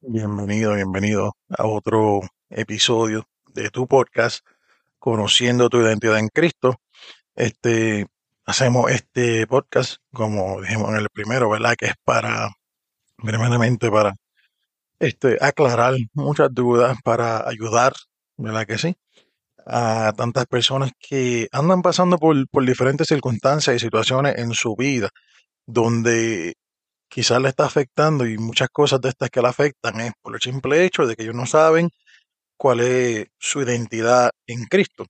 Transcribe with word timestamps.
Bienvenido, 0.00 0.74
bienvenido 0.74 1.36
a 1.48 1.66
otro 1.66 2.20
episodio 2.50 3.24
de 3.52 3.68
tu 3.70 3.88
podcast, 3.88 4.46
Conociendo 5.00 5.68
tu 5.68 5.80
identidad 5.80 6.20
en 6.20 6.28
Cristo. 6.28 6.76
Este, 7.34 8.06
hacemos 8.46 8.92
este 8.92 9.48
podcast, 9.48 9.96
como 10.12 10.60
dijimos 10.60 10.90
en 10.90 10.98
el 10.98 11.08
primero, 11.12 11.50
¿verdad? 11.50 11.74
Que 11.76 11.86
es 11.86 11.94
para, 12.04 12.48
primeramente 13.16 13.90
para 13.90 14.14
este, 15.00 15.36
aclarar 15.40 15.94
muchas 16.12 16.54
dudas, 16.54 16.96
para 17.02 17.48
ayudar, 17.48 17.94
¿verdad 18.36 18.66
que 18.68 18.78
sí? 18.78 18.96
A 19.66 20.12
tantas 20.16 20.46
personas 20.46 20.92
que 21.00 21.48
andan 21.50 21.82
pasando 21.82 22.18
por, 22.18 22.48
por 22.50 22.64
diferentes 22.64 23.08
circunstancias 23.08 23.74
y 23.74 23.80
situaciones 23.80 24.38
en 24.38 24.52
su 24.54 24.76
vida, 24.76 25.10
donde 25.66 26.54
quizás 27.08 27.40
le 27.40 27.48
está 27.48 27.66
afectando 27.66 28.26
y 28.26 28.38
muchas 28.38 28.68
cosas 28.70 29.00
de 29.00 29.10
estas 29.10 29.30
que 29.30 29.42
le 29.42 29.48
afectan 29.48 30.00
es 30.00 30.12
por 30.22 30.34
el 30.34 30.40
simple 30.40 30.84
hecho 30.84 31.06
de 31.06 31.16
que 31.16 31.24
ellos 31.24 31.34
no 31.34 31.46
saben 31.46 31.90
cuál 32.56 32.80
es 32.80 33.26
su 33.38 33.62
identidad 33.62 34.30
en 34.46 34.64
Cristo. 34.66 35.06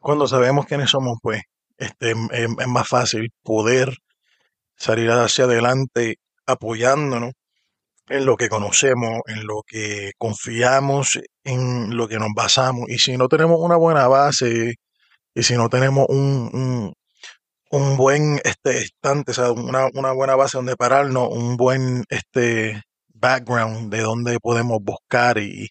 Cuando 0.00 0.28
sabemos 0.28 0.66
quiénes 0.66 0.90
somos, 0.90 1.18
pues 1.22 1.42
este, 1.78 2.12
es, 2.12 2.48
es 2.58 2.68
más 2.68 2.88
fácil 2.88 3.30
poder 3.42 3.96
salir 4.76 5.10
hacia 5.10 5.44
adelante 5.44 6.16
apoyándonos 6.46 7.32
en 8.08 8.26
lo 8.26 8.36
que 8.36 8.48
conocemos, 8.48 9.20
en 9.26 9.46
lo 9.46 9.62
que 9.66 10.12
confiamos, 10.18 11.18
en 11.44 11.96
lo 11.96 12.08
que 12.08 12.18
nos 12.18 12.30
basamos. 12.34 12.88
Y 12.88 12.98
si 12.98 13.16
no 13.16 13.28
tenemos 13.28 13.58
una 13.60 13.76
buena 13.76 14.08
base, 14.08 14.74
y 15.34 15.42
si 15.42 15.56
no 15.56 15.68
tenemos 15.68 16.06
un, 16.08 16.94
un 17.70 17.96
buen 17.96 18.40
este, 18.44 18.78
estante, 18.78 19.32
o 19.32 19.34
sea, 19.34 19.52
una, 19.52 19.86
una 19.94 20.12
buena 20.12 20.36
base 20.36 20.58
donde 20.58 20.76
pararnos, 20.76 21.28
un 21.30 21.56
buen 21.56 22.04
este, 22.08 22.82
background 23.14 23.92
de 23.92 24.02
donde 24.02 24.38
podemos 24.40 24.78
buscar 24.82 25.38
y, 25.38 25.70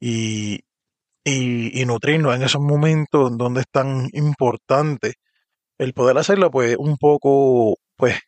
y, 0.00 0.60
y, 1.24 1.82
y 1.82 1.86
nutrirnos 1.86 2.34
en 2.36 2.42
esos 2.42 2.60
momentos 2.60 3.36
donde 3.36 3.62
es 3.62 3.68
tan 3.70 4.08
importante 4.12 5.14
el 5.78 5.92
poder 5.94 6.18
hacerlo, 6.18 6.50
pues 6.50 6.76
un 6.78 6.96
poco, 6.96 7.76
pues, 7.96 8.18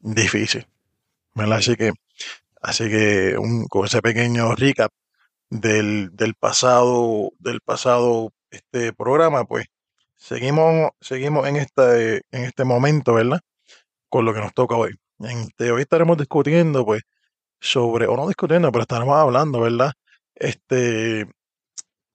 difícil, 0.00 0.66
¿verdad? 1.34 1.58
Así 1.58 1.76
que, 1.76 1.92
así 2.62 2.88
que 2.88 3.36
un, 3.38 3.66
con 3.68 3.86
ese 3.86 4.02
pequeño 4.02 4.54
recap 4.54 4.92
del, 5.50 6.10
del 6.14 6.34
pasado, 6.34 7.32
del 7.38 7.60
pasado 7.60 8.32
este 8.50 8.92
programa, 8.92 9.44
pues, 9.44 9.66
seguimos, 10.24 10.90
seguimos 11.00 11.46
en 11.46 11.56
este, 11.56 12.16
en 12.30 12.44
este 12.44 12.64
momento, 12.64 13.14
¿verdad? 13.14 13.40
Con 14.08 14.24
lo 14.24 14.34
que 14.34 14.40
nos 14.40 14.54
toca 14.54 14.76
hoy. 14.76 14.94
Este, 15.20 15.70
hoy 15.70 15.82
estaremos 15.82 16.16
discutiendo, 16.16 16.84
pues, 16.84 17.02
sobre, 17.60 18.06
o 18.06 18.16
no 18.16 18.28
discutiendo, 18.28 18.72
pero 18.72 18.82
estaremos 18.82 19.16
hablando, 19.16 19.60
¿verdad? 19.60 19.92
Este, 20.34 21.26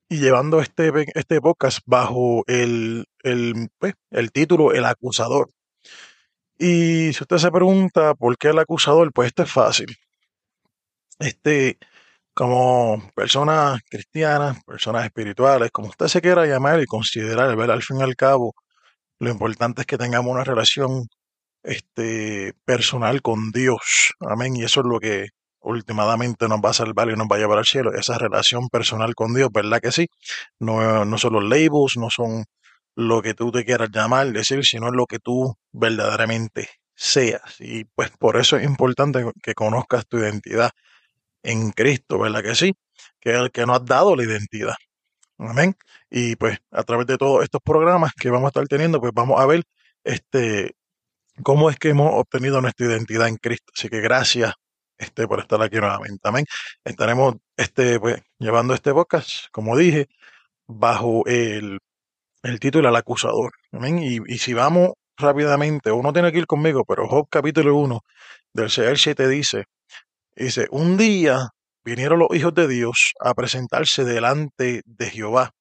y 0.09 0.19
llevando 0.19 0.59
este, 0.61 0.91
este 1.13 1.41
podcast 1.41 1.79
bajo 1.85 2.43
el, 2.47 3.05
el, 3.23 3.69
pues, 3.77 3.93
el 4.11 4.31
título 4.31 4.73
El 4.73 4.85
acusador. 4.85 5.51
Y 6.57 7.13
si 7.13 7.23
usted 7.23 7.37
se 7.37 7.51
pregunta 7.51 8.15
por 8.15 8.37
qué 8.37 8.49
el 8.49 8.59
acusador, 8.59 9.13
pues 9.13 9.27
esto 9.27 9.43
es 9.43 9.51
fácil. 9.51 9.95
Este, 11.19 11.77
como 12.39 13.11
personas 13.15 13.81
cristianas, 13.89 14.63
personas 14.63 15.03
espirituales, 15.03 15.71
como 15.71 15.89
usted 15.89 16.07
se 16.07 16.21
quiera 16.21 16.45
llamar 16.45 16.81
y 16.81 16.85
considerar, 16.85 17.53
¿verdad? 17.57 17.75
Al 17.75 17.83
fin 17.83 17.99
y 17.99 18.01
al 18.01 18.15
cabo, 18.15 18.55
lo 19.19 19.29
importante 19.29 19.81
es 19.81 19.87
que 19.87 19.97
tengamos 19.97 20.31
una 20.31 20.45
relación 20.45 21.09
este, 21.63 22.53
personal 22.63 23.21
con 23.21 23.51
Dios. 23.51 24.13
Amén. 24.21 24.55
Y 24.55 24.63
eso 24.63 24.79
es 24.79 24.85
lo 24.85 25.01
que 25.01 25.27
últimamente 25.59 26.47
nos 26.47 26.59
va 26.61 26.69
a 26.69 26.73
salvar 26.73 27.09
y 27.09 27.17
nos 27.17 27.27
va 27.27 27.35
a 27.35 27.39
llevar 27.39 27.57
al 27.57 27.65
cielo. 27.65 27.93
Esa 27.93 28.17
relación 28.17 28.69
personal 28.69 29.15
con 29.15 29.33
Dios, 29.33 29.49
¿verdad 29.53 29.81
que 29.81 29.91
sí? 29.91 30.07
No, 30.59 31.03
no 31.03 31.17
son 31.17 31.33
los 31.33 31.43
labels, 31.43 31.97
no 31.97 32.09
son 32.09 32.45
lo 32.95 33.21
que 33.21 33.33
tú 33.33 33.51
te 33.51 33.65
quieras 33.65 33.89
llamar, 33.91 34.31
decir, 34.31 34.63
sino 34.63 34.91
lo 34.91 35.07
que 35.07 35.19
tú 35.19 35.57
verdaderamente 35.73 36.69
seas. 36.95 37.57
Y 37.59 37.83
pues 37.83 38.11
por 38.17 38.37
eso 38.37 38.55
es 38.55 38.63
importante 38.63 39.25
que 39.43 39.53
conozcas 39.55 40.07
tu 40.07 40.19
identidad 40.19 40.71
en 41.43 41.71
Cristo, 41.71 42.19
¿verdad 42.19 42.43
que 42.43 42.55
sí? 42.55 42.75
Que 43.19 43.31
es 43.31 43.37
el 43.37 43.51
que 43.51 43.65
nos 43.65 43.77
ha 43.77 43.79
dado 43.79 44.15
la 44.15 44.23
identidad. 44.23 44.75
Amén. 45.37 45.75
Y 46.09 46.35
pues 46.35 46.59
a 46.71 46.83
través 46.83 47.07
de 47.07 47.17
todos 47.17 47.43
estos 47.43 47.61
programas 47.63 48.13
que 48.13 48.29
vamos 48.29 48.47
a 48.47 48.49
estar 48.49 48.67
teniendo, 48.67 48.99
pues 48.99 49.13
vamos 49.13 49.39
a 49.39 49.45
ver 49.45 49.63
este 50.03 50.75
cómo 51.43 51.69
es 51.69 51.77
que 51.77 51.89
hemos 51.89 52.11
obtenido 52.13 52.61
nuestra 52.61 52.87
identidad 52.87 53.27
en 53.27 53.37
Cristo. 53.37 53.71
Así 53.75 53.89
que 53.89 54.01
gracias 54.01 54.53
este, 54.97 55.27
por 55.27 55.39
estar 55.39 55.61
aquí 55.61 55.77
nuevamente. 55.77 56.27
Amén. 56.27 56.45
Estaremos 56.83 57.35
este, 57.57 57.99
pues, 57.99 58.21
llevando 58.39 58.73
este 58.73 58.93
podcast, 58.93 59.45
como 59.51 59.77
dije, 59.77 60.07
bajo 60.67 61.25
el, 61.27 61.79
el 62.43 62.59
título 62.59 62.89
El 62.89 62.95
acusador. 62.95 63.51
Amén. 63.71 63.99
Y, 64.03 64.19
y 64.27 64.37
si 64.39 64.53
vamos 64.53 64.91
rápidamente, 65.17 65.91
uno 65.91 66.13
tiene 66.13 66.31
que 66.31 66.39
ir 66.39 66.47
conmigo, 66.47 66.85
pero 66.85 67.07
Job 67.07 67.27
capítulo 67.29 67.75
1 67.75 68.01
del 68.53 68.69
6 68.69 68.89
al 68.89 68.97
7 68.97 69.27
dice, 69.29 69.65
dice, 70.45 70.67
un 70.71 70.97
día 70.97 71.49
vinieron 71.83 72.19
los 72.19 72.29
hijos 72.33 72.53
de 72.53 72.67
Dios 72.67 73.13
a 73.19 73.33
presentarse 73.33 74.03
delante 74.03 74.81
de 74.85 75.09
Jehová, 75.09 75.51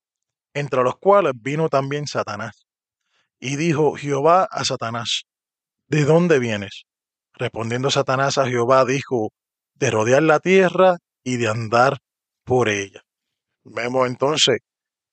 entre 0.54 0.82
los 0.82 0.96
cuales 0.96 1.32
vino 1.36 1.68
también 1.68 2.06
Satanás. 2.06 2.66
Y 3.40 3.56
dijo 3.56 3.94
Jehová 3.94 4.48
a 4.50 4.64
Satanás, 4.64 5.22
¿de 5.86 6.04
dónde 6.04 6.38
vienes? 6.38 6.84
Respondiendo 7.34 7.90
Satanás 7.90 8.38
a 8.38 8.46
Jehová, 8.46 8.84
dijo, 8.84 9.30
de 9.74 9.90
rodear 9.90 10.22
la 10.22 10.40
tierra 10.40 10.96
y 11.22 11.36
de 11.36 11.48
andar 11.48 11.98
por 12.44 12.68
ella. 12.68 13.02
Vemos 13.64 14.08
entonces 14.08 14.58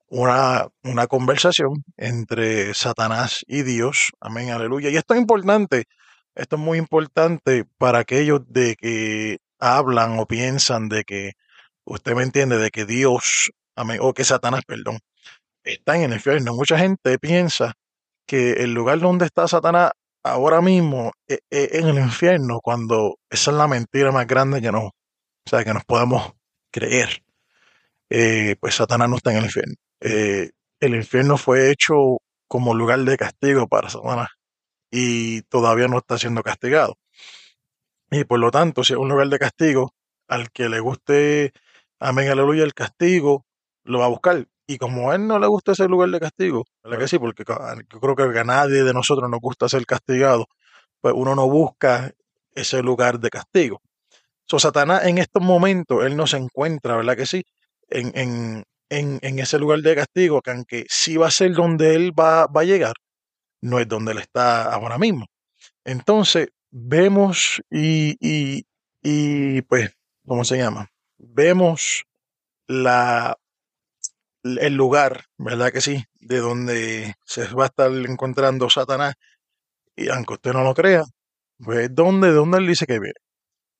una, 0.07 0.67
una 0.83 1.07
conversación 1.07 1.83
entre 1.97 2.73
Satanás 2.73 3.43
y 3.47 3.63
Dios. 3.63 4.11
Amén, 4.19 4.49
aleluya. 4.49 4.89
Y 4.89 4.97
esto 4.97 5.13
es 5.13 5.19
importante, 5.19 5.85
esto 6.33 6.55
es 6.55 6.61
muy 6.61 6.77
importante 6.77 7.65
para 7.77 7.99
aquellos 7.99 8.41
de 8.47 8.75
que 8.75 9.37
hablan 9.59 10.19
o 10.19 10.25
piensan 10.25 10.89
de 10.89 11.03
que, 11.03 11.33
usted 11.85 12.15
me 12.15 12.23
entiende, 12.23 12.57
de 12.57 12.71
que 12.71 12.85
Dios, 12.85 13.51
o 13.99 14.13
que 14.13 14.23
Satanás, 14.23 14.63
perdón, 14.65 14.99
está 15.63 15.95
en 15.95 16.03
el 16.03 16.13
infierno. 16.13 16.53
Mucha 16.55 16.77
gente 16.77 17.19
piensa 17.19 17.73
que 18.27 18.53
el 18.63 18.73
lugar 18.73 18.99
donde 18.99 19.25
está 19.25 19.47
Satanás 19.47 19.91
ahora 20.23 20.61
mismo 20.61 21.11
es, 21.27 21.39
es 21.49 21.73
en 21.73 21.87
el 21.89 21.99
infierno, 21.99 22.59
cuando 22.61 23.19
esa 23.29 23.51
es 23.51 23.57
la 23.57 23.67
mentira 23.67 24.11
más 24.11 24.27
grande 24.27 24.61
que 24.61 24.71
nos, 24.71 24.85
o 24.85 25.63
que 25.63 25.73
nos 25.73 25.85
podemos 25.85 26.33
creer. 26.71 27.23
Eh, 28.09 28.55
pues 28.59 28.75
Satanás 28.75 29.09
no 29.09 29.17
está 29.17 29.31
en 29.31 29.37
el 29.37 29.45
infierno. 29.45 29.75
Eh, 30.01 30.51
el 30.79 30.95
infierno 30.95 31.37
fue 31.37 31.71
hecho 31.71 32.17
como 32.47 32.73
lugar 32.73 32.99
de 32.99 33.17
castigo 33.17 33.67
para 33.67 33.89
Satanás 33.89 34.29
y 34.91 35.41
todavía 35.43 35.87
no 35.87 35.97
está 35.97 36.17
siendo 36.17 36.43
castigado. 36.43 36.97
Y 38.19 38.23
por 38.25 38.39
lo 38.39 38.51
tanto, 38.51 38.83
si 38.83 38.93
es 38.93 38.99
un 38.99 39.09
lugar 39.09 39.27
de 39.29 39.39
castigo, 39.39 39.93
al 40.27 40.51
que 40.51 40.69
le 40.69 40.79
guste, 40.79 41.51
amén, 41.99 42.29
aleluya, 42.29 42.63
el 42.63 42.73
castigo, 42.73 43.45
lo 43.83 43.99
va 43.99 44.05
a 44.05 44.09
buscar. 44.09 44.47
Y 44.67 44.77
como 44.77 45.11
a 45.11 45.15
él 45.15 45.27
no 45.27 45.37
le 45.39 45.47
gusta 45.47 45.73
ese 45.73 45.87
lugar 45.87 46.09
de 46.09 46.19
castigo, 46.19 46.63
¿verdad 46.83 46.99
que 46.99 47.07
sí? 47.07 47.19
Porque 47.19 47.43
ca- 47.45 47.75
yo 47.91 47.99
creo 47.99 48.15
que 48.33 48.39
a 48.39 48.43
nadie 48.43 48.83
de 48.83 48.93
nosotros 48.93 49.29
nos 49.29 49.39
gusta 49.39 49.69
ser 49.69 49.85
castigado, 49.85 50.47
pues 51.01 51.13
uno 51.17 51.35
no 51.35 51.49
busca 51.49 52.11
ese 52.55 52.83
lugar 52.83 53.19
de 53.19 53.29
castigo. 53.31 53.81
So, 54.47 54.59
Satanás 54.59 55.05
en 55.05 55.17
estos 55.17 55.41
momentos, 55.43 56.05
él 56.05 56.15
no 56.17 56.27
se 56.27 56.37
encuentra, 56.37 56.97
¿verdad 56.97 57.17
que 57.17 57.25
sí? 57.25 57.43
En, 57.89 58.11
en, 58.17 58.63
en, 58.89 59.19
en 59.21 59.39
ese 59.39 59.59
lugar 59.59 59.79
de 59.81 59.95
castigo, 59.95 60.41
que 60.41 60.51
aunque 60.51 60.85
sí 60.89 61.17
va 61.17 61.27
a 61.27 61.31
ser 61.31 61.53
donde 61.53 61.95
él 61.95 62.11
va, 62.17 62.47
va 62.47 62.61
a 62.61 62.65
llegar, 62.65 62.93
no 63.61 63.79
es 63.79 63.87
donde 63.87 64.11
él 64.13 64.19
está 64.19 64.71
ahora 64.73 64.97
mismo. 64.97 65.25
Entonces, 65.85 66.49
vemos 66.77 67.61
y, 67.69 68.17
y, 68.19 68.65
y 69.01 69.61
pues, 69.63 69.91
¿cómo 70.27 70.43
se 70.43 70.57
llama? 70.57 70.89
Vemos 71.17 72.03
la, 72.67 73.37
el 74.43 74.75
lugar, 74.75 75.25
¿verdad 75.37 75.71
que 75.71 75.79
sí? 75.79 76.03
De 76.19 76.39
donde 76.39 77.15
se 77.25 77.47
va 77.53 77.63
a 77.65 77.67
estar 77.67 77.91
encontrando 77.91 78.69
Satanás, 78.69 79.15
y 79.95 80.09
aunque 80.09 80.33
usted 80.33 80.53
no 80.53 80.63
lo 80.63 80.73
crea, 80.73 81.03
pues 81.63 81.89
¿dónde, 81.93 82.29
de 82.29 82.33
dónde 82.33 82.57
él 82.57 82.67
dice 82.67 82.85
que 82.85 82.99
viene? 82.99 83.19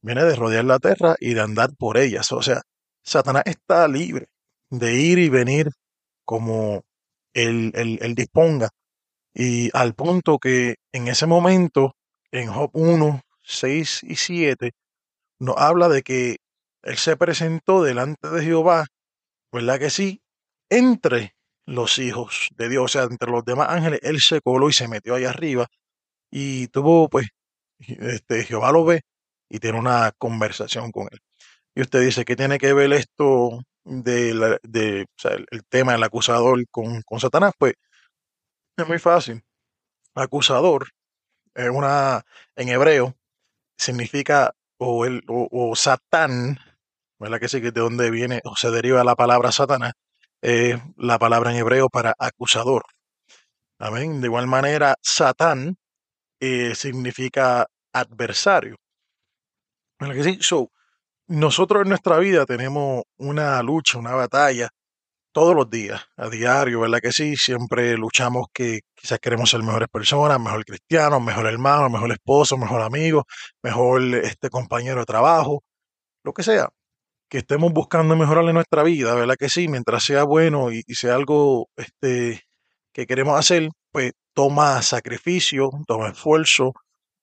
Viene 0.01 0.23
de 0.23 0.35
rodear 0.35 0.65
la 0.65 0.79
tierra 0.79 1.15
y 1.19 1.33
de 1.33 1.41
andar 1.41 1.71
por 1.77 1.97
ellas. 1.97 2.31
O 2.31 2.41
sea, 2.41 2.61
Satanás 3.03 3.43
está 3.45 3.87
libre 3.87 4.27
de 4.69 4.93
ir 4.95 5.19
y 5.19 5.29
venir 5.29 5.69
como 6.25 6.83
él, 7.33 7.71
él, 7.75 7.99
él 8.01 8.15
disponga. 8.15 8.69
Y 9.33 9.69
al 9.73 9.95
punto 9.95 10.39
que 10.39 10.75
en 10.93 11.09
ese 11.09 11.27
momento, 11.27 11.95
en 12.37 12.47
Job 12.51 12.69
1, 12.73 13.21
6 13.43 14.01
y 14.03 14.15
7, 14.15 14.71
nos 15.39 15.57
habla 15.57 15.89
de 15.89 16.03
que 16.03 16.37
él 16.83 16.97
se 16.97 17.17
presentó 17.17 17.83
delante 17.83 18.29
de 18.29 18.43
Jehová, 18.43 18.87
¿verdad 19.51 19.79
que 19.79 19.89
sí? 19.89 20.21
Entre 20.69 21.35
los 21.65 21.99
hijos 21.99 22.49
de 22.55 22.69
Dios, 22.69 22.85
o 22.85 22.87
sea, 22.89 23.03
entre 23.03 23.31
los 23.31 23.45
demás 23.45 23.69
ángeles, 23.69 23.99
él 24.03 24.19
se 24.21 24.41
coló 24.41 24.69
y 24.69 24.73
se 24.73 24.87
metió 24.87 25.15
allá 25.15 25.29
arriba 25.31 25.67
y 26.31 26.67
tuvo, 26.69 27.09
pues, 27.09 27.27
este, 27.79 28.43
Jehová 28.45 28.71
lo 28.71 28.85
ve 28.85 29.01
y 29.49 29.59
tiene 29.59 29.79
una 29.79 30.11
conversación 30.17 30.91
con 30.91 31.07
él. 31.11 31.19
Y 31.75 31.81
usted 31.83 32.01
dice, 32.01 32.25
¿qué 32.25 32.35
tiene 32.35 32.57
que 32.59 32.73
ver 32.73 32.93
esto 32.93 33.61
de, 33.85 34.33
la- 34.35 34.59
de 34.63 35.07
el 35.51 35.65
tema 35.69 35.93
del 35.93 36.03
acusador 36.03 36.63
con, 36.71 37.01
con 37.03 37.19
Satanás? 37.19 37.53
Pues 37.59 37.75
es 38.77 38.87
muy 38.87 38.99
fácil. 38.99 39.43
Acusador 40.15 40.87
es 41.55 41.69
una, 41.69 42.23
en 42.55 42.69
hebreo, 42.69 43.15
significa, 43.77 44.53
o, 44.77 45.05
el, 45.05 45.23
o, 45.27 45.47
o 45.51 45.75
Satán, 45.75 46.59
¿verdad? 47.19 47.39
Que 47.39 47.47
sí, 47.47 47.61
que 47.61 47.71
de 47.71 47.81
donde 47.81 48.11
viene 48.11 48.41
o 48.43 48.55
se 48.55 48.69
deriva 48.71 49.03
la 49.03 49.15
palabra 49.15 49.51
Satanás, 49.51 49.93
es 50.41 50.79
la 50.97 51.17
palabra 51.17 51.51
en 51.51 51.57
hebreo 51.57 51.89
para 51.89 52.13
acusador. 52.19 52.83
Amén. 53.79 54.21
De 54.21 54.27
igual 54.27 54.47
manera, 54.47 54.95
Satán 55.01 55.77
eh, 56.39 56.75
significa 56.75 57.67
adversario. 57.93 58.75
¿Verdad 59.99 60.15
que 60.15 60.23
sí? 60.23 60.37
So, 60.41 60.71
nosotros 61.27 61.83
en 61.83 61.89
nuestra 61.89 62.19
vida 62.19 62.45
tenemos 62.45 63.03
una 63.17 63.61
lucha, 63.63 63.97
una 63.97 64.13
batalla 64.13 64.69
todos 65.35 65.53
los 65.53 65.69
días, 65.69 66.01
a 66.15 66.29
diario, 66.29 66.79
¿verdad 66.79 66.99
que 67.01 67.11
sí? 67.11 67.35
Siempre 67.35 67.97
luchamos 67.97 68.47
que 68.53 68.79
quizás 68.95 69.19
queremos 69.19 69.49
ser 69.49 69.61
mejores 69.63 69.89
personas, 69.89 70.39
mejor 70.39 70.63
cristiano, 70.63 71.19
mejor 71.19 71.47
hermano, 71.47 71.89
mejor 71.89 72.13
esposo, 72.13 72.57
mejor 72.57 72.81
amigo, 72.81 73.25
mejor 73.61 74.01
este 74.15 74.49
compañero 74.49 75.01
de 75.01 75.05
trabajo, 75.05 75.61
lo 76.23 76.31
que 76.31 76.41
sea. 76.41 76.69
Que 77.29 77.39
estemos 77.39 77.73
buscando 77.73 78.15
mejorar 78.15 78.45
nuestra 78.53 78.81
vida, 78.83 79.13
¿verdad 79.13 79.35
que 79.37 79.49
sí? 79.49 79.67
Mientras 79.67 80.05
sea 80.05 80.23
bueno 80.23 80.71
y, 80.71 80.83
y 80.87 80.95
sea 80.95 81.15
algo 81.15 81.67
este, 81.75 82.43
que 82.93 83.05
queremos 83.05 83.37
hacer, 83.37 83.69
pues 83.91 84.13
toma 84.33 84.81
sacrificio, 84.83 85.69
toma 85.85 86.11
esfuerzo, 86.11 86.71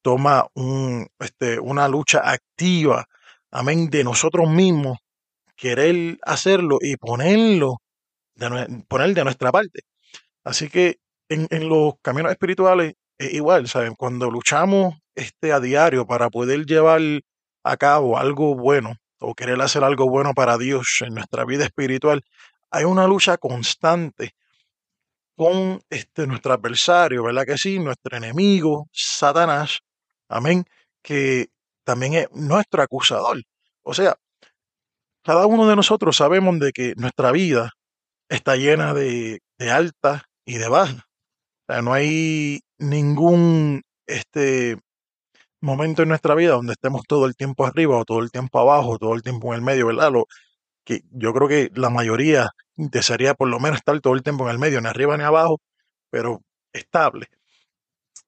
toma 0.02 0.46
un, 0.54 1.08
este, 1.18 1.58
una 1.58 1.88
lucha 1.88 2.20
activa, 2.30 3.06
amén, 3.50 3.88
de 3.88 4.04
nosotros 4.04 4.50
mismos, 4.50 4.98
querer 5.56 6.18
hacerlo 6.22 6.76
y 6.78 6.98
ponerlo 6.98 7.78
poner 8.88 9.14
de 9.14 9.24
nuestra 9.24 9.52
parte. 9.52 9.80
Así 10.44 10.68
que 10.68 10.98
en, 11.28 11.46
en 11.50 11.68
los 11.68 11.94
caminos 12.02 12.32
espirituales 12.32 12.94
es 13.18 13.34
igual, 13.34 13.68
¿saben? 13.68 13.94
Cuando 13.94 14.30
luchamos 14.30 14.94
este, 15.14 15.52
a 15.52 15.60
diario 15.60 16.06
para 16.06 16.30
poder 16.30 16.66
llevar 16.66 17.00
a 17.64 17.76
cabo 17.76 18.18
algo 18.18 18.54
bueno 18.54 18.96
o 19.18 19.34
querer 19.34 19.60
hacer 19.60 19.84
algo 19.84 20.08
bueno 20.08 20.34
para 20.34 20.58
Dios 20.58 20.98
en 21.06 21.14
nuestra 21.14 21.44
vida 21.44 21.64
espiritual, 21.64 22.22
hay 22.70 22.84
una 22.84 23.06
lucha 23.06 23.36
constante 23.38 24.34
con 25.36 25.80
este, 25.90 26.26
nuestro 26.26 26.52
adversario, 26.52 27.24
¿verdad 27.24 27.44
que 27.46 27.58
sí? 27.58 27.78
Nuestro 27.78 28.16
enemigo, 28.16 28.88
Satanás, 28.92 29.80
amén, 30.28 30.64
que 31.02 31.48
también 31.84 32.14
es 32.14 32.26
nuestro 32.32 32.82
acusador. 32.82 33.42
O 33.82 33.94
sea, 33.94 34.16
cada 35.22 35.46
uno 35.46 35.68
de 35.68 35.76
nosotros 35.76 36.16
sabemos 36.16 36.58
de 36.58 36.72
que 36.72 36.94
nuestra 36.96 37.32
vida 37.32 37.72
está 38.32 38.56
llena 38.56 38.94
de, 38.94 39.40
de 39.58 39.70
altas 39.70 40.22
y 40.44 40.58
de 40.58 40.68
bajas. 40.68 41.04
O 41.68 41.72
sea, 41.72 41.82
no 41.82 41.92
hay 41.92 42.60
ningún 42.78 43.82
este, 44.06 44.78
momento 45.60 46.02
en 46.02 46.08
nuestra 46.08 46.34
vida 46.34 46.52
donde 46.52 46.72
estemos 46.72 47.02
todo 47.06 47.26
el 47.26 47.36
tiempo 47.36 47.66
arriba 47.66 47.96
o 47.98 48.04
todo 48.04 48.20
el 48.20 48.30
tiempo 48.30 48.58
abajo, 48.58 48.98
todo 48.98 49.14
el 49.14 49.22
tiempo 49.22 49.48
en 49.52 49.60
el 49.60 49.62
medio, 49.62 49.86
¿verdad? 49.86 50.12
Lo 50.12 50.26
que 50.84 51.02
yo 51.10 51.32
creo 51.34 51.48
que 51.48 51.70
la 51.74 51.90
mayoría 51.90 52.50
desearía 52.76 53.34
por 53.34 53.48
lo 53.48 53.60
menos 53.60 53.78
estar 53.78 54.00
todo 54.00 54.14
el 54.14 54.22
tiempo 54.22 54.44
en 54.44 54.50
el 54.52 54.58
medio, 54.58 54.80
ni 54.80 54.88
arriba 54.88 55.16
ni 55.16 55.24
abajo, 55.24 55.60
pero 56.10 56.42
estable. 56.72 57.28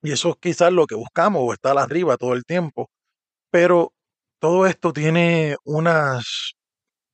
Y 0.02 0.12
eso 0.12 0.30
es 0.30 0.36
quizás 0.40 0.72
lo 0.72 0.86
que 0.86 0.94
buscamos, 0.94 1.42
o 1.44 1.52
estar 1.52 1.76
arriba 1.78 2.16
todo 2.16 2.34
el 2.34 2.44
tiempo. 2.44 2.90
Pero 3.50 3.92
todo 4.40 4.66
esto 4.66 4.92
tiene 4.92 5.56
unas, 5.64 6.54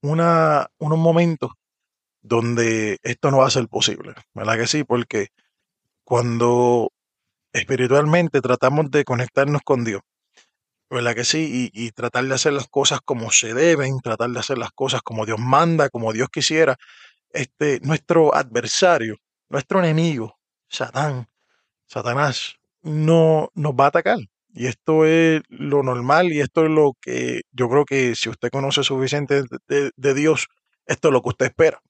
una, 0.02 0.68
unos 0.78 0.98
momentos 0.98 1.52
donde 2.22 2.98
esto 3.02 3.30
no 3.30 3.38
va 3.38 3.46
a 3.46 3.50
ser 3.50 3.68
posible, 3.68 4.14
¿verdad 4.34 4.56
que 4.58 4.66
sí? 4.66 4.84
Porque 4.84 5.28
cuando 6.04 6.92
espiritualmente 7.52 8.40
tratamos 8.40 8.90
de 8.90 9.04
conectarnos 9.04 9.62
con 9.64 9.84
Dios, 9.84 10.02
¿verdad 10.90 11.14
que 11.14 11.24
sí? 11.24 11.70
Y, 11.72 11.90
tratar 11.92 12.24
de 12.26 12.34
hacer 12.34 12.52
las 12.52 12.68
cosas 12.68 13.00
como 13.04 13.30
se 13.30 13.54
deben, 13.54 14.00
tratar 14.00 14.30
de 14.30 14.40
hacer 14.40 14.58
las 14.58 14.70
cosas 14.72 15.02
como 15.02 15.26
Dios 15.26 15.38
manda, 15.38 15.88
como 15.88 16.12
Dios 16.12 16.28
quisiera, 16.32 16.76
este, 17.32 17.80
nuestro 17.82 18.34
adversario, 18.34 19.16
nuestro 19.50 19.80
enemigo, 19.80 20.38
Satán, 20.68 21.28
Satanás, 21.86 22.56
no 22.82 23.50
nos 23.54 23.72
va 23.74 23.86
a 23.86 23.88
atacar. 23.88 24.18
Y 24.54 24.66
esto 24.66 25.06
es 25.06 25.42
lo 25.48 25.82
normal 25.82 26.32
y 26.32 26.40
esto 26.40 26.64
es 26.64 26.70
lo 26.70 26.94
que 27.00 27.42
yo 27.52 27.68
creo 27.68 27.84
que 27.84 28.14
si 28.16 28.28
usted 28.30 28.50
conoce 28.50 28.84
suficiente 28.84 29.44
de- 29.68 29.92
de 29.96 30.14
Dios, 30.14 30.48
esto 30.86 31.08
es 31.08 31.14
lo 31.14 31.22
que 31.22 31.30
usted 31.30 31.46
espera. 31.46 31.80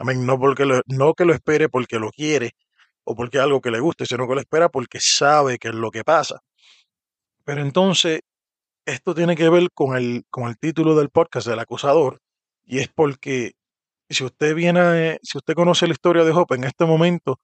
Amén. 0.00 0.24
No, 0.24 0.38
porque 0.38 0.64
no 0.86 1.14
que 1.14 1.26
lo 1.26 1.34
espere 1.34 1.68
porque 1.68 1.98
lo 1.98 2.10
quiere 2.10 2.52
o 3.04 3.14
porque 3.14 3.36
es 3.36 3.44
algo 3.44 3.60
que 3.60 3.70
le 3.70 3.80
guste, 3.80 4.06
sino 4.06 4.26
que 4.26 4.34
lo 4.34 4.40
espera 4.40 4.70
porque 4.70 4.98
sabe 4.98 5.58
que 5.58 5.68
es 5.68 5.74
lo 5.74 5.90
que 5.90 6.04
pasa. 6.04 6.40
Pero 7.44 7.60
entonces, 7.60 8.20
esto 8.86 9.14
tiene 9.14 9.36
que 9.36 9.50
ver 9.50 9.68
con 9.74 9.96
el, 9.96 10.24
con 10.30 10.48
el 10.48 10.58
título 10.58 10.94
del 10.96 11.10
podcast 11.10 11.46
del 11.46 11.58
acusador, 11.58 12.18
y 12.64 12.78
es 12.78 12.88
porque 12.88 13.52
si 14.08 14.24
usted 14.24 14.54
viene, 14.54 15.18
si 15.22 15.36
usted 15.36 15.54
conoce 15.54 15.86
la 15.86 15.92
historia 15.92 16.24
de 16.24 16.32
Job, 16.32 16.46
en 16.54 16.64
este 16.64 16.86
momento 16.86 17.38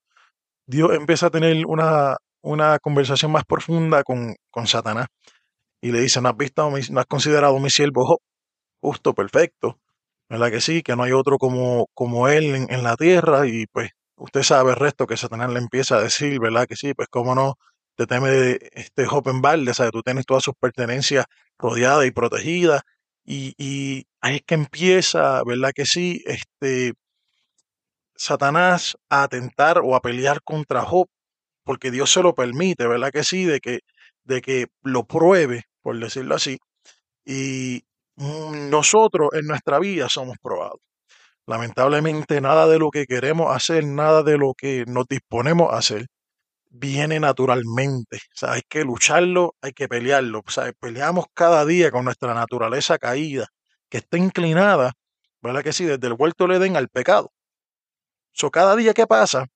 Dios 0.67 0.93
empieza 0.95 1.27
a 1.27 1.31
tener 1.31 1.67
una, 1.67 2.17
una 2.43 2.79
conversación 2.79 3.33
más 3.33 3.45
profunda 3.45 4.03
con, 4.03 4.35
con 4.51 4.67
Satanás 4.67 5.09
y 5.83 5.93
le 5.93 6.01
dice, 6.01 6.23
¿no 6.23 6.31
has 6.31 6.37
visto, 6.39 6.63
a 6.63 6.71
no 6.71 7.01
has 7.01 7.07
considerado 7.07 7.57
a 7.59 7.61
mi 7.61 7.71
siervo 7.71 8.07
Job? 8.07 8.21
Justo, 8.81 9.15
perfecto. 9.15 9.79
¿Verdad 10.29 10.51
que 10.51 10.61
sí? 10.61 10.83
Que 10.83 10.97
no 10.97 11.05
hay 11.05 11.13
otro 11.13 11.39
como, 11.39 11.89
como 11.95 12.29
él 12.29 12.67
en, 12.69 12.83
la 12.83 12.97
tierra 12.97 13.47
y 13.47 13.67
pues 13.67 13.91
usted 14.17 14.43
sabe 14.43 14.73
el 14.73 14.77
resto 14.77 15.07
que 15.07 15.17
Satanás 15.17 15.51
le 15.53 15.61
empieza 15.61 15.97
a 15.97 16.03
decir, 16.03 16.41
¿verdad 16.41 16.67
que 16.67 16.77
sí? 16.77 16.95
Pues 16.95 17.09
cómo 17.09 17.35
no 17.35 17.55
te 17.97 18.07
teme 18.07 18.59
este 18.73 19.07
Job 19.07 19.29
en 19.29 19.41
balde, 19.43 19.75
¿sabes? 19.75 19.93
Tú 19.93 20.03
tienes 20.03 20.27
todas 20.27 20.43
sus 20.45 20.55
pertenencias 20.59 21.27
rodeadas 21.59 22.07
y 22.07 22.11
protegidas 22.11 22.83
y, 23.25 23.55
y 23.59 24.07
ahí 24.21 24.37
es 24.37 24.43
que 24.47 24.55
empieza, 24.55 25.43
¿verdad 25.45 25.73
que 25.75 25.87
sí? 25.87 26.23
Este 26.27 26.95
Satanás 28.17 28.97
a 29.09 29.25
atentar 29.25 29.79
o 29.79 29.95
a 29.95 30.01
pelear 30.01 30.43
contra 30.43 30.83
Job 30.83 31.09
porque 31.65 31.91
Dios 31.91 32.13
se 32.13 32.23
lo 32.23 32.35
permite, 32.35 32.87
¿verdad 32.87 33.11
que 33.13 33.25
sí? 33.25 33.45
De 33.45 33.61
que, 33.61 33.81
de 34.25 34.41
que 34.43 34.69
lo 34.83 35.05
pruebe, 35.05 35.65
por 35.83 35.99
decirlo 35.99 36.37
así. 36.37 36.59
Y 37.25 37.86
nosotros 38.17 39.31
en 39.33 39.47
nuestra 39.47 39.79
vida 39.79 40.09
somos 40.09 40.37
probados. 40.43 40.81
Lamentablemente 41.47 42.41
nada 42.41 42.67
de 42.67 42.79
lo 42.79 42.91
que 42.91 43.07
queremos 43.07 43.55
hacer, 43.55 43.85
nada 43.85 44.23
de 44.23 44.39
lo 44.39 44.55
que 44.55 44.85
nos 44.87 45.07
disponemos 45.07 45.73
a 45.73 45.79
hacer, 45.79 46.07
viene 46.71 47.21
naturalmente. 47.21 48.17
O 48.17 48.37
sea, 48.37 48.53
hay 48.53 48.63
que 48.69 48.83
lucharlo, 48.83 49.55
hay 49.61 49.73
que 49.73 49.89
pelearlo. 49.89 50.41
O 50.41 50.73
peleamos 50.81 51.27
cada 51.35 51.65
día 51.65 51.91
con 51.91 52.05
nuestra 52.05 52.35
naturaleza 52.35 52.99
caída, 52.99 53.47
que 53.89 53.99
está 53.99 54.19
inclinada, 54.19 54.93
¿verdad 55.41 55.63
que 55.63 55.73
sí? 55.73 55.85
Desde 55.85 56.07
el 56.07 56.15
huerto 56.19 56.47
le 56.47 56.59
den 56.59 56.77
al 56.77 56.89
pecado. 56.89 57.31
So, 58.33 58.51
cada 58.51 58.77
día 58.77 58.93
que 58.93 59.07
pasa, 59.07 59.47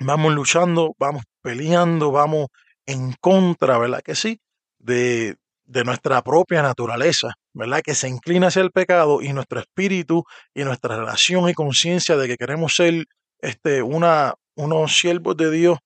vamos 0.00 0.34
luchando, 0.34 0.94
vamos 0.98 1.22
peleando, 1.40 2.10
vamos 2.10 2.48
en 2.86 3.12
contra, 3.20 3.78
¿verdad 3.78 4.02
que 4.02 4.14
sí? 4.14 4.40
De, 4.78 5.36
de 5.64 5.84
nuestra 5.84 6.22
propia 6.22 6.62
naturaleza, 6.62 7.34
¿verdad? 7.54 7.82
Que 7.82 7.94
se 7.94 8.08
inclina 8.08 8.48
hacia 8.48 8.62
el 8.62 8.70
pecado 8.70 9.22
y 9.22 9.32
nuestro 9.32 9.60
espíritu 9.60 10.24
y 10.54 10.64
nuestra 10.64 10.96
relación 10.96 11.48
y 11.48 11.54
conciencia 11.54 12.16
de 12.16 12.28
que 12.28 12.36
queremos 12.36 12.74
ser 12.74 13.04
este, 13.40 13.82
una, 13.82 14.34
unos 14.56 14.96
siervos 14.98 15.36
de 15.36 15.50
Dios, 15.50 15.78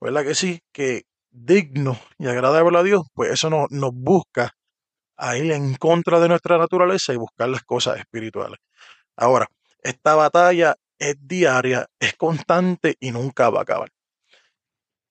¿verdad 0.00 0.24
que 0.24 0.34
sí? 0.34 0.60
Que 0.72 1.02
dignos 1.30 1.98
y 2.18 2.28
agradables 2.28 2.80
a 2.80 2.82
Dios, 2.82 3.02
pues 3.14 3.32
eso 3.32 3.50
no, 3.50 3.66
nos 3.70 3.92
busca 3.92 4.52
a 5.16 5.36
ir 5.36 5.52
en 5.52 5.74
contra 5.76 6.20
de 6.20 6.28
nuestra 6.28 6.58
naturaleza 6.58 7.12
y 7.12 7.16
buscar 7.16 7.48
las 7.48 7.62
cosas 7.62 7.98
espirituales. 7.98 8.58
Ahora, 9.16 9.46
esta 9.80 10.14
batalla 10.14 10.74
es 10.98 11.16
diaria, 11.20 11.86
es 11.98 12.14
constante 12.14 12.96
y 13.00 13.10
nunca 13.10 13.50
va 13.50 13.60
a 13.60 13.62
acabar. 13.62 13.90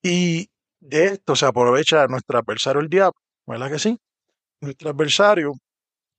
Y 0.02 0.50
de 0.80 1.06
esto 1.06 1.36
se 1.36 1.46
aprovecha 1.46 2.08
nuestro 2.08 2.38
adversario 2.38 2.82
el 2.82 2.90
diablo, 2.90 3.20
¿verdad 3.48 3.72
que 3.72 3.80
sí? 3.80 3.98
Nuestro 4.62 4.90
adversario 4.90 5.54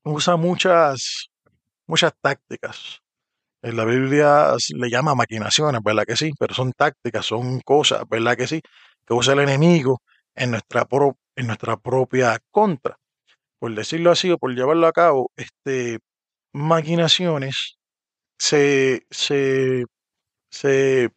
usa 0.05 0.37
muchas, 0.37 1.29
muchas 1.87 2.13
tácticas. 2.23 3.01
En 3.63 3.77
la 3.77 3.85
Biblia 3.85 4.55
le 4.77 4.91
llama 4.91 5.15
maquinaciones, 5.15 5.81
¿verdad 5.85 6.05
que 6.07 6.17
sí? 6.17 6.33
Pero 6.39 6.55
son 6.55 6.73
tácticas, 6.73 7.27
son 7.27 7.61
cosas, 7.63 8.05
¿verdad 8.09 8.37
que 8.37 8.47
sí? 8.47 8.61
Que 9.07 9.15
usa 9.15 9.35
el 9.35 9.41
enemigo 9.41 10.01
en 10.35 10.53
nuestra, 10.53 10.85
pro- 10.87 11.19
en 11.37 11.47
nuestra 11.49 11.77
propia 11.79 12.39
contra. 12.51 12.97
Por 13.61 13.75
decirlo 13.75 14.11
así 14.13 14.31
o 14.33 14.39
por 14.39 14.55
llevarlo 14.55 14.87
a 14.87 14.93
cabo, 14.93 15.31
este, 15.37 15.99
maquinaciones 16.55 17.79
se, 18.39 19.07
se, 19.11 19.85
se, 20.51 21.11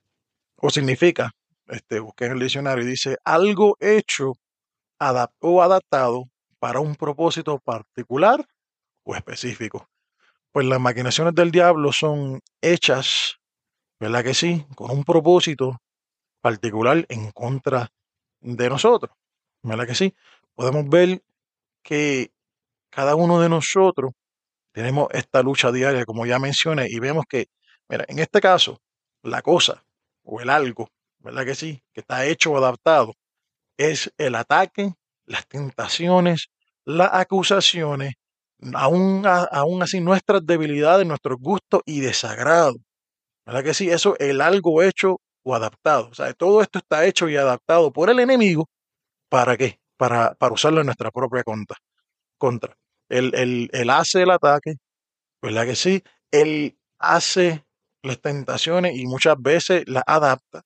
o 0.57 0.69
significa, 0.69 1.31
este, 1.67 1.99
busqué 1.99 2.25
en 2.25 2.33
el 2.33 2.39
diccionario 2.39 2.83
y 2.85 2.87
dice 2.87 3.17
algo 3.25 3.77
hecho 3.79 4.33
o 5.41 5.61
adaptado 5.61 6.25
para 6.59 6.79
un 6.79 6.95
propósito 6.95 7.59
particular 7.59 8.45
o 9.07 9.15
específico. 9.15 9.89
pues 10.51 10.65
las 10.65 10.79
maquinaciones 10.79 11.35
del 11.35 11.51
diablo 11.51 11.91
son 11.93 12.41
hechas, 12.61 13.37
¿verdad 13.99 14.23
que 14.23 14.33
sí? 14.33 14.65
Con 14.75 14.91
un 14.91 15.03
propósito 15.03 15.79
particular 16.41 17.05
en 17.09 17.31
contra 17.31 17.91
de 18.41 18.69
nosotros, 18.69 19.15
¿verdad 19.63 19.87
que 19.87 19.95
sí? 19.95 20.15
Podemos 20.55 20.89
ver 20.89 21.21
que 21.83 22.31
cada 22.89 23.15
uno 23.15 23.39
de 23.39 23.49
nosotros 23.49 24.11
tenemos 24.73 25.07
esta 25.11 25.41
lucha 25.43 25.71
diaria, 25.71 26.05
como 26.05 26.25
ya 26.25 26.39
mencioné, 26.39 26.87
y 26.89 26.99
vemos 26.99 27.25
que, 27.29 27.47
mira, 27.89 28.05
en 28.07 28.19
este 28.19 28.41
caso, 28.41 28.81
la 29.23 29.41
cosa 29.41 29.83
o 30.23 30.41
el 30.41 30.49
algo, 30.49 30.89
¿verdad 31.19 31.45
que 31.45 31.55
sí? 31.55 31.81
Que 31.93 32.01
está 32.01 32.25
hecho 32.25 32.51
o 32.51 32.57
adaptado, 32.57 33.13
es 33.77 34.11
el 34.17 34.35
ataque, 34.35 34.93
las 35.25 35.47
tentaciones, 35.47 36.49
las 36.83 37.09
acusaciones, 37.13 38.15
aún, 38.73 39.23
aún 39.25 39.83
así 39.83 39.99
nuestras 40.01 40.45
debilidades, 40.45 41.05
nuestros 41.07 41.37
gustos 41.39 41.81
y 41.85 42.01
desagrados. 42.01 42.77
¿Verdad 43.45 43.63
que 43.63 43.73
sí? 43.73 43.89
Eso, 43.89 44.17
el 44.19 44.41
algo 44.41 44.83
hecho 44.83 45.21
o 45.43 45.55
adaptado. 45.55 46.09
O 46.09 46.15
sea, 46.15 46.33
todo 46.33 46.61
esto 46.61 46.79
está 46.79 47.05
hecho 47.05 47.29
y 47.29 47.37
adaptado 47.37 47.91
por 47.93 48.09
el 48.09 48.19
enemigo. 48.19 48.67
¿Para 49.29 49.57
qué? 49.57 49.79
Para, 49.97 50.35
para 50.35 50.53
usarlo 50.53 50.81
en 50.81 50.87
nuestra 50.87 51.11
propia 51.11 51.43
contra. 51.43 51.77
contra. 52.37 52.75
Él, 53.09 53.69
él 53.73 53.89
hace 53.91 54.23
el 54.23 54.31
ataque, 54.31 54.75
¿verdad 55.41 55.65
que 55.65 55.75
sí? 55.75 56.03
Él 56.31 56.77
hace 56.99 57.65
las 58.03 58.21
tentaciones 58.21 58.95
y 58.97 59.05
muchas 59.07 59.35
veces 59.39 59.83
las 59.87 60.03
adapta. 60.07 60.63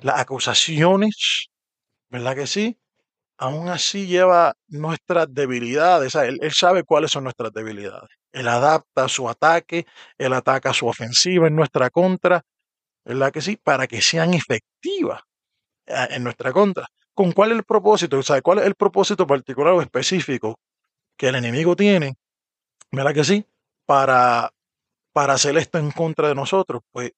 Las 0.00 0.20
acusaciones, 0.20 1.48
¿verdad 2.10 2.36
que 2.36 2.46
sí? 2.46 2.78
Aún 3.36 3.68
así 3.68 4.06
lleva 4.06 4.54
nuestras 4.68 5.26
debilidades. 5.32 6.14
él, 6.14 6.38
sabe 6.52 6.84
cuáles 6.84 7.10
son 7.10 7.24
nuestras 7.24 7.52
debilidades. 7.52 8.10
Él 8.32 8.48
adapta 8.48 9.08
su 9.08 9.28
ataque, 9.28 9.86
él 10.18 10.32
ataca 10.32 10.72
su 10.72 10.86
ofensiva 10.86 11.48
en 11.48 11.56
nuestra 11.56 11.90
contra, 11.90 12.42
¿verdad 13.04 13.32
que 13.32 13.40
sí? 13.40 13.56
Para 13.56 13.86
que 13.86 14.00
sean 14.00 14.34
efectivas 14.34 15.22
eh, 15.86 16.08
en 16.10 16.24
nuestra 16.24 16.52
contra. 16.52 16.86
¿Con 17.14 17.32
cuál 17.32 17.52
es 17.52 17.58
el 17.58 17.64
propósito? 17.64 18.22
¿Sabe 18.22 18.42
cuál 18.42 18.58
es 18.58 18.66
el 18.66 18.74
propósito 18.74 19.26
particular 19.26 19.72
o 19.74 19.82
específico 19.82 20.58
que 21.16 21.28
el 21.28 21.36
enemigo 21.36 21.76
tiene? 21.76 22.14
¿Verdad 22.90 23.14
que 23.14 23.24
sí? 23.24 23.46
Para, 23.86 24.50
para 25.12 25.34
hacer 25.34 25.56
esto 25.56 25.78
en 25.78 25.90
contra 25.90 26.28
de 26.28 26.34
nosotros. 26.34 26.82
Pues, 26.92 27.12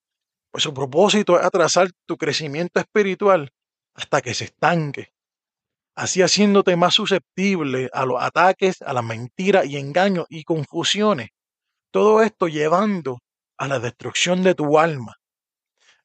pues 0.51 0.65
su 0.65 0.75
propósito 0.75 1.39
es 1.39 1.45
atrasar 1.45 1.91
tu 2.07 2.17
crecimiento 2.17 2.81
espiritual 2.81 3.51
hasta 3.95 4.21
que 4.23 4.35
se 4.35 4.45
estanque. 4.45 5.16
Así 5.97 6.21
haciéndote 6.21 6.77
más 6.77 6.95
susceptible 6.95 7.89
a 7.93 8.05
los 8.05 8.23
ataques, 8.23 8.83
a 8.83 8.93
las 8.93 9.03
mentiras 9.03 9.65
y 9.65 9.79
engaños 9.79 10.27
y 10.29 10.45
confusiones. 10.45 11.31
Todo 11.91 12.23
esto 12.23 12.49
llevando 12.49 13.21
a 13.57 13.67
la 13.67 13.79
destrucción 13.79 14.43
de 14.43 14.55
tu 14.55 14.79
alma. 14.79 15.15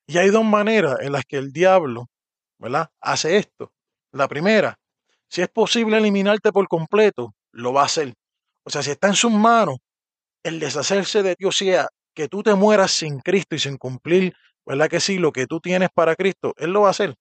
Y 0.07 0.17
hay 0.17 0.29
dos 0.29 0.45
maneras 0.45 0.97
en 1.01 1.11
las 1.11 1.25
que 1.25 1.37
el 1.37 1.51
diablo, 1.51 2.07
¿verdad? 2.57 2.89
Hace 3.01 3.35
esto. 3.35 3.73
La 4.13 4.29
primera, 4.29 4.77
si 5.29 5.41
es 5.41 5.49
posible 5.49 5.97
eliminarte 5.97 6.53
por 6.53 6.69
completo, 6.69 7.33
lo 7.51 7.73
va 7.73 7.81
a 7.81 7.85
hacer. 7.85 8.13
O 8.63 8.69
sea, 8.69 8.83
si 8.83 8.91
está 8.91 9.07
en 9.07 9.15
sus 9.15 9.31
manos, 9.31 9.77
el 10.43 10.59
deshacerse 10.61 11.21
de 11.21 11.35
Dios, 11.37 11.57
sea 11.57 11.89
que 12.13 12.29
tú 12.29 12.43
te 12.43 12.55
mueras 12.55 12.91
sin 12.91 13.19
Cristo 13.19 13.55
y 13.55 13.59
sin 13.59 13.77
cumplir, 13.77 14.33
¿verdad 14.65 14.89
que 14.89 15.01
sí? 15.01 15.17
Lo 15.17 15.31
que 15.33 15.47
tú 15.47 15.59
tienes 15.59 15.89
para 15.93 16.15
Cristo, 16.15 16.53
Él 16.57 16.71
lo 16.71 16.81
va 16.81 16.87
a 16.87 16.91
hacer. 16.91 17.15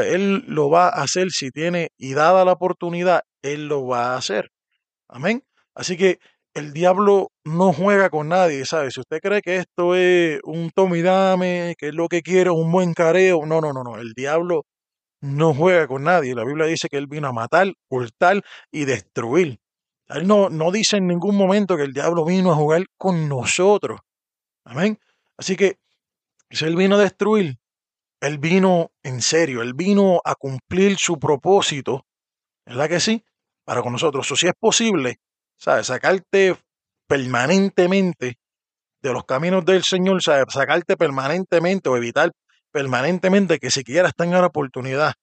Él 0.00 0.44
lo 0.46 0.70
va 0.70 0.88
a 0.88 1.02
hacer 1.02 1.30
si 1.30 1.50
tiene 1.50 1.90
y 1.98 2.14
dada 2.14 2.44
la 2.44 2.52
oportunidad, 2.52 3.22
Él 3.42 3.68
lo 3.68 3.86
va 3.86 4.14
a 4.14 4.16
hacer. 4.16 4.50
Amén. 5.08 5.42
Así 5.74 5.96
que 5.96 6.18
el 6.54 6.72
diablo 6.72 7.30
no 7.44 7.72
juega 7.72 8.10
con 8.10 8.28
nadie, 8.28 8.64
¿sabes? 8.64 8.94
Si 8.94 9.00
usted 9.00 9.20
cree 9.20 9.42
que 9.42 9.56
esto 9.56 9.94
es 9.94 10.40
un 10.44 10.70
tomidame, 10.70 11.74
que 11.78 11.88
es 11.88 11.94
lo 11.94 12.08
que 12.08 12.22
quiere, 12.22 12.50
un 12.50 12.70
buen 12.70 12.94
careo, 12.94 13.44
no, 13.46 13.60
no, 13.60 13.72
no, 13.72 13.82
no. 13.82 13.96
El 13.98 14.12
diablo 14.14 14.64
no 15.20 15.54
juega 15.54 15.86
con 15.86 16.04
nadie. 16.04 16.34
La 16.34 16.44
Biblia 16.44 16.66
dice 16.66 16.88
que 16.88 16.98
él 16.98 17.06
vino 17.06 17.28
a 17.28 17.32
matar, 17.32 17.72
hurtar 17.88 18.42
y 18.70 18.84
destruir. 18.84 19.60
Él 20.08 20.26
no, 20.26 20.50
no 20.50 20.70
dice 20.70 20.98
en 20.98 21.06
ningún 21.06 21.36
momento 21.36 21.76
que 21.76 21.84
el 21.84 21.92
diablo 21.92 22.24
vino 22.24 22.52
a 22.52 22.56
jugar 22.56 22.84
con 22.98 23.28
nosotros. 23.28 24.00
Amén. 24.64 24.98
Así 25.38 25.56
que 25.56 25.76
si 26.50 26.66
él 26.66 26.76
vino 26.76 26.96
a 26.96 27.00
destruir, 27.00 27.56
él 28.22 28.38
vino 28.38 28.92
en 29.02 29.20
serio, 29.20 29.62
él 29.62 29.74
vino 29.74 30.20
a 30.24 30.36
cumplir 30.36 30.96
su 30.96 31.18
propósito, 31.18 32.06
¿verdad 32.64 32.88
que 32.88 33.00
sí? 33.00 33.24
Para 33.64 33.82
con 33.82 33.92
nosotros. 33.92 34.30
O 34.30 34.36
si 34.36 34.46
es 34.46 34.54
posible, 34.58 35.16
¿sabes? 35.58 35.88
Sacarte 35.88 36.56
permanentemente 37.08 38.38
de 39.02 39.12
los 39.12 39.24
caminos 39.24 39.64
del 39.64 39.82
Señor, 39.82 40.22
¿sabes? 40.22 40.44
Sacarte 40.50 40.96
permanentemente 40.96 41.88
o 41.88 41.96
evitar 41.96 42.30
permanentemente 42.70 43.58
que 43.58 43.72
siquiera 43.72 44.12
tenga 44.12 44.40
la 44.40 44.46
oportunidad 44.46 45.14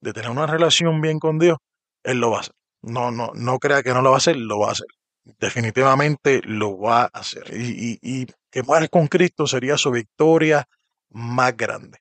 de 0.00 0.12
tener 0.12 0.30
una 0.30 0.48
relación 0.48 1.00
bien 1.00 1.20
con 1.20 1.38
Dios, 1.38 1.58
Él 2.02 2.18
lo 2.18 2.32
va 2.32 2.38
a 2.38 2.40
hacer. 2.40 2.54
No, 2.82 3.12
no, 3.12 3.30
no 3.34 3.58
crea 3.58 3.84
que 3.84 3.94
no 3.94 4.02
lo 4.02 4.10
va 4.10 4.16
a 4.16 4.18
hacer, 4.18 4.36
lo 4.36 4.58
va 4.58 4.70
a 4.70 4.72
hacer. 4.72 4.88
Definitivamente 5.38 6.40
lo 6.44 6.76
va 6.76 7.02
a 7.02 7.06
hacer. 7.12 7.54
Y, 7.54 7.98
y, 8.02 8.22
y 8.22 8.26
que 8.50 8.64
mueras 8.64 8.88
con 8.88 9.06
Cristo 9.06 9.46
sería 9.46 9.76
su 9.76 9.92
victoria 9.92 10.64
más 11.10 11.56
grande. 11.56 11.98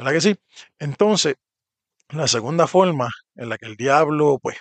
¿Verdad 0.00 0.12
que 0.12 0.20
sí? 0.22 0.36
Entonces, 0.78 1.34
la 2.08 2.26
segunda 2.26 2.66
forma 2.66 3.10
en 3.34 3.50
la 3.50 3.58
que 3.58 3.66
el 3.66 3.76
diablo, 3.76 4.38
pues, 4.40 4.56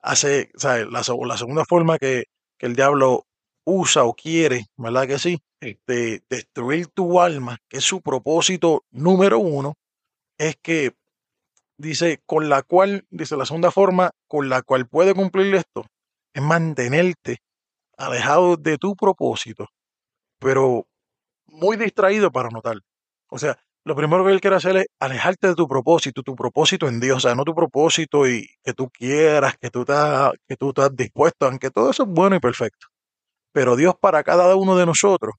hace, 0.00 0.50
¿sabes? 0.54 0.86
La, 0.86 1.02
la 1.26 1.36
segunda 1.36 1.66
forma 1.66 1.98
que, 1.98 2.24
que, 2.56 2.64
el 2.64 2.76
diablo 2.76 3.26
usa 3.64 4.04
o 4.04 4.14
quiere, 4.14 4.68
¿verdad 4.78 5.06
que 5.06 5.18
sí? 5.18 5.38
Este, 5.60 6.22
destruir 6.30 6.86
tu 6.86 7.20
alma, 7.20 7.58
que 7.68 7.76
es 7.76 7.84
su 7.84 8.00
propósito 8.00 8.86
número 8.90 9.38
uno, 9.38 9.74
es 10.38 10.56
que 10.62 10.92
dice, 11.76 12.22
con 12.24 12.48
la 12.48 12.62
cual, 12.62 13.04
dice 13.10 13.36
la 13.36 13.44
segunda 13.44 13.70
forma, 13.70 14.12
con 14.28 14.48
la 14.48 14.62
cual 14.62 14.88
puede 14.88 15.12
cumplir 15.12 15.56
esto, 15.56 15.84
es 16.32 16.42
mantenerte 16.42 17.42
alejado 17.98 18.56
de 18.56 18.78
tu 18.78 18.96
propósito, 18.96 19.68
pero 20.38 20.86
muy 21.44 21.76
distraído 21.76 22.32
para 22.32 22.48
notar. 22.48 22.78
O 23.28 23.38
sea, 23.38 23.58
lo 23.84 23.96
primero 23.96 24.24
que 24.24 24.32
él 24.32 24.40
quiere 24.40 24.56
hacer 24.56 24.76
es 24.76 24.86
alejarte 25.00 25.48
de 25.48 25.54
tu 25.54 25.66
propósito, 25.66 26.22
tu 26.22 26.34
propósito 26.34 26.88
en 26.88 27.00
Dios, 27.00 27.18
o 27.18 27.20
sea, 27.20 27.34
no 27.34 27.44
tu 27.44 27.54
propósito 27.54 28.28
y 28.28 28.46
que 28.62 28.74
tú 28.74 28.90
quieras, 28.90 29.56
que 29.58 29.70
tú 29.70 29.80
estás, 29.80 30.32
que 30.46 30.56
tú 30.56 30.68
estás 30.70 30.94
dispuesto, 30.94 31.46
aunque 31.46 31.70
todo 31.70 31.90
eso 31.90 32.04
es 32.04 32.08
bueno 32.08 32.36
y 32.36 32.40
perfecto. 32.40 32.88
Pero 33.52 33.76
Dios 33.76 33.94
para 34.00 34.22
cada 34.22 34.54
uno 34.56 34.76
de 34.76 34.86
nosotros 34.86 35.34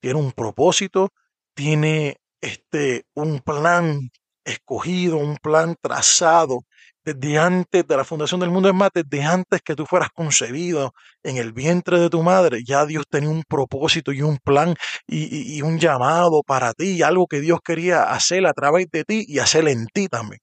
tiene 0.00 0.18
un 0.18 0.32
propósito, 0.32 1.10
tiene 1.54 2.18
este 2.40 3.04
un 3.14 3.40
plan 3.40 4.10
escogido, 4.44 5.16
un 5.18 5.36
plan 5.36 5.76
trazado 5.80 6.60
desde 7.04 7.38
antes 7.38 7.86
de 7.86 7.96
la 7.96 8.04
fundación 8.04 8.40
del 8.40 8.50
mundo. 8.50 8.68
Es 8.68 8.74
más, 8.74 8.90
desde 8.94 9.22
antes 9.22 9.60
que 9.62 9.74
tú 9.74 9.86
fueras 9.86 10.10
concebido 10.10 10.94
en 11.22 11.36
el 11.36 11.52
vientre 11.52 11.98
de 11.98 12.10
tu 12.10 12.22
madre, 12.22 12.62
ya 12.64 12.86
Dios 12.86 13.04
tenía 13.08 13.30
un 13.30 13.42
propósito 13.42 14.12
y 14.12 14.22
un 14.22 14.38
plan 14.38 14.74
y, 15.06 15.60
un 15.62 15.78
llamado 15.78 16.42
para 16.42 16.72
ti, 16.74 17.02
algo 17.02 17.26
que 17.26 17.40
Dios 17.40 17.60
quería 17.64 18.04
hacer 18.04 18.46
a 18.46 18.52
través 18.52 18.86
de 18.90 19.04
ti 19.04 19.24
y 19.26 19.38
hacer 19.38 19.68
en 19.68 19.86
ti 19.86 20.08
también. 20.08 20.40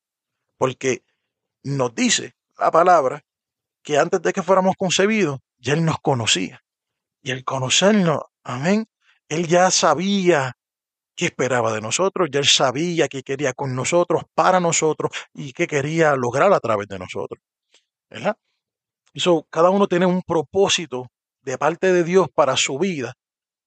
Porque 0.58 1.04
nos 1.64 1.94
dice 1.96 2.34
la 2.58 2.72
palabra 2.72 3.24
que 3.84 3.98
antes 3.98 4.22
de 4.22 4.34
que 4.34 4.44
fuéramos 4.44 4.76
concebidos, 4.78 5.40
ya 5.58 5.74
Él 5.74 5.86
nos 5.86 5.98
conocía. 6.02 6.62
Y 7.22 7.32
el 7.32 7.44
conocernos, 7.44 8.20
amén, 8.44 8.86
Él 9.28 9.48
ya 9.48 9.72
sabía 9.72 10.56
qué 11.20 11.26
esperaba 11.26 11.74
de 11.74 11.82
nosotros, 11.82 12.30
ya 12.32 12.40
él 12.40 12.46
sabía 12.46 13.10
qué 13.10 13.24
quería 13.24 13.52
con 13.52 13.76
nosotros, 13.76 14.24
para 14.34 14.62
nosotros 14.62 15.12
y 15.34 15.52
qué 15.52 15.68
quería 15.68 16.16
lograr 16.16 16.54
a 16.54 16.62
través 16.62 16.88
de 16.88 16.98
nosotros. 16.98 17.44
¿Verdad? 18.10 18.38
Eso, 19.14 19.46
cada 19.50 19.70
uno 19.70 19.88
tiene 19.88 20.06
un 20.06 20.22
propósito 20.22 21.08
de 21.42 21.58
parte 21.58 21.92
de 21.92 22.06
Dios 22.06 22.30
para 22.34 22.56
su 22.56 22.80
vida. 22.80 23.16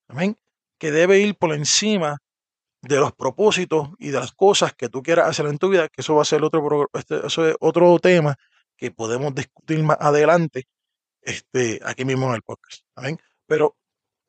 Amén. 0.08 0.34
Que 0.78 0.92
debe 0.92 1.20
ir 1.20 1.36
por 1.36 1.52
encima 1.52 2.16
de 2.80 2.96
los 2.96 3.12
propósitos 3.12 3.90
y 3.98 4.08
de 4.08 4.20
las 4.20 4.32
cosas 4.32 4.72
que 4.72 4.88
tú 4.88 5.02
quieras 5.02 5.28
hacer 5.28 5.44
en 5.44 5.58
tu 5.58 5.68
vida, 5.68 5.88
que 5.88 6.00
eso 6.00 6.14
va 6.14 6.22
a 6.22 6.24
ser 6.24 6.42
otro, 6.42 6.88
este, 6.94 7.26
eso 7.26 7.46
es 7.46 7.54
otro 7.60 7.98
tema 7.98 8.34
que 8.78 8.92
podemos 8.92 9.34
discutir 9.34 9.82
más 9.82 9.98
adelante, 10.00 10.68
este, 11.20 11.80
aquí 11.84 12.06
mismo 12.06 12.28
en 12.30 12.36
el 12.36 12.42
podcast. 12.42 12.82
Amén. 12.96 13.18
Pero 13.46 13.76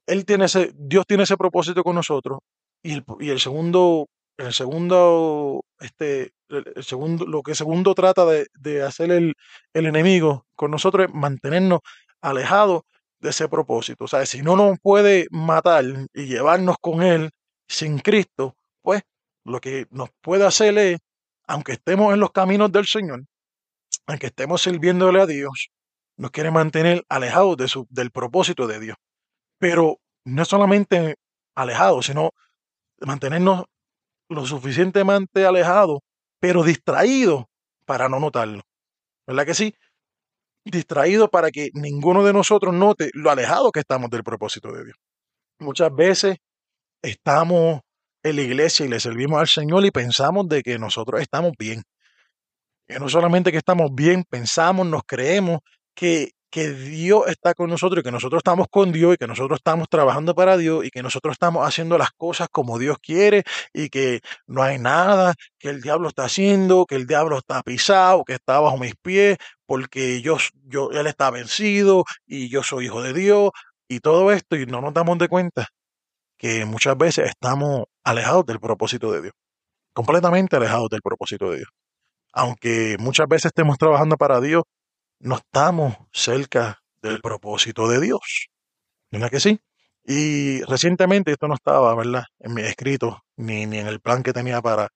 él 0.08 0.25
tiene 0.25 0.44
ese, 0.46 0.74
Dios 0.75 1.06
tiene 1.08 1.24
ese 1.24 1.38
propósito 1.38 1.86
con 1.86 1.96
nosotros 1.96 2.39
y 2.84 2.94
el, 2.94 3.06
y 3.20 3.30
el 3.30 3.40
segundo, 3.40 4.08
el 4.38 4.54
segundo, 4.54 5.63
este, 5.80 6.32
el 6.50 6.84
segundo, 6.84 7.25
lo 7.25 7.42
que 7.42 7.56
segundo 7.56 7.96
trata 7.96 8.25
de, 8.25 8.48
de 8.54 8.84
hacer 8.84 9.12
el, 9.12 9.34
el, 9.74 9.86
enemigo 9.86 10.46
con 10.56 10.70
nosotros 10.70 11.08
es 11.08 11.13
mantenernos 11.13 11.80
alejados 12.22 12.84
de 13.20 13.30
ese 13.30 13.48
propósito. 13.48 14.04
O 14.04 14.08
sea, 14.08 14.25
si 14.25 14.42
no 14.42 14.56
nos 14.56 14.78
puede 14.80 15.28
matar 15.32 15.86
y 16.13 16.25
llevarnos 16.25 16.75
con 16.80 17.02
él 17.02 17.32
sin 17.68 18.00
Cristo, 18.00 18.56
pues 18.82 19.02
lo 19.46 19.62
que 19.62 19.88
nos 19.90 20.10
puede 20.22 20.46
hacer 20.46 20.78
es, 20.78 21.00
aunque 21.48 21.74
estemos 21.74 22.13
en 22.13 22.20
los 22.20 22.32
caminos 22.32 22.72
del 22.72 22.86
Señor, 22.86 23.24
aunque 24.08 24.28
estemos 24.28 24.62
sirviéndole 24.62 25.22
a 25.22 25.25
Dios, 25.25 25.70
nos 26.18 26.32
quiere 26.32 26.52
mantener 26.52 27.04
alejados 27.10 27.58
de 27.58 27.68
su, 27.68 27.88
del 27.90 28.12
propósito 28.12 28.68
de 28.68 28.80
Dios. 28.80 28.98
Pero 29.58 30.00
no 30.25 30.46
solamente 30.46 31.16
alejados, 31.56 32.08
sino 32.08 32.32
mantenernos 33.05 33.65
lo 34.29 34.45
suficientemente 34.45 35.45
alejados, 35.45 36.00
pero 36.39 36.63
distraídos 36.63 37.45
para 37.86 38.10
no 38.10 38.19
notarlo. 38.19 38.62
¿Verdad 39.27 39.45
que 39.45 39.53
sí? 39.53 39.75
Distraídos 40.65 41.29
para 41.29 41.51
que 41.51 41.69
ninguno 41.74 42.24
de 42.24 42.33
nosotros 42.33 42.74
note 42.74 43.10
lo 43.13 43.29
alejado 43.29 43.72
que 43.72 43.81
estamos 43.81 44.10
del 44.10 44.24
propósito 44.24 44.72
de 44.72 44.86
Dios. 44.86 44.98
Muchas 45.60 45.93
veces 45.93 46.38
estamos 47.01 47.81
en 48.24 48.36
la 48.38 48.41
iglesia 48.41 48.86
y 48.86 48.89
le 48.89 49.00
servimos 49.00 49.39
al 49.39 49.48
Señor 49.48 49.86
y 49.86 49.91
pensamos 49.91 50.48
de 50.48 50.62
que 50.63 50.79
nosotros 50.79 51.22
estamos 51.22 51.51
bien. 51.60 51.83
Que 52.88 53.00
no 53.00 53.10
solamente 53.10 53.51
que 53.51 53.57
estamos 53.57 53.91
bien, 53.93 54.24
pensamos, 54.29 54.88
nos 54.88 55.03
creemos 55.05 55.60
que 55.95 56.31
que 56.53 56.69
Dios 56.69 57.24
está 57.29 57.55
con 57.55 57.67
nosotros 57.67 58.01
y 58.01 58.03
que 58.03 58.12
nosotros 58.12 58.41
estamos 58.41 58.67
con 58.69 58.91
Dios 58.91 59.15
y 59.15 59.17
que 59.17 59.25
nosotros 59.25 59.57
estamos 59.57 59.89
trabajando 59.89 60.36
para 60.36 60.55
Dios 60.55 60.86
y 60.86 60.91
que 60.91 61.01
nosotros 61.01 61.31
estamos 61.31 61.67
haciendo 61.67 61.98
las 61.98 62.12
cosas 62.12 62.48
como 62.51 62.77
Dios 62.77 63.00
quiere 63.01 63.41
y 63.74 63.89
que 63.89 64.22
no 64.45 64.62
hay 64.62 64.77
nada 64.77 65.33
que 65.57 65.69
el 65.69 65.81
diablo 65.81 66.10
está 66.10 66.25
haciendo, 66.25 66.86
que 66.86 66.93
el 66.93 67.07
diablo 67.07 67.39
está 67.39 67.63
pisado, 67.63 68.24
que 68.24 68.33
está 68.33 68.60
bajo 68.60 68.77
mis 68.77 68.93
pies, 68.95 69.38
porque 69.65 70.22
yo, 70.22 70.38
yo, 70.65 70.91
él 70.91 71.07
está 71.07 71.31
vencido 71.31 72.05
y 72.27 72.50
yo 72.50 72.62
soy 72.62 72.86
hijo 72.86 73.01
de 73.01 73.13
Dios 73.13 73.50
y 73.88 74.00
todo 74.00 74.31
esto 74.31 74.55
y 74.55 74.67
no 74.67 74.79
nos 74.79 74.93
damos 74.93 75.17
de 75.17 75.29
cuenta 75.29 75.69
que 76.38 76.65
muchas 76.65 76.95
veces 76.95 77.29
estamos 77.29 77.86
alejados 78.03 78.45
del 78.45 78.60
propósito 78.60 79.12
de 79.12 79.24
Dios, 79.24 79.33
completamente 79.91 80.55
alejados 80.55 80.89
del 80.89 81.01
propósito 81.01 81.50
de 81.50 81.57
Dios. 81.57 81.69
Aunque 82.31 82.95
muchas 83.00 83.27
veces 83.27 83.45
estemos 83.45 83.79
trabajando 83.79 84.17
para 84.17 84.39
Dios, 84.39 84.62
no 85.24 85.36
estamos 85.38 85.96
cerca 86.12 86.82
del 87.01 87.22
propósito 87.22 87.88
de 87.88 88.01
Dios. 88.01 88.50
¿Verdad 89.12 89.30
que 89.30 89.39
sí? 89.39 89.60
Y 90.06 90.62
recientemente 90.63 91.32
esto 91.32 91.48
no 91.48 91.56
estaba, 91.56 91.96
¿verdad? 91.96 92.25
En 92.39 92.53
mi 92.53 92.62
escrito, 92.62 93.24
ni, 93.38 93.65
ni 93.65 93.80
en 93.80 93.88
el 93.88 94.01
plan 94.01 94.22
que 94.22 94.34
tenía 94.34 94.62
para, 94.62 94.89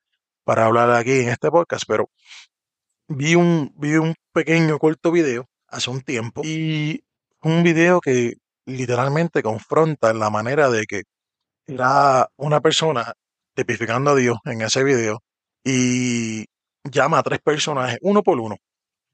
para 0.43 0.65
hablar 0.65 0.91
aquí 0.91 1.21
en 1.21 1.29
este 1.29 1.49
podcast, 1.49 1.85
pero 1.87 2.09
vi 3.07 3.35
un, 3.35 3.73
vi 3.77 3.95
un 3.95 4.15
pequeño 4.33 4.77
corto 4.79 5.11
video 5.11 5.45
hace 5.67 5.89
un 5.89 6.01
tiempo 6.01 6.41
y 6.43 7.03
un 7.41 7.63
video 7.63 8.01
que 8.01 8.33
literalmente 8.65 9.41
confronta 9.41 10.13
la 10.13 10.29
manera 10.29 10.69
de 10.69 10.85
que 10.85 11.03
era 11.65 12.27
una 12.35 12.59
persona 12.61 13.13
tipificando 13.55 14.11
a 14.11 14.15
Dios 14.15 14.37
en 14.45 14.61
ese 14.61 14.83
video 14.83 15.21
y 15.63 16.45
llama 16.83 17.19
a 17.19 17.23
tres 17.23 17.39
personajes, 17.39 17.97
uno 18.01 18.23
por 18.23 18.39
uno, 18.39 18.57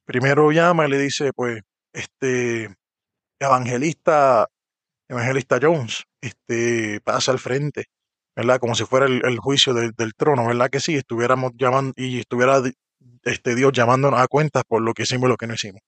primero 0.06 0.52
llama 0.52 0.86
y 0.86 0.90
le 0.90 1.00
dice, 1.00 1.32
pues, 1.34 1.62
este, 1.94 2.76
evangelista, 3.40 4.48
evangelista 5.08 5.60
Jones, 5.62 6.04
este, 6.22 7.02
pasa 7.02 7.32
al 7.32 7.40
frente, 7.40 7.86
¿verdad? 8.36 8.60
Como 8.60 8.76
si 8.76 8.86
fuera 8.86 9.06
el, 9.06 9.38
juicio 9.40 9.74
del, 9.74 10.14
trono, 10.16 10.48
¿verdad? 10.48 10.70
Que 10.70 10.80
sí, 10.80 10.96
estuviéramos 10.96 11.52
llamando 11.56 11.94
y 11.96 12.20
estuviera 12.20 12.62
este 13.24 13.56
Dios 13.56 13.72
llamándonos 13.74 14.20
a 14.20 14.28
cuentas 14.28 14.64
por 14.68 14.82
lo 14.82 14.94
que 14.94 15.04
hicimos 15.04 15.28
y 15.28 15.32
lo 15.32 15.38
que 15.38 15.48
no 15.48 15.54
hicimos. 15.54 15.82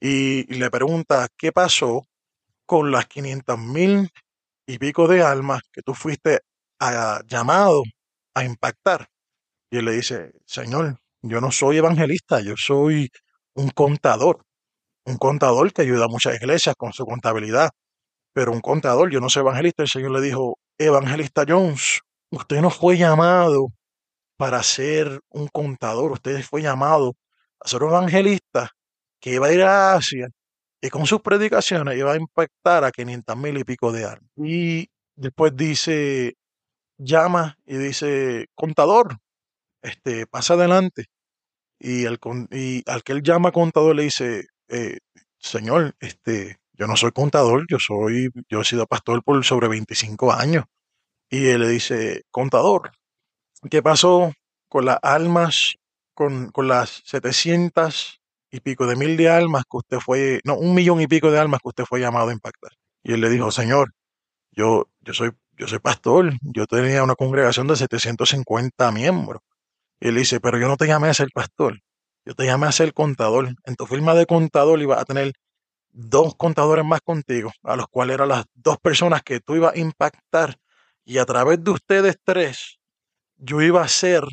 Y, 0.00 0.44
le 0.54 0.70
pregunta, 0.70 1.28
¿qué 1.36 1.52
pasó 1.52 2.06
con 2.66 2.90
las 2.90 3.06
500 3.06 3.58
mil 3.58 4.10
y 4.66 4.78
pico 4.78 5.08
de 5.08 5.22
almas 5.22 5.62
que 5.72 5.82
tú 5.82 5.94
fuiste 5.94 6.40
llamado 7.26 7.82
a 8.34 8.44
impactar? 8.44 9.08
Y 9.70 9.78
él 9.78 9.84
le 9.86 9.92
dice, 9.92 10.32
Señor, 10.46 10.98
yo 11.22 11.40
no 11.40 11.52
soy 11.52 11.78
evangelista, 11.78 12.40
yo 12.40 12.54
soy 12.56 13.10
un 13.54 13.70
contador, 13.70 14.42
un 15.06 15.16
contador 15.18 15.72
que 15.72 15.82
ayuda 15.82 16.06
a 16.06 16.08
muchas 16.08 16.36
iglesias 16.36 16.74
con 16.78 16.92
su 16.92 17.04
contabilidad, 17.06 17.70
pero 18.34 18.52
un 18.52 18.60
contador, 18.60 19.10
yo 19.10 19.20
no 19.20 19.28
soy 19.30 19.42
evangelista, 19.42 19.82
el 19.84 19.88
Señor 19.88 20.12
le 20.12 20.20
dijo, 20.22 20.58
evangelista 20.78 21.44
Jones, 21.48 22.00
usted 22.30 22.60
no 22.60 22.70
fue 22.70 22.96
llamado 22.98 23.68
para 24.36 24.62
ser 24.62 25.20
un 25.30 25.48
contador, 25.48 26.12
usted 26.12 26.42
fue 26.42 26.62
llamado 26.62 27.14
a 27.60 27.68
ser 27.68 27.82
un 27.84 27.90
evangelista 27.90 28.70
que 29.20 29.34
iba 29.34 29.48
a 29.48 29.52
ir 29.52 29.62
a 29.62 29.94
Asia 29.94 30.28
y 30.80 30.88
con 30.90 31.06
sus 31.06 31.20
predicaciones 31.22 31.98
iba 31.98 32.12
a 32.12 32.16
impactar 32.16 32.84
a 32.84 32.90
500 32.92 33.36
mil 33.36 33.58
y 33.58 33.64
pico 33.64 33.92
de 33.92 34.04
armas. 34.04 34.30
Y 34.36 34.88
después 35.16 35.54
dice, 35.56 36.34
llama 36.98 37.56
y 37.66 37.76
dice, 37.78 38.46
contador, 38.54 39.18
este, 39.82 40.26
pasa 40.26 40.54
adelante. 40.54 41.06
Y, 41.80 42.04
el, 42.04 42.18
y 42.50 42.82
al 42.88 43.02
que 43.02 43.12
él 43.12 43.22
llama 43.22 43.52
contador 43.52 43.96
le 43.96 44.04
dice, 44.04 44.46
eh, 44.68 44.98
señor, 45.38 45.96
este, 46.00 46.58
yo 46.74 46.86
no 46.86 46.96
soy 46.96 47.12
contador, 47.12 47.66
yo 47.68 47.78
soy, 47.78 48.30
yo 48.48 48.60
he 48.60 48.64
sido 48.64 48.86
pastor 48.86 49.24
por 49.24 49.42
sobre 49.44 49.68
25 49.68 50.32
años. 50.32 50.64
Y 51.30 51.46
él 51.48 51.62
le 51.62 51.68
dice, 51.68 52.24
contador, 52.30 52.92
¿qué 53.70 53.82
pasó 53.82 54.32
con 54.68 54.84
las 54.86 54.98
almas, 55.02 55.74
con, 56.14 56.50
con 56.52 56.68
las 56.68 57.02
700 57.06 58.20
y 58.50 58.60
pico 58.60 58.86
de 58.86 58.96
mil 58.96 59.16
de 59.16 59.30
almas 59.30 59.64
que 59.70 59.76
usted 59.78 59.98
fue, 60.00 60.40
no, 60.44 60.56
un 60.56 60.74
millón 60.74 61.00
y 61.00 61.06
pico 61.06 61.30
de 61.30 61.38
almas 61.38 61.60
que 61.62 61.68
usted 61.68 61.84
fue 61.84 62.00
llamado 62.00 62.30
a 62.30 62.32
impactar? 62.32 62.72
Y 63.02 63.14
él 63.14 63.20
le 63.20 63.30
dijo, 63.30 63.50
señor, 63.50 63.94
yo, 64.52 64.88
yo 65.00 65.14
soy, 65.14 65.32
yo 65.56 65.68
soy 65.68 65.78
pastor, 65.78 66.32
yo 66.42 66.66
tenía 66.66 67.02
una 67.04 67.14
congregación 67.14 67.66
de 67.68 67.76
750 67.76 68.92
miembros. 68.92 69.42
Y 70.00 70.08
él 70.08 70.16
dice, 70.16 70.40
pero 70.40 70.58
yo 70.58 70.66
no 70.66 70.76
te 70.76 70.86
llamé 70.86 71.08
a 71.08 71.14
ser 71.14 71.28
pastor, 71.32 71.78
yo 72.24 72.34
te 72.34 72.46
llamé 72.46 72.66
a 72.66 72.72
ser 72.72 72.92
contador. 72.94 73.54
En 73.64 73.76
tu 73.76 73.86
firma 73.86 74.14
de 74.14 74.26
contador 74.26 74.80
ibas 74.80 75.00
a 75.00 75.04
tener 75.04 75.32
dos 75.92 76.34
contadores 76.36 76.84
más 76.84 77.00
contigo, 77.00 77.52
a 77.62 77.76
los 77.76 77.86
cuales 77.88 78.14
eran 78.14 78.28
las 78.28 78.44
dos 78.54 78.78
personas 78.78 79.22
que 79.22 79.40
tú 79.40 79.56
ibas 79.56 79.74
a 79.74 79.78
impactar. 79.78 80.56
Y 81.04 81.18
a 81.18 81.24
través 81.26 81.62
de 81.62 81.70
ustedes 81.70 82.16
tres, 82.24 82.78
yo 83.36 83.60
iba 83.62 83.80
a 83.80 83.84
hacer 83.84 84.24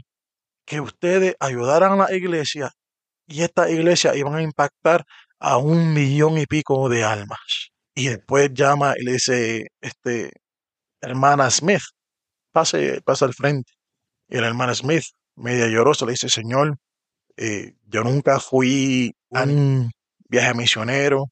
que 0.66 0.82
ustedes 0.82 1.36
ayudaran 1.40 1.94
a 1.94 2.10
la 2.10 2.14
iglesia 2.14 2.72
y 3.26 3.42
esta 3.42 3.70
iglesia 3.70 4.16
iban 4.16 4.36
a 4.36 4.42
impactar 4.42 5.06
a 5.40 5.58
un 5.58 5.94
millón 5.94 6.38
y 6.38 6.46
pico 6.46 6.90
de 6.90 7.04
almas. 7.04 7.72
Y 7.96 8.08
después 8.10 8.54
llama 8.54 8.94
y 8.98 9.04
le 9.04 9.14
dice, 9.14 9.68
este, 9.82 10.32
hermana 11.02 11.50
Smith, 11.50 11.82
pase, 12.52 13.02
pase 13.02 13.26
al 13.26 13.34
frente. 13.34 13.72
Y 14.30 14.38
la 14.38 14.48
hermana 14.48 14.76
Smith 14.76 15.06
media 15.38 15.68
llorosa, 15.68 16.06
le 16.06 16.12
dice, 16.14 16.30
Señor, 16.30 16.78
eh, 17.38 17.76
yo 17.86 18.04
nunca 18.04 18.40
fui 18.40 19.16
a 19.32 19.44
un 19.44 19.92
viaje 20.30 20.54
misionero, 20.54 21.26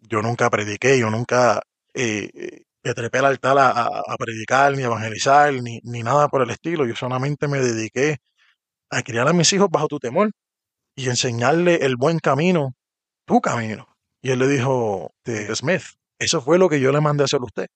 yo 0.00 0.22
nunca 0.22 0.50
prediqué, 0.50 0.98
yo 0.98 1.10
nunca 1.10 1.62
eh, 1.94 2.30
eh, 2.34 2.62
me 2.82 2.94
trepé 2.94 3.18
al 3.18 3.26
altar 3.26 3.56
a, 3.58 4.16
predicar, 4.18 4.76
ni 4.76 4.82
evangelizar, 4.82 5.52
ni, 5.54 5.80
ni, 5.82 6.02
nada 6.02 6.28
por 6.28 6.42
el 6.42 6.50
estilo. 6.50 6.86
Yo 6.86 6.94
solamente 6.94 7.48
me 7.48 7.58
dediqué 7.60 8.18
a 8.90 9.02
criar 9.02 9.28
a 9.28 9.32
mis 9.32 9.52
hijos 9.52 9.68
bajo 9.70 9.88
tu 9.88 9.98
temor 9.98 10.30
y 10.96 11.08
enseñarle 11.08 11.76
el 11.86 11.96
buen 11.96 12.18
camino, 12.20 12.74
tu 13.26 13.40
camino. 13.40 13.86
Y 14.22 14.30
él 14.30 14.40
le 14.40 14.48
dijo, 14.48 15.12
Smith, 15.54 15.82
eso 16.18 16.40
fue 16.40 16.58
lo 16.58 16.68
que 16.68 16.80
yo 16.80 16.92
le 16.92 17.00
mandé 17.00 17.24
a 17.24 17.26
hacer 17.26 17.40
a 17.40 17.44
usted. 17.44 17.66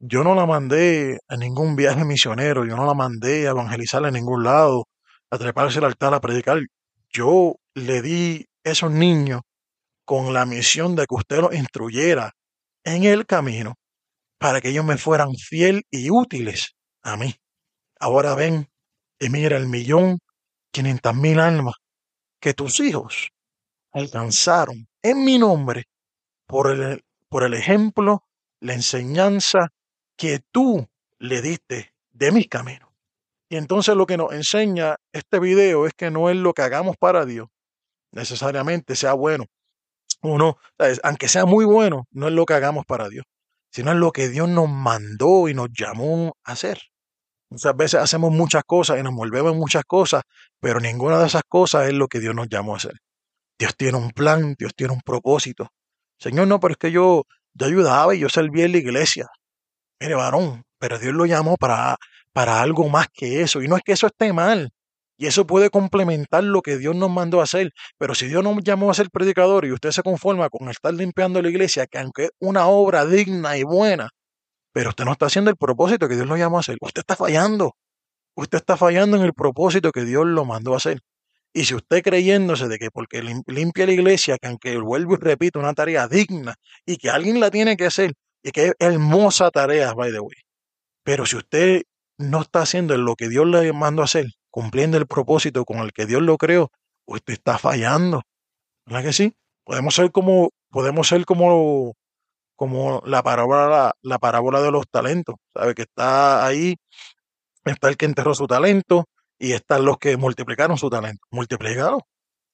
Yo 0.00 0.24
no 0.24 0.34
la 0.34 0.46
mandé 0.46 1.18
a 1.28 1.36
ningún 1.36 1.76
viaje 1.76 2.04
misionero, 2.04 2.64
yo 2.64 2.76
no 2.76 2.86
la 2.86 2.94
mandé 2.94 3.48
a 3.48 3.50
evangelizar 3.50 4.04
en 4.06 4.14
ningún 4.14 4.44
lado, 4.44 4.84
a 5.30 5.38
treparse 5.38 5.78
al 5.78 5.86
altar 5.86 6.14
a 6.14 6.20
predicar. 6.20 6.58
Yo 7.10 7.56
le 7.74 8.02
di 8.02 8.46
esos 8.64 8.90
niños 8.90 9.42
con 10.04 10.32
la 10.32 10.46
misión 10.46 10.96
de 10.96 11.06
que 11.06 11.14
usted 11.14 11.38
los 11.38 11.54
instruyera 11.54 12.32
en 12.84 13.04
el 13.04 13.26
camino 13.26 13.74
para 14.38 14.60
que 14.60 14.70
ellos 14.70 14.84
me 14.84 14.96
fueran 14.96 15.34
fiel 15.34 15.84
y 15.90 16.10
útiles 16.10 16.74
a 17.02 17.16
mí. 17.16 17.34
Ahora 18.00 18.34
ven 18.34 18.68
y 19.18 19.28
mira 19.28 19.56
el 19.56 19.66
millón 19.66 20.18
quinientas 20.70 21.14
mil 21.14 21.40
almas 21.40 21.74
que 22.40 22.54
tus 22.54 22.80
hijos 22.80 23.30
alcanzaron 23.92 24.88
en 25.02 25.24
mi 25.24 25.38
nombre 25.38 25.84
por 26.46 26.70
el, 26.70 27.04
por 27.28 27.42
el 27.42 27.54
ejemplo, 27.54 28.24
la 28.60 28.74
enseñanza 28.74 29.68
que 30.16 30.40
tú 30.50 30.88
le 31.18 31.42
diste 31.42 31.92
de 32.10 32.32
mi 32.32 32.44
camino. 32.44 32.87
Y 33.50 33.56
entonces 33.56 33.96
lo 33.96 34.06
que 34.06 34.16
nos 34.16 34.32
enseña 34.32 34.96
este 35.12 35.40
video 35.40 35.86
es 35.86 35.92
que 35.96 36.10
no 36.10 36.28
es 36.30 36.36
lo 36.36 36.52
que 36.52 36.62
hagamos 36.62 36.96
para 36.98 37.24
Dios, 37.24 37.48
necesariamente 38.12 38.94
sea 38.94 39.14
bueno. 39.14 39.44
Uno, 40.22 40.56
aunque 41.02 41.28
sea 41.28 41.46
muy 41.46 41.64
bueno, 41.64 42.04
no 42.10 42.28
es 42.28 42.34
lo 42.34 42.44
que 42.44 42.54
hagamos 42.54 42.84
para 42.84 43.08
Dios, 43.08 43.24
sino 43.70 43.92
es 43.92 43.98
lo 43.98 44.10
que 44.10 44.28
Dios 44.28 44.48
nos 44.48 44.68
mandó 44.68 45.48
y 45.48 45.54
nos 45.54 45.68
llamó 45.72 46.34
a 46.44 46.52
hacer. 46.52 46.78
Muchas 47.50 47.76
veces 47.76 48.00
hacemos 48.00 48.30
muchas 48.32 48.62
cosas 48.64 48.98
y 48.98 49.02
nos 49.02 49.14
volvemos 49.14 49.54
muchas 49.56 49.84
cosas, 49.84 50.22
pero 50.60 50.80
ninguna 50.80 51.18
de 51.18 51.26
esas 51.26 51.42
cosas 51.48 51.88
es 51.88 51.94
lo 51.94 52.08
que 52.08 52.20
Dios 52.20 52.34
nos 52.34 52.48
llamó 52.48 52.74
a 52.74 52.78
hacer. 52.78 52.94
Dios 53.58 53.74
tiene 53.76 53.96
un 53.96 54.10
plan, 54.10 54.54
Dios 54.58 54.72
tiene 54.76 54.92
un 54.92 55.00
propósito. 55.00 55.68
Señor, 56.18 56.48
no, 56.48 56.60
pero 56.60 56.72
es 56.72 56.78
que 56.78 56.92
yo, 56.92 57.22
yo 57.54 57.66
ayudaba 57.66 58.14
y 58.14 58.20
yo 58.20 58.28
servía 58.28 58.66
en 58.66 58.72
la 58.72 58.78
iglesia. 58.78 59.26
Mire, 60.00 60.14
varón, 60.14 60.62
pero 60.78 60.98
Dios 60.98 61.14
lo 61.14 61.26
llamó 61.26 61.56
para 61.56 61.96
para 62.32 62.60
algo 62.60 62.88
más 62.88 63.08
que 63.12 63.42
eso. 63.42 63.62
Y 63.62 63.68
no 63.68 63.76
es 63.76 63.82
que 63.82 63.92
eso 63.92 64.06
esté 64.06 64.32
mal. 64.32 64.70
Y 65.16 65.26
eso 65.26 65.46
puede 65.46 65.70
complementar 65.70 66.44
lo 66.44 66.62
que 66.62 66.78
Dios 66.78 66.94
nos 66.94 67.10
mandó 67.10 67.40
a 67.40 67.44
hacer. 67.44 67.72
Pero 67.98 68.14
si 68.14 68.28
Dios 68.28 68.44
nos 68.44 68.56
llamó 68.62 68.90
a 68.90 68.94
ser 68.94 69.10
predicador 69.10 69.64
y 69.64 69.72
usted 69.72 69.90
se 69.90 70.02
conforma 70.02 70.48
con 70.48 70.68
estar 70.68 70.94
limpiando 70.94 71.42
la 71.42 71.48
iglesia, 71.48 71.86
que 71.86 71.98
aunque 71.98 72.24
es 72.26 72.30
una 72.40 72.68
obra 72.68 73.04
digna 73.04 73.56
y 73.56 73.64
buena, 73.64 74.10
pero 74.72 74.90
usted 74.90 75.04
no 75.04 75.12
está 75.12 75.26
haciendo 75.26 75.50
el 75.50 75.56
propósito 75.56 76.08
que 76.08 76.14
Dios 76.14 76.28
lo 76.28 76.36
llamó 76.36 76.58
a 76.58 76.60
hacer. 76.60 76.76
Usted 76.80 77.00
está 77.00 77.16
fallando. 77.16 77.74
Usted 78.36 78.58
está 78.58 78.76
fallando 78.76 79.16
en 79.16 79.24
el 79.24 79.34
propósito 79.34 79.90
que 79.90 80.04
Dios 80.04 80.24
lo 80.26 80.44
mandó 80.44 80.74
a 80.74 80.76
hacer. 80.76 81.00
Y 81.52 81.64
si 81.64 81.74
usted 81.74 82.02
creyéndose 82.02 82.68
de 82.68 82.78
que 82.78 82.90
porque 82.90 83.22
limpia 83.46 83.86
la 83.86 83.92
iglesia, 83.92 84.36
que 84.40 84.48
aunque 84.48 84.76
vuelvo 84.78 85.14
y 85.14 85.16
repito, 85.16 85.58
una 85.58 85.74
tarea 85.74 86.06
digna 86.06 86.54
y 86.86 86.98
que 86.98 87.10
alguien 87.10 87.40
la 87.40 87.50
tiene 87.50 87.76
que 87.76 87.86
hacer, 87.86 88.12
y 88.42 88.50
que 88.50 88.66
es 88.66 88.74
hermosa 88.78 89.50
tarea, 89.50 89.92
by 89.94 90.12
the 90.12 90.20
way. 90.20 90.36
Pero 91.02 91.26
si 91.26 91.36
usted 91.36 91.82
no 92.18 92.42
está 92.42 92.62
haciendo 92.62 92.96
lo 92.96 93.14
que 93.14 93.28
Dios 93.28 93.46
le 93.46 93.72
mandó 93.72 94.02
a 94.02 94.06
hacer, 94.06 94.26
cumpliendo 94.50 94.98
el 94.98 95.06
propósito 95.06 95.64
con 95.64 95.78
el 95.78 95.92
que 95.92 96.06
Dios 96.06 96.22
lo 96.22 96.36
creó, 96.36 96.70
usted 97.06 97.34
está 97.34 97.58
fallando. 97.58 98.22
¿Verdad 98.86 99.04
que 99.04 99.12
sí? 99.12 99.34
Podemos 99.64 99.94
ser 99.94 100.10
como, 100.12 100.50
podemos 100.70 101.08
ser 101.08 101.24
como, 101.24 101.94
como 102.56 103.02
la 103.06 103.22
parábola, 103.22 103.92
la 104.02 104.18
parábola 104.18 104.60
de 104.60 104.70
los 104.70 104.88
talentos. 104.90 105.36
¿Sabe? 105.54 105.74
Que 105.74 105.82
está 105.82 106.44
ahí, 106.46 106.76
está 107.64 107.88
el 107.88 107.96
que 107.96 108.06
enterró 108.06 108.34
su 108.34 108.46
talento 108.46 109.04
y 109.38 109.52
están 109.52 109.84
los 109.84 109.98
que 109.98 110.16
multiplicaron 110.16 110.78
su 110.78 110.90
talento. 110.90 111.24
Multiplicado. 111.30 112.00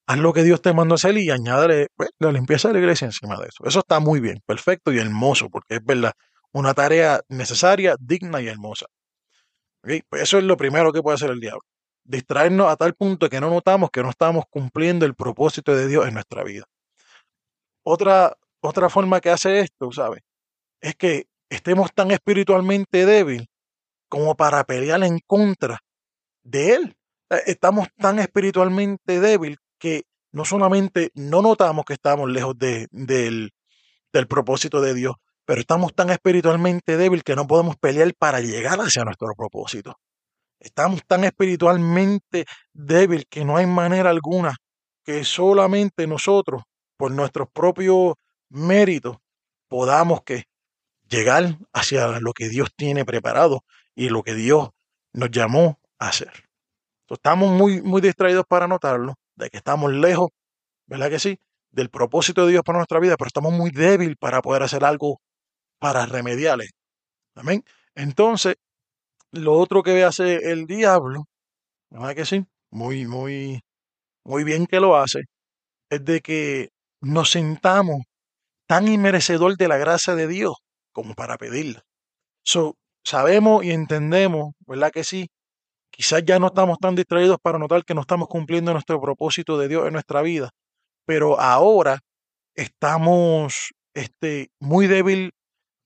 Haz 0.07 0.19
lo 0.19 0.35
que 0.35 0.43
Dios 0.43 0.61
te 0.61 0.75
mandó 0.75 0.95
a 0.95 0.97
hacer 0.97 1.17
y 1.17 1.31
añádale 1.31 1.89
pues, 1.97 2.11
la 2.19 2.31
limpieza 2.31 2.69
de 2.69 2.75
la 2.75 2.81
iglesia 2.81 3.07
encima 3.07 3.39
de 3.39 3.47
eso. 3.49 3.65
Eso 3.65 3.79
está 3.79 4.01
muy 4.01 4.21
bien, 4.21 4.41
perfecto 4.45 4.93
y 4.93 4.99
hermoso, 4.99 5.49
porque 5.49 5.77
es 5.77 5.85
verdad, 5.85 6.13
una 6.53 6.75
tarea 6.75 7.23
necesaria, 7.29 7.97
digna 7.99 8.43
y 8.43 8.49
hermosa. 8.49 8.87
Pues 9.85 10.23
eso 10.23 10.39
es 10.39 10.45
lo 10.45 10.57
primero 10.57 10.93
que 10.93 11.03
puede 11.03 11.17
hacer 11.17 11.31
el 11.31 11.41
diablo. 11.41 11.63
Distraernos 12.05 12.69
a 12.69 12.77
tal 12.77 12.95
punto 12.95 13.29
que 13.29 13.41
no 13.41 13.51
notamos 13.51 13.91
que 13.91 14.03
no 14.03 14.11
estamos 14.11 14.45
cumpliendo 14.51 15.07
el 15.07 15.15
propósito 15.15 15.75
de 15.75 15.87
Dios 15.87 16.07
en 16.07 16.15
nuestra 16.15 16.43
vida. 16.43 16.65
Otra, 17.83 18.37
otra 18.61 18.89
forma 18.89 19.21
que 19.21 19.31
hace 19.31 19.61
esto, 19.61 19.93
¿sabes? 19.93 20.23
Es 20.81 20.95
que 20.97 21.27
estemos 21.51 21.93
tan 21.93 22.11
espiritualmente 22.11 23.05
débil 23.05 23.49
como 24.09 24.35
para 24.35 24.65
pelear 24.65 25.03
en 25.05 25.21
contra 25.27 25.81
de 26.43 26.75
Él. 26.75 26.97
Eh, 27.31 27.43
estamos 27.47 27.89
tan 27.97 28.19
espiritualmente 28.19 29.21
débil 29.21 29.59
que 29.79 30.05
no 30.33 30.45
solamente 30.45 31.11
no 31.15 31.43
notamos 31.43 31.85
que 31.85 31.95
estamos 31.95 32.31
lejos 32.31 32.59
de, 32.59 32.89
del, 32.91 33.53
del 34.13 34.27
propósito 34.27 34.81
de 34.81 34.95
Dios, 34.95 35.17
pero 35.45 35.61
estamos 35.61 35.95
tan 35.95 36.11
espiritualmente 36.11 36.97
débil 36.97 37.23
que 37.23 37.37
no 37.37 37.47
podemos 37.47 37.77
pelear 37.77 38.13
para 38.15 38.41
llegar 38.41 38.79
hacia 38.81 39.05
nuestro 39.05 39.29
propósito. 39.37 39.99
Estamos 40.59 41.03
tan 41.07 41.25
espiritualmente 41.25 42.47
débil 42.73 43.27
que 43.29 43.45
no 43.45 43.57
hay 43.57 43.67
manera 43.67 44.11
alguna 44.11 44.57
que 45.05 45.23
solamente 45.25 46.07
nosotros, 46.07 46.63
por 46.97 47.11
nuestros 47.11 47.49
propios 47.53 48.15
méritos, 48.49 49.19
podamos 49.69 50.23
que 50.23 50.45
llegar 51.09 51.59
hacia 51.73 52.19
lo 52.21 52.33
que 52.33 52.49
Dios 52.49 52.71
tiene 52.75 53.05
preparado 53.05 53.65
y 53.95 54.09
lo 54.09 54.23
que 54.23 54.35
Dios 54.35 54.71
nos 55.13 55.31
llamó 55.31 55.79
a 55.99 56.09
hacer. 56.09 56.33
estamos 57.11 57.51
muy, 57.51 57.83
muy 57.83 58.01
distraídos 58.01 58.47
para 58.49 58.67
notarlo, 58.67 59.15
de 59.37 59.51
que 59.51 59.59
estamos 59.59 59.93
lejos, 59.93 60.31
¿verdad 60.87 61.11
que 61.11 61.19
sí? 61.19 61.39
Del 61.71 61.91
propósito 61.91 62.47
de 62.47 62.53
Dios 62.53 62.63
para 62.65 62.79
nuestra 62.79 62.99
vida, 62.99 63.17
pero 63.17 63.29
estamos 63.29 63.53
muy 63.53 63.71
débiles 63.71 64.17
para 64.19 64.41
poder 64.41 64.63
hacer 64.63 64.85
algo 64.85 65.21
para 65.79 66.07
remediarle. 66.07 66.67
Amén. 67.35 67.65
Entonces, 67.95 68.57
lo 69.33 69.55
otro 69.55 69.83
que 69.83 70.05
hace 70.05 70.51
el 70.51 70.67
diablo, 70.67 71.25
¿verdad 71.91 72.15
que 72.15 72.25
sí? 72.25 72.45
Muy, 72.71 73.07
muy, 73.07 73.61
muy 74.25 74.45
bien 74.45 74.67
que 74.67 74.81
lo 74.81 74.97
hace, 74.97 75.23
es 75.91 76.05
de 76.05 76.21
que 76.21 76.71
nos 77.01 77.31
sentamos 77.31 78.03
tan 78.67 78.89
inmerecedor 78.89 79.57
de 79.57 79.69
la 79.69 79.77
gracia 79.77 80.15
de 80.15 80.27
Dios 80.27 80.55
como 80.93 81.15
para 81.15 81.37
pedirla. 81.37 81.83
So, 82.45 82.77
sabemos 83.05 83.65
y 83.65 83.73
entendemos, 83.73 84.55
¿verdad 84.67 84.91
que 84.93 85.05
sí? 85.05 85.29
Quizás 85.91 86.25
ya 86.25 86.39
no 86.39 86.49
estamos 86.49 86.79
tan 86.79 86.95
distraídos 86.95 87.39
para 87.41 87.59
notar 87.59 87.85
que 87.85 87.95
no 87.95 88.01
estamos 88.01 88.29
cumpliendo 88.29 88.73
nuestro 88.73 89.01
propósito 89.01 89.59
de 89.59 89.69
Dios 89.69 89.87
en 89.87 89.93
nuestra 89.93 90.23
vida, 90.23 90.51
pero 91.07 91.41
ahora 91.41 92.01
estamos 92.57 93.73
este, 93.95 94.51
muy 94.61 94.87
débil 94.87 95.33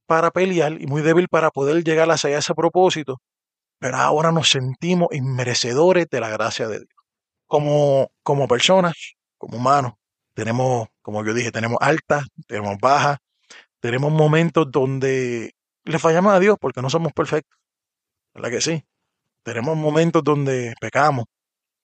para 0.09 0.31
pelear 0.31 0.81
y 0.81 0.87
muy 0.87 1.03
débil 1.03 1.29
para 1.29 1.51
poder 1.51 1.85
llegar 1.85 2.11
hacia 2.11 2.39
ese 2.39 2.55
propósito, 2.55 3.21
pero 3.79 3.99
ahora 3.99 4.33
nos 4.33 4.51
sentimos 4.51 5.09
inmerecedores 5.13 6.09
de 6.11 6.21
la 6.21 6.31
gracia 6.31 6.67
de 6.67 6.79
Dios. 6.79 6.91
Como, 7.47 8.11
como 8.23 8.49
personas, 8.49 8.95
como 9.37 9.59
humanos, 9.59 9.93
tenemos, 10.33 10.89
como 11.03 11.25
yo 11.27 11.35
dije, 11.35 11.53
tenemos 11.53 11.77
altas, 11.83 12.25
tenemos 12.47 12.79
bajas, 12.81 13.19
tenemos 13.81 14.11
momentos 14.11 14.71
donde 14.71 15.53
le 15.85 15.99
fallamos 15.99 16.33
a 16.33 16.41
Dios 16.41 16.57
porque 16.59 16.81
no 16.81 16.89
somos 16.89 17.13
perfectos. 17.13 17.59
¿Verdad 18.33 18.51
que 18.51 18.63
sí? 18.63 18.85
Tenemos 19.43 19.77
momentos 19.77 20.25
donde 20.25 20.75
pecamos. 20.81 21.27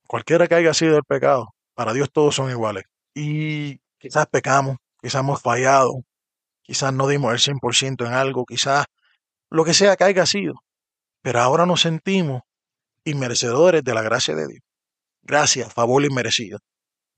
Cualquiera 0.07 0.49
que 0.49 0.55
haya 0.55 0.73
sido 0.73 0.97
el 0.97 1.05
pecado, 1.05 1.55
para 1.75 1.93
Dios 1.93 2.11
todos 2.11 2.35
son 2.35 2.51
iguales. 2.51 2.85
Y 3.15 3.81
quizás 3.99 4.27
pecamos, 4.29 4.79
quizás 5.03 5.21
hemos 5.21 5.43
fallado, 5.43 6.03
quizás 6.65 6.93
no 6.93 7.07
dimos 7.07 7.33
el 7.33 7.55
100% 7.55 8.07
en 8.07 8.13
algo, 8.13 8.45
quizás 8.45 8.87
lo 9.51 9.65
que 9.65 9.75
sea 9.75 9.97
que 9.97 10.05
haya 10.05 10.27
sido. 10.27 10.55
Pero 11.23 11.41
ahora 11.41 11.67
nos 11.67 11.83
sentimos 11.83 12.43
inmerecedores 13.05 13.85
de 13.85 13.95
la 13.95 14.03
gracia 14.03 14.35
de 14.35 14.49
Dios. 14.49 14.63
Gracias, 15.23 15.73
favor 15.73 16.05
inmerecido. 16.05 16.59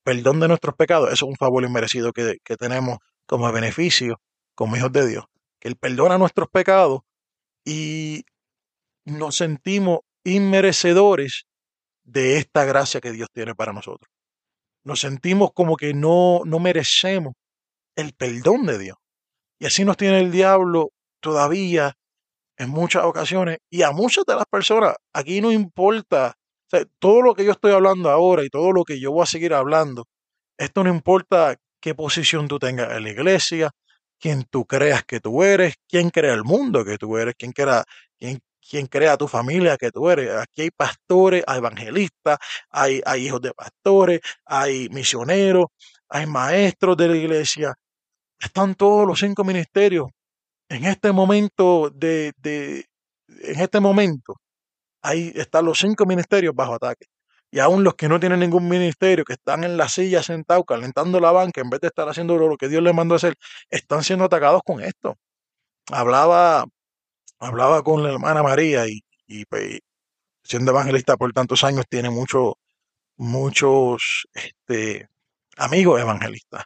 Perdón 0.04 0.40
de 0.40 0.48
nuestros 0.48 0.76
pecados, 0.76 1.12
eso 1.12 1.24
es 1.26 1.30
un 1.30 1.37
favor 1.37 1.64
inmerecido 1.64 2.12
que, 2.12 2.37
que 2.44 2.56
tenemos 2.56 2.98
como 3.26 3.50
beneficio 3.50 4.20
como 4.54 4.76
hijos 4.76 4.92
de 4.92 5.06
Dios. 5.06 5.24
Que 5.61 5.68
Él 5.68 5.76
perdona 5.76 6.18
nuestros 6.18 6.48
pecados 6.48 7.00
y 7.64 8.24
nos 9.04 9.37
sentimos 9.37 10.00
inmerecedores 10.24 11.44
de 12.04 12.38
esta 12.38 12.64
gracia 12.64 13.00
que 13.00 13.12
Dios 13.12 13.28
tiene 13.32 13.54
para 13.54 13.72
nosotros. 13.72 14.11
Nos 14.85 15.00
sentimos 15.00 15.50
como 15.52 15.76
que 15.76 15.94
no, 15.94 16.42
no 16.44 16.59
merecemos 16.61 17.35
el 17.96 18.12
perdón 18.14 18.66
de 18.66 18.78
Dios. 18.78 18.96
Y 19.59 19.66
así 19.66 19.85
nos 19.85 19.97
tiene 19.97 20.21
el 20.21 20.31
diablo 20.31 20.90
todavía 21.21 21.95
en 22.59 22.71
muchas 22.71 23.05
ocasiones 23.05 23.59
y 23.71 23.83
a 23.83 23.90
muchas 23.90 24.25
de 24.27 24.35
las 24.35 24.47
personas. 24.47 24.95
Aquí 25.12 25.40
no 25.40 25.53
importa, 25.53 26.35
todo 26.99 27.23
lo 27.23 27.35
que 27.35 27.45
yo 27.45 27.53
estoy 27.53 27.73
hablando 27.73 28.11
ahora 28.11 28.45
y 28.45 28.49
todo 28.49 28.73
lo 28.73 28.85
que 28.85 29.01
yo 29.01 29.12
voy 29.12 29.23
a 29.23 29.27
seguir 29.27 29.55
hablando, 29.55 30.05
esto 30.59 30.85
no 30.85 30.90
importa 30.90 31.57
qué 31.81 31.95
posición 31.95 32.49
tú 32.49 32.59
tengas 32.59 32.92
en 32.97 33.05
la 33.05 33.11
iglesia, 33.11 33.71
quién 34.19 34.45
tú 34.51 34.66
creas 34.66 35.05
que 35.05 35.21
tú 35.21 35.42
eres, 35.42 35.75
quién 35.88 36.11
crea 36.11 36.35
el 36.35 36.45
mundo 36.45 36.85
que 36.85 36.99
tú 36.99 37.16
eres, 37.19 37.35
quién 37.38 37.53
crea, 37.53 37.85
quién, 38.19 38.40
quién 38.69 38.87
crea 38.87 39.16
tu 39.16 39.29
familia 39.29 39.77
que 39.77 39.90
tú 39.90 40.09
eres. 40.11 40.31
Aquí 40.37 40.62
hay 40.62 40.71
pastores, 40.71 41.45
hay 41.47 41.59
evangelistas, 41.59 42.38
hay, 42.71 43.01
hay 43.05 43.27
hijos 43.27 43.40
de 43.42 43.53
pastores, 43.53 44.21
hay 44.45 44.88
misioneros, 44.88 45.66
hay 46.09 46.27
maestros 46.27 46.97
de 46.97 47.09
la 47.09 47.16
iglesia. 47.16 47.75
Están 48.40 48.75
todos 48.75 49.07
los 49.07 49.20
cinco 49.20 49.44
ministerios. 49.44 50.09
En 50.68 50.85
este 50.85 51.12
momento 51.12 51.90
de, 51.90 52.33
de 52.38 52.87
en 53.29 53.61
este 53.61 53.81
momento, 53.81 54.37
ahí 55.03 55.33
están 55.35 55.64
los 55.64 55.79
cinco 55.79 56.07
ministerios 56.07 56.55
bajo 56.55 56.75
ataque. 56.75 57.07
Y 57.51 57.61
aún 57.61 57.85
los 57.85 57.94
que 57.94 58.09
no 58.09 58.20
tienen 58.20 58.40
ningún 58.40 58.68
ministerio, 58.68 59.25
que 59.25 59.35
están 59.35 59.64
en 59.64 59.77
la 59.77 59.88
silla 59.88 60.22
sentados 60.22 60.64
calentando 60.66 61.20
la 61.20 61.33
banca, 61.33 61.61
en 61.61 61.70
vez 61.70 61.81
de 61.81 61.88
estar 61.88 62.09
haciendo 62.09 62.37
lo 62.37 62.57
que 62.57 62.68
Dios 62.68 62.83
les 62.83 62.94
mandó 62.94 63.14
a 63.14 63.16
hacer, 63.16 63.37
están 63.70 64.03
siendo 64.05 64.25
atacados 64.25 64.62
con 64.64 64.83
esto. 64.83 65.16
Hablaba 65.92 66.66
hablaba 67.38 67.83
con 67.83 68.03
la 68.03 68.11
hermana 68.12 68.42
María 68.42 68.88
y, 68.88 69.03
y 69.27 69.44
pues, 69.46 69.81
siendo 70.44 70.72
evangelista 70.72 71.16
por 71.16 71.33
tantos 71.33 71.64
años 71.64 71.85
tiene 71.88 72.11
muchos 72.11 72.55
muchos 73.16 74.27
este, 74.35 75.09
amigos 75.57 76.01
evangelistas 76.01 76.64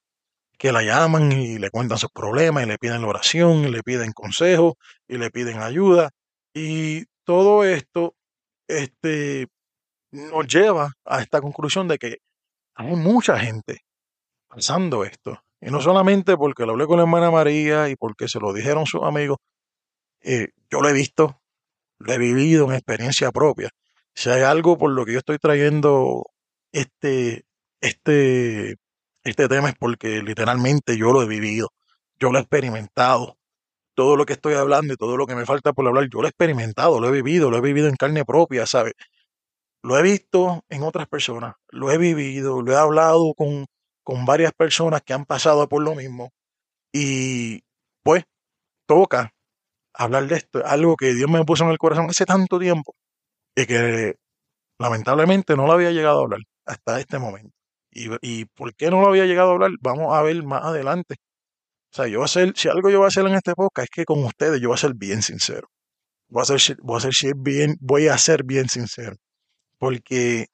que 0.60 0.72
la 0.72 0.82
llaman 0.82 1.32
y 1.32 1.56
le 1.56 1.70
cuentan 1.70 1.96
sus 1.96 2.10
problemas 2.10 2.64
y 2.64 2.66
le 2.66 2.76
piden 2.76 3.02
oración 3.02 3.64
y 3.64 3.70
le 3.70 3.82
piden 3.82 4.12
consejo 4.12 4.76
y 5.08 5.16
le 5.16 5.30
piden 5.30 5.62
ayuda 5.62 6.10
y 6.52 7.06
todo 7.24 7.64
esto 7.64 8.14
este, 8.68 9.46
nos 10.10 10.46
lleva 10.46 10.92
a 11.06 11.22
esta 11.22 11.40
conclusión 11.40 11.88
de 11.88 11.96
que 11.96 12.18
hay 12.74 12.94
mucha 12.94 13.38
gente 13.38 13.86
pasando 14.48 15.02
esto 15.02 15.42
y 15.62 15.70
no 15.70 15.80
solamente 15.80 16.36
porque 16.36 16.66
lo 16.66 16.72
hablé 16.72 16.86
con 16.86 16.98
la 16.98 17.04
hermana 17.04 17.30
María 17.30 17.88
y 17.88 17.96
porque 17.96 18.28
se 18.28 18.38
lo 18.38 18.52
dijeron 18.52 18.84
sus 18.84 19.02
amigos 19.02 19.38
eh, 20.20 20.48
yo 20.70 20.82
lo 20.82 20.90
he 20.90 20.92
visto, 20.92 21.40
lo 21.98 22.12
he 22.12 22.18
vivido 22.18 22.66
en 22.66 22.74
experiencia 22.74 23.32
propia. 23.32 23.70
Si 24.12 24.28
hay 24.28 24.42
algo 24.42 24.76
por 24.76 24.90
lo 24.90 25.06
que 25.06 25.14
yo 25.14 25.20
estoy 25.20 25.38
trayendo 25.38 26.26
este, 26.70 27.44
este, 27.80 28.76
este 29.30 29.48
tema 29.48 29.68
es 29.70 29.74
porque 29.78 30.22
literalmente 30.22 30.96
yo 30.96 31.12
lo 31.12 31.22
he 31.22 31.26
vivido, 31.28 31.70
yo 32.18 32.30
lo 32.32 32.38
he 32.38 32.42
experimentado. 32.42 33.36
Todo 33.94 34.16
lo 34.16 34.26
que 34.26 34.34
estoy 34.34 34.54
hablando 34.54 34.94
y 34.94 34.96
todo 34.96 35.16
lo 35.16 35.26
que 35.26 35.34
me 35.34 35.46
falta 35.46 35.72
por 35.72 35.86
hablar, 35.86 36.08
yo 36.10 36.20
lo 36.20 36.26
he 36.26 36.30
experimentado, 36.30 37.00
lo 37.00 37.08
he 37.08 37.12
vivido, 37.12 37.50
lo 37.50 37.58
he 37.58 37.60
vivido 37.60 37.88
en 37.88 37.96
carne 37.96 38.24
propia, 38.24 38.66
¿sabes? 38.66 38.94
Lo 39.82 39.98
he 39.98 40.02
visto 40.02 40.64
en 40.68 40.82
otras 40.82 41.08
personas, 41.08 41.54
lo 41.70 41.90
he 41.90 41.98
vivido, 41.98 42.62
lo 42.62 42.72
he 42.72 42.76
hablado 42.76 43.34
con, 43.34 43.66
con 44.04 44.24
varias 44.26 44.52
personas 44.52 45.02
que 45.02 45.14
han 45.14 45.24
pasado 45.26 45.68
por 45.68 45.82
lo 45.82 45.94
mismo 45.94 46.30
y 46.92 47.60
pues 48.02 48.24
toca 48.86 49.32
hablar 49.94 50.26
de 50.28 50.36
esto. 50.36 50.64
Algo 50.66 50.96
que 50.96 51.14
Dios 51.14 51.30
me 51.30 51.44
puso 51.44 51.64
en 51.64 51.70
el 51.70 51.78
corazón 51.78 52.06
hace 52.10 52.26
tanto 52.26 52.58
tiempo 52.58 52.94
y 53.56 53.66
que 53.66 54.16
lamentablemente 54.78 55.56
no 55.56 55.66
lo 55.66 55.72
había 55.74 55.92
llegado 55.92 56.20
a 56.20 56.22
hablar 56.24 56.40
hasta 56.66 57.00
este 57.00 57.18
momento. 57.18 57.59
Y, 57.92 58.08
y 58.22 58.44
por 58.46 58.74
qué 58.74 58.90
no 58.90 59.00
lo 59.00 59.08
había 59.08 59.26
llegado 59.26 59.50
a 59.50 59.52
hablar, 59.54 59.72
vamos 59.80 60.14
a 60.14 60.22
ver 60.22 60.42
más 60.44 60.62
adelante. 60.64 61.16
O 61.92 61.96
sea, 61.96 62.06
yo 62.06 62.18
voy 62.18 62.24
a 62.24 62.26
hacer, 62.26 62.52
si 62.56 62.68
algo 62.68 62.88
yo 62.90 62.98
voy 62.98 63.06
a 63.06 63.08
hacer 63.08 63.26
en 63.26 63.34
este 63.34 63.54
podcast 63.54 63.86
es 63.86 63.90
que 63.90 64.04
con 64.04 64.24
ustedes 64.24 64.60
yo 64.60 64.68
voy 64.68 64.76
a 64.76 64.78
ser 64.78 64.94
bien 64.94 65.22
sincero. 65.22 65.68
Voy 66.28 66.42
a 66.42 66.58
ser, 66.58 66.76
voy 66.82 66.98
a 66.98 67.00
ser 67.00 67.34
bien, 67.36 67.76
voy 67.80 68.08
a 68.08 68.16
ser 68.18 68.44
bien 68.44 68.68
sincero. 68.68 69.16
Porque 69.78 70.46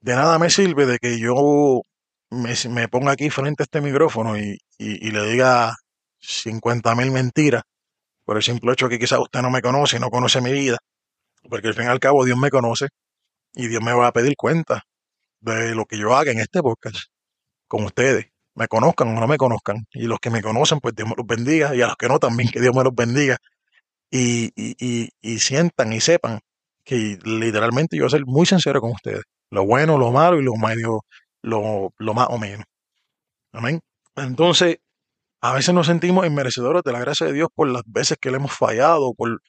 de 0.00 0.16
nada 0.16 0.38
me 0.38 0.50
sirve 0.50 0.86
de 0.86 0.98
que 0.98 1.18
yo 1.20 1.82
me, 2.30 2.54
me 2.70 2.88
ponga 2.88 3.12
aquí 3.12 3.30
frente 3.30 3.62
a 3.62 3.64
este 3.64 3.80
micrófono 3.80 4.38
y, 4.38 4.58
y, 4.78 5.10
le 5.12 5.30
diga 5.30 5.74
50 6.20 6.94
mil 6.96 7.12
mentiras 7.12 7.62
por 8.24 8.36
el 8.36 8.42
simple 8.42 8.72
hecho 8.72 8.88
que 8.88 8.98
quizás 8.98 9.20
usted 9.20 9.42
no 9.42 9.50
me 9.50 9.62
conoce 9.62 10.00
no 10.00 10.10
conoce 10.10 10.40
mi 10.40 10.52
vida. 10.52 10.78
Porque 11.48 11.68
al 11.68 11.74
fin 11.74 11.84
y 11.84 11.88
al 11.88 12.00
cabo 12.00 12.24
Dios 12.24 12.38
me 12.38 12.50
conoce 12.50 12.88
y 13.54 13.68
Dios 13.68 13.82
me 13.82 13.92
va 13.92 14.08
a 14.08 14.12
pedir 14.12 14.34
cuenta 14.36 14.84
de 15.42 15.74
lo 15.74 15.84
que 15.86 15.98
yo 15.98 16.16
haga 16.16 16.32
en 16.32 16.40
este 16.40 16.62
podcast 16.62 16.96
con 17.68 17.84
ustedes. 17.84 18.26
Me 18.54 18.68
conozcan 18.68 19.16
o 19.16 19.20
no 19.20 19.26
me 19.26 19.36
conozcan. 19.36 19.86
Y 19.92 20.04
los 20.04 20.18
que 20.20 20.30
me 20.30 20.42
conocen, 20.42 20.80
pues 20.80 20.94
Dios 20.94 21.08
me 21.08 21.14
los 21.16 21.26
bendiga. 21.26 21.74
Y 21.74 21.82
a 21.82 21.88
los 21.88 21.96
que 21.96 22.08
no, 22.08 22.18
también 22.18 22.50
que 22.50 22.60
Dios 22.60 22.74
me 22.74 22.84
los 22.84 22.94
bendiga. 22.94 23.36
Y, 24.10 24.52
y, 24.56 24.76
y, 24.78 25.08
y 25.20 25.38
sientan 25.38 25.92
y 25.92 26.00
sepan 26.00 26.40
que 26.84 27.18
literalmente 27.24 27.96
yo 27.96 28.04
voy 28.04 28.08
a 28.08 28.10
ser 28.10 28.26
muy 28.26 28.46
sincero 28.46 28.80
con 28.80 28.92
ustedes. 28.92 29.22
Lo 29.50 29.66
bueno, 29.66 29.98
lo 29.98 30.12
malo 30.12 30.38
y 30.38 30.44
lo 30.44 30.54
medio, 30.54 31.04
lo, 31.42 31.92
lo 31.98 32.14
más 32.14 32.28
o 32.30 32.38
menos. 32.38 32.64
Amén. 33.52 33.80
Entonces, 34.16 34.78
a 35.40 35.54
veces 35.54 35.74
nos 35.74 35.86
sentimos 35.86 36.26
inmerecedores 36.26 36.82
de 36.84 36.92
la 36.92 37.00
gracia 37.00 37.26
de 37.26 37.32
Dios 37.32 37.48
por 37.54 37.68
las 37.68 37.82
veces 37.86 38.18
que 38.20 38.30
le 38.30 38.36
hemos 38.36 38.52
fallado, 38.52 39.14
por, 39.14 39.42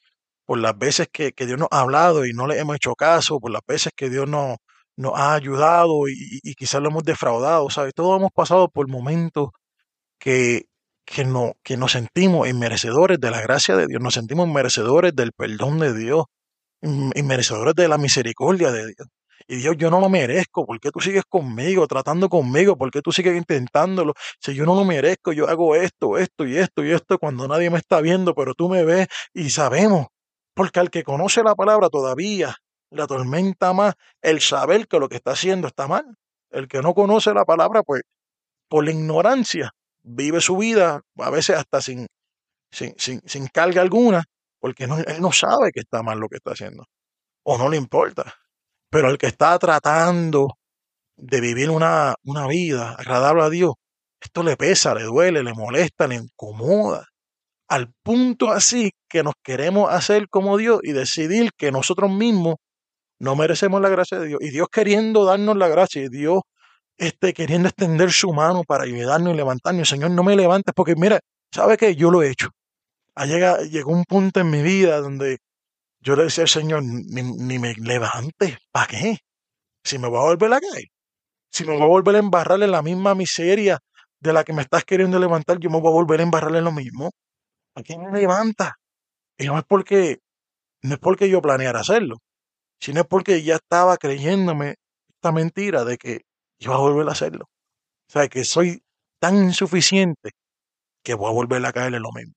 por 0.46 0.58
las 0.58 0.76
veces 0.76 1.08
que, 1.12 1.32
que 1.32 1.46
Dios 1.46 1.58
nos 1.58 1.68
ha 1.70 1.80
hablado 1.80 2.26
y 2.26 2.32
no 2.32 2.46
le 2.46 2.58
hemos 2.58 2.76
hecho 2.76 2.94
caso, 2.94 3.38
por 3.40 3.50
las 3.50 3.62
veces 3.66 3.92
que 3.94 4.10
Dios 4.10 4.28
nos, 4.28 4.56
nos 4.96 5.14
ha 5.16 5.34
ayudado 5.34 6.08
y, 6.08 6.54
quizás 6.56 6.80
lo 6.82 6.88
hemos 6.90 7.04
defraudado, 7.04 7.70
¿sabes? 7.70 7.94
Todos 7.94 8.18
hemos 8.18 8.32
pasado 8.32 8.68
por 8.68 8.88
momentos 8.88 9.50
que, 10.18 10.66
que, 11.04 11.24
no, 11.24 11.54
que 11.62 11.76
nos 11.76 11.92
sentimos 11.92 12.48
inmerecedores 12.48 13.20
de 13.20 13.30
la 13.30 13.40
gracia 13.40 13.76
de 13.76 13.86
Dios, 13.86 14.02
nos 14.02 14.14
sentimos 14.14 14.48
merecedores 14.48 15.14
del 15.14 15.32
perdón 15.32 15.80
de 15.80 15.94
Dios, 15.94 16.26
inmerecedores 16.82 17.74
de 17.74 17.88
la 17.88 17.98
misericordia 17.98 18.72
de 18.72 18.86
Dios. 18.86 19.08
Y 19.46 19.56
Dios, 19.56 19.76
yo 19.76 19.90
no 19.90 20.00
lo 20.00 20.08
merezco. 20.08 20.64
¿Por 20.66 20.80
qué 20.80 20.90
tú 20.90 21.00
sigues 21.00 21.24
conmigo, 21.28 21.86
tratando 21.86 22.28
conmigo? 22.28 22.76
¿Por 22.76 22.90
qué 22.90 23.02
tú 23.02 23.12
sigues 23.12 23.36
intentándolo? 23.36 24.14
Si 24.40 24.54
yo 24.54 24.64
no 24.64 24.74
lo 24.74 24.84
merezco, 24.84 25.32
yo 25.32 25.48
hago 25.48 25.76
esto, 25.76 26.16
esto 26.18 26.46
y 26.46 26.56
esto 26.56 26.84
y 26.84 26.92
esto 26.92 27.18
cuando 27.18 27.46
nadie 27.48 27.70
me 27.70 27.78
está 27.78 28.00
viendo, 28.00 28.34
pero 28.34 28.54
tú 28.54 28.68
me 28.68 28.84
ves 28.84 29.08
y 29.34 29.50
sabemos. 29.50 30.06
Porque 30.54 30.80
al 30.80 30.90
que 30.90 31.02
conoce 31.04 31.42
la 31.42 31.54
palabra 31.54 31.88
todavía 31.90 32.56
la 32.94 33.06
tormenta 33.06 33.72
más 33.72 33.94
el 34.22 34.40
saber 34.40 34.86
que 34.86 34.98
lo 34.98 35.08
que 35.08 35.16
está 35.16 35.32
haciendo 35.32 35.68
está 35.68 35.86
mal. 35.86 36.16
El 36.50 36.68
que 36.68 36.80
no 36.80 36.94
conoce 36.94 37.34
la 37.34 37.44
palabra, 37.44 37.82
pues 37.82 38.02
por 38.68 38.84
la 38.84 38.92
ignorancia, 38.92 39.70
vive 40.02 40.40
su 40.40 40.56
vida, 40.56 41.02
a 41.18 41.30
veces 41.30 41.56
hasta 41.56 41.80
sin, 41.80 42.06
sin, 42.70 42.94
sin, 42.98 43.20
sin 43.26 43.46
carga 43.48 43.82
alguna, 43.82 44.24
porque 44.60 44.86
no, 44.86 44.98
él 44.98 45.20
no 45.20 45.32
sabe 45.32 45.72
que 45.72 45.80
está 45.80 46.02
mal 46.02 46.18
lo 46.18 46.28
que 46.28 46.36
está 46.36 46.52
haciendo. 46.52 46.84
O 47.44 47.58
no 47.58 47.68
le 47.68 47.76
importa. 47.76 48.34
Pero 48.90 49.10
el 49.10 49.18
que 49.18 49.26
está 49.26 49.58
tratando 49.58 50.56
de 51.16 51.40
vivir 51.40 51.70
una, 51.70 52.14
una 52.24 52.46
vida 52.46 52.94
agradable 52.96 53.42
a 53.42 53.50
Dios, 53.50 53.74
esto 54.20 54.42
le 54.42 54.56
pesa, 54.56 54.94
le 54.94 55.02
duele, 55.02 55.42
le 55.42 55.52
molesta, 55.52 56.06
le 56.06 56.16
incomoda. 56.16 57.06
Al 57.68 57.92
punto 58.02 58.50
así 58.50 58.92
que 59.08 59.22
nos 59.22 59.34
queremos 59.42 59.92
hacer 59.92 60.28
como 60.28 60.56
Dios 60.56 60.80
y 60.82 60.92
decidir 60.92 61.50
que 61.56 61.72
nosotros 61.72 62.10
mismos 62.10 62.56
no 63.18 63.36
merecemos 63.36 63.80
la 63.80 63.88
gracia 63.88 64.18
de 64.18 64.28
Dios. 64.28 64.40
Y 64.42 64.50
Dios 64.50 64.68
queriendo 64.70 65.24
darnos 65.24 65.56
la 65.56 65.68
gracia, 65.68 66.02
y 66.02 66.08
Dios 66.08 66.42
este, 66.96 67.32
queriendo 67.32 67.68
extender 67.68 68.12
su 68.12 68.32
mano 68.32 68.62
para 68.64 68.84
ayudarnos 68.84 69.34
y 69.34 69.36
levantarnos. 69.36 69.88
Señor, 69.88 70.10
no 70.10 70.22
me 70.22 70.36
levantes 70.36 70.72
porque 70.74 70.94
mira, 70.96 71.20
¿sabe 71.52 71.76
qué? 71.76 71.96
Yo 71.96 72.10
lo 72.10 72.22
he 72.22 72.30
hecho. 72.30 72.50
Llega, 73.16 73.60
llegó 73.62 73.92
un 73.92 74.04
punto 74.04 74.40
en 74.40 74.50
mi 74.50 74.62
vida 74.62 75.00
donde 75.00 75.38
yo 76.00 76.16
le 76.16 76.24
decía 76.24 76.42
al 76.42 76.48
Señor, 76.48 76.82
ni, 76.82 77.22
ni 77.22 77.58
me 77.58 77.74
levantes, 77.74 78.58
¿para 78.72 78.86
qué? 78.88 79.18
Si 79.84 79.98
me 79.98 80.08
voy 80.08 80.18
a 80.18 80.22
volver 80.22 80.52
a 80.52 80.60
caer, 80.60 80.88
si 81.50 81.64
me 81.64 81.74
voy 81.74 81.82
a 81.82 81.86
volver 81.86 82.16
a 82.16 82.18
embarrar 82.18 82.62
en 82.62 82.70
la 82.70 82.82
misma 82.82 83.14
miseria 83.14 83.78
de 84.20 84.32
la 84.32 84.44
que 84.44 84.52
me 84.52 84.62
estás 84.62 84.84
queriendo 84.84 85.18
levantar, 85.18 85.58
yo 85.58 85.70
me 85.70 85.80
voy 85.80 85.88
a 85.90 85.94
volver 85.94 86.20
a 86.20 86.24
embarrar 86.24 86.54
en 86.56 86.64
lo 86.64 86.72
mismo. 86.72 87.12
¿A 87.76 87.82
quién 87.82 88.02
me 88.02 88.18
levanta? 88.18 88.76
Y 89.38 89.46
no 89.46 89.58
es 89.58 89.64
porque, 89.64 90.18
no 90.82 90.94
es 90.94 91.00
porque 91.00 91.28
yo 91.28 91.42
planeara 91.42 91.80
hacerlo, 91.80 92.18
sino 92.84 93.00
es 93.00 93.06
porque 93.06 93.42
ya 93.42 93.54
estaba 93.54 93.96
creyéndome 93.96 94.74
esta 95.08 95.32
mentira 95.32 95.86
de 95.86 95.96
que 95.96 96.20
iba 96.58 96.74
a 96.74 96.78
volver 96.78 97.08
a 97.08 97.12
hacerlo. 97.12 97.46
O 97.46 98.12
sea, 98.12 98.28
que 98.28 98.44
soy 98.44 98.82
tan 99.18 99.36
insuficiente 99.36 100.32
que 101.02 101.14
voy 101.14 101.30
a 101.30 101.32
volver 101.32 101.64
a 101.64 101.72
caer 101.72 101.94
en 101.94 102.02
lo 102.02 102.12
mismo. 102.12 102.34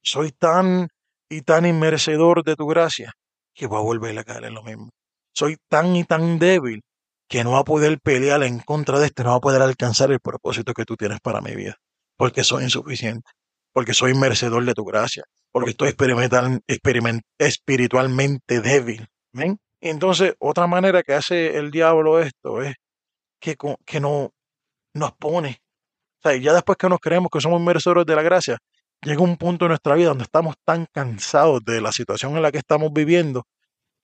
Soy 0.00 0.30
tan 0.30 0.86
y 1.28 1.42
tan 1.42 1.66
inmerecedor 1.66 2.44
de 2.44 2.54
tu 2.54 2.68
gracia 2.68 3.12
que 3.52 3.66
voy 3.66 3.78
a 3.78 3.82
volver 3.82 4.16
a 4.16 4.22
caer 4.22 4.44
en 4.44 4.54
lo 4.54 4.62
mismo. 4.62 4.90
Soy 5.34 5.56
tan 5.68 5.96
y 5.96 6.04
tan 6.04 6.38
débil 6.38 6.82
que 7.28 7.42
no 7.42 7.52
va 7.52 7.58
a 7.58 7.64
poder 7.64 7.98
pelear 8.00 8.44
en 8.44 8.60
contra 8.60 9.00
de 9.00 9.06
esto, 9.06 9.24
no 9.24 9.30
va 9.30 9.36
a 9.38 9.40
poder 9.40 9.60
alcanzar 9.60 10.12
el 10.12 10.20
propósito 10.20 10.72
que 10.72 10.84
tú 10.84 10.94
tienes 10.94 11.18
para 11.20 11.40
mi 11.40 11.56
vida, 11.56 11.74
porque 12.16 12.44
soy 12.44 12.62
insuficiente, 12.62 13.28
porque 13.72 13.94
soy 13.94 14.14
merecedor 14.14 14.64
de 14.64 14.74
tu 14.74 14.84
gracia, 14.84 15.24
porque 15.50 15.70
estoy 15.70 15.88
experimental, 15.88 16.60
experiment, 16.68 17.22
espiritualmente 17.38 18.60
débil. 18.60 19.08
¿Ven? 19.32 19.58
Entonces, 19.80 20.34
otra 20.38 20.66
manera 20.66 21.02
que 21.02 21.14
hace 21.14 21.56
el 21.56 21.70
diablo 21.70 22.20
esto 22.20 22.62
es 22.62 22.74
que, 23.40 23.56
que 23.84 24.00
no, 24.00 24.32
nos 24.94 25.12
pone. 25.12 25.62
O 26.18 26.28
sea, 26.28 26.36
ya 26.36 26.52
después 26.52 26.76
que 26.78 26.88
nos 26.88 27.00
creemos 27.00 27.30
que 27.32 27.40
somos 27.40 27.60
merecedores 27.60 28.06
de 28.06 28.16
la 28.16 28.22
gracia, 28.22 28.58
llega 29.02 29.22
un 29.22 29.36
punto 29.36 29.64
en 29.64 29.70
nuestra 29.70 29.94
vida 29.94 30.08
donde 30.08 30.24
estamos 30.24 30.56
tan 30.64 30.86
cansados 30.92 31.64
de 31.64 31.80
la 31.80 31.92
situación 31.92 32.36
en 32.36 32.42
la 32.42 32.52
que 32.52 32.58
estamos 32.58 32.92
viviendo 32.92 33.46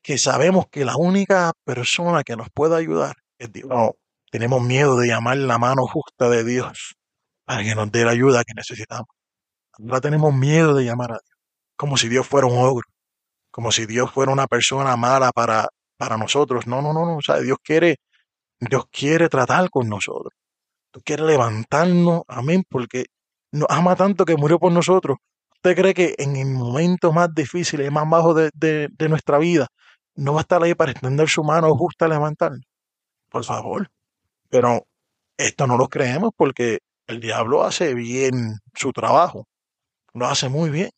que 0.03 0.19
sabemos 0.19 0.67
que 0.71 0.85
la 0.85 0.97
única 0.97 1.53
persona 1.65 2.23
que 2.23 2.37
nos 2.37 2.49
puede 2.51 2.77
ayudar 2.77 3.17
es 3.39 3.53
Dios. 3.53 3.69
No, 3.69 3.95
tenemos 4.31 4.63
miedo 4.63 4.97
de 4.97 5.09
llamar 5.09 5.37
la 5.37 5.59
mano 5.59 5.87
justa 5.87 6.29
de 6.29 6.45
Dios 6.45 6.95
para 7.45 7.65
que 7.65 7.75
nos 7.75 7.91
dé 7.91 8.05
la 8.05 8.13
ayuda 8.13 8.45
que 8.45 8.55
necesitamos. 8.55 9.09
Ahora 9.73 10.01
tenemos 10.01 10.33
miedo 10.33 10.75
de 10.75 10.85
llamar 10.85 11.11
a 11.11 11.15
Dios, 11.15 11.39
como 11.77 11.97
si 11.97 12.09
Dios 12.09 12.27
fuera 12.27 12.47
un 12.47 12.57
ogro, 12.57 12.87
como 13.57 13.73
si 13.73 13.87
Dios 13.87 14.13
fuera 14.13 14.33
una 14.33 14.47
persona 14.47 14.99
mala 14.99 15.33
para, 15.33 15.71
para 15.97 16.19
nosotros. 16.19 16.67
No, 16.67 16.83
no, 16.83 16.93
no, 16.93 17.07
no. 17.07 17.17
O 17.17 17.23
sea, 17.23 17.41
Dios 17.41 17.57
quiere, 17.65 17.97
Dios 18.61 18.85
quiere 18.93 19.31
tratar 19.31 19.71
con 19.71 19.89
nosotros. 19.89 20.35
Dios 20.93 21.03
quiere 21.03 21.23
levantarnos, 21.23 22.21
amén, 22.29 22.65
porque 22.69 23.07
nos 23.53 23.67
ama 23.71 23.97
tanto 23.97 24.27
que 24.27 24.37
murió 24.37 24.59
por 24.59 24.73
nosotros. 24.73 25.17
¿Usted 25.55 25.75
cree 25.75 25.95
que 25.95 26.15
en 26.19 26.37
el 26.37 26.49
momento 26.49 27.15
más 27.15 27.35
difícil 27.35 27.81
y 27.81 27.89
más 27.89 28.07
bajo 28.11 28.35
de, 28.35 28.51
de, 28.53 28.91
de 28.93 29.09
nuestra 29.09 29.39
vida 29.39 29.69
no 30.17 30.35
va 30.35 30.41
a 30.41 30.43
estar 30.43 30.63
ahí 30.63 30.75
para 30.75 30.93
extender 30.93 31.27
su 31.27 31.43
mano 31.43 31.75
justa 31.75 32.05
a 32.05 32.09
levantarnos? 32.09 32.67
Por 33.31 33.43
favor. 33.43 33.89
Pero 34.51 34.87
esto 35.39 35.67
no 35.67 35.79
lo 35.79 35.89
creemos 35.89 36.33
porque 36.37 36.81
el 37.07 37.21
diablo 37.21 37.65
hace 37.65 37.95
bien 37.95 38.59
su 38.75 38.93
trabajo. 38.93 39.47
Lo 40.13 40.27
hace 40.27 40.51
muy 40.51 40.69
bien. 40.69 40.91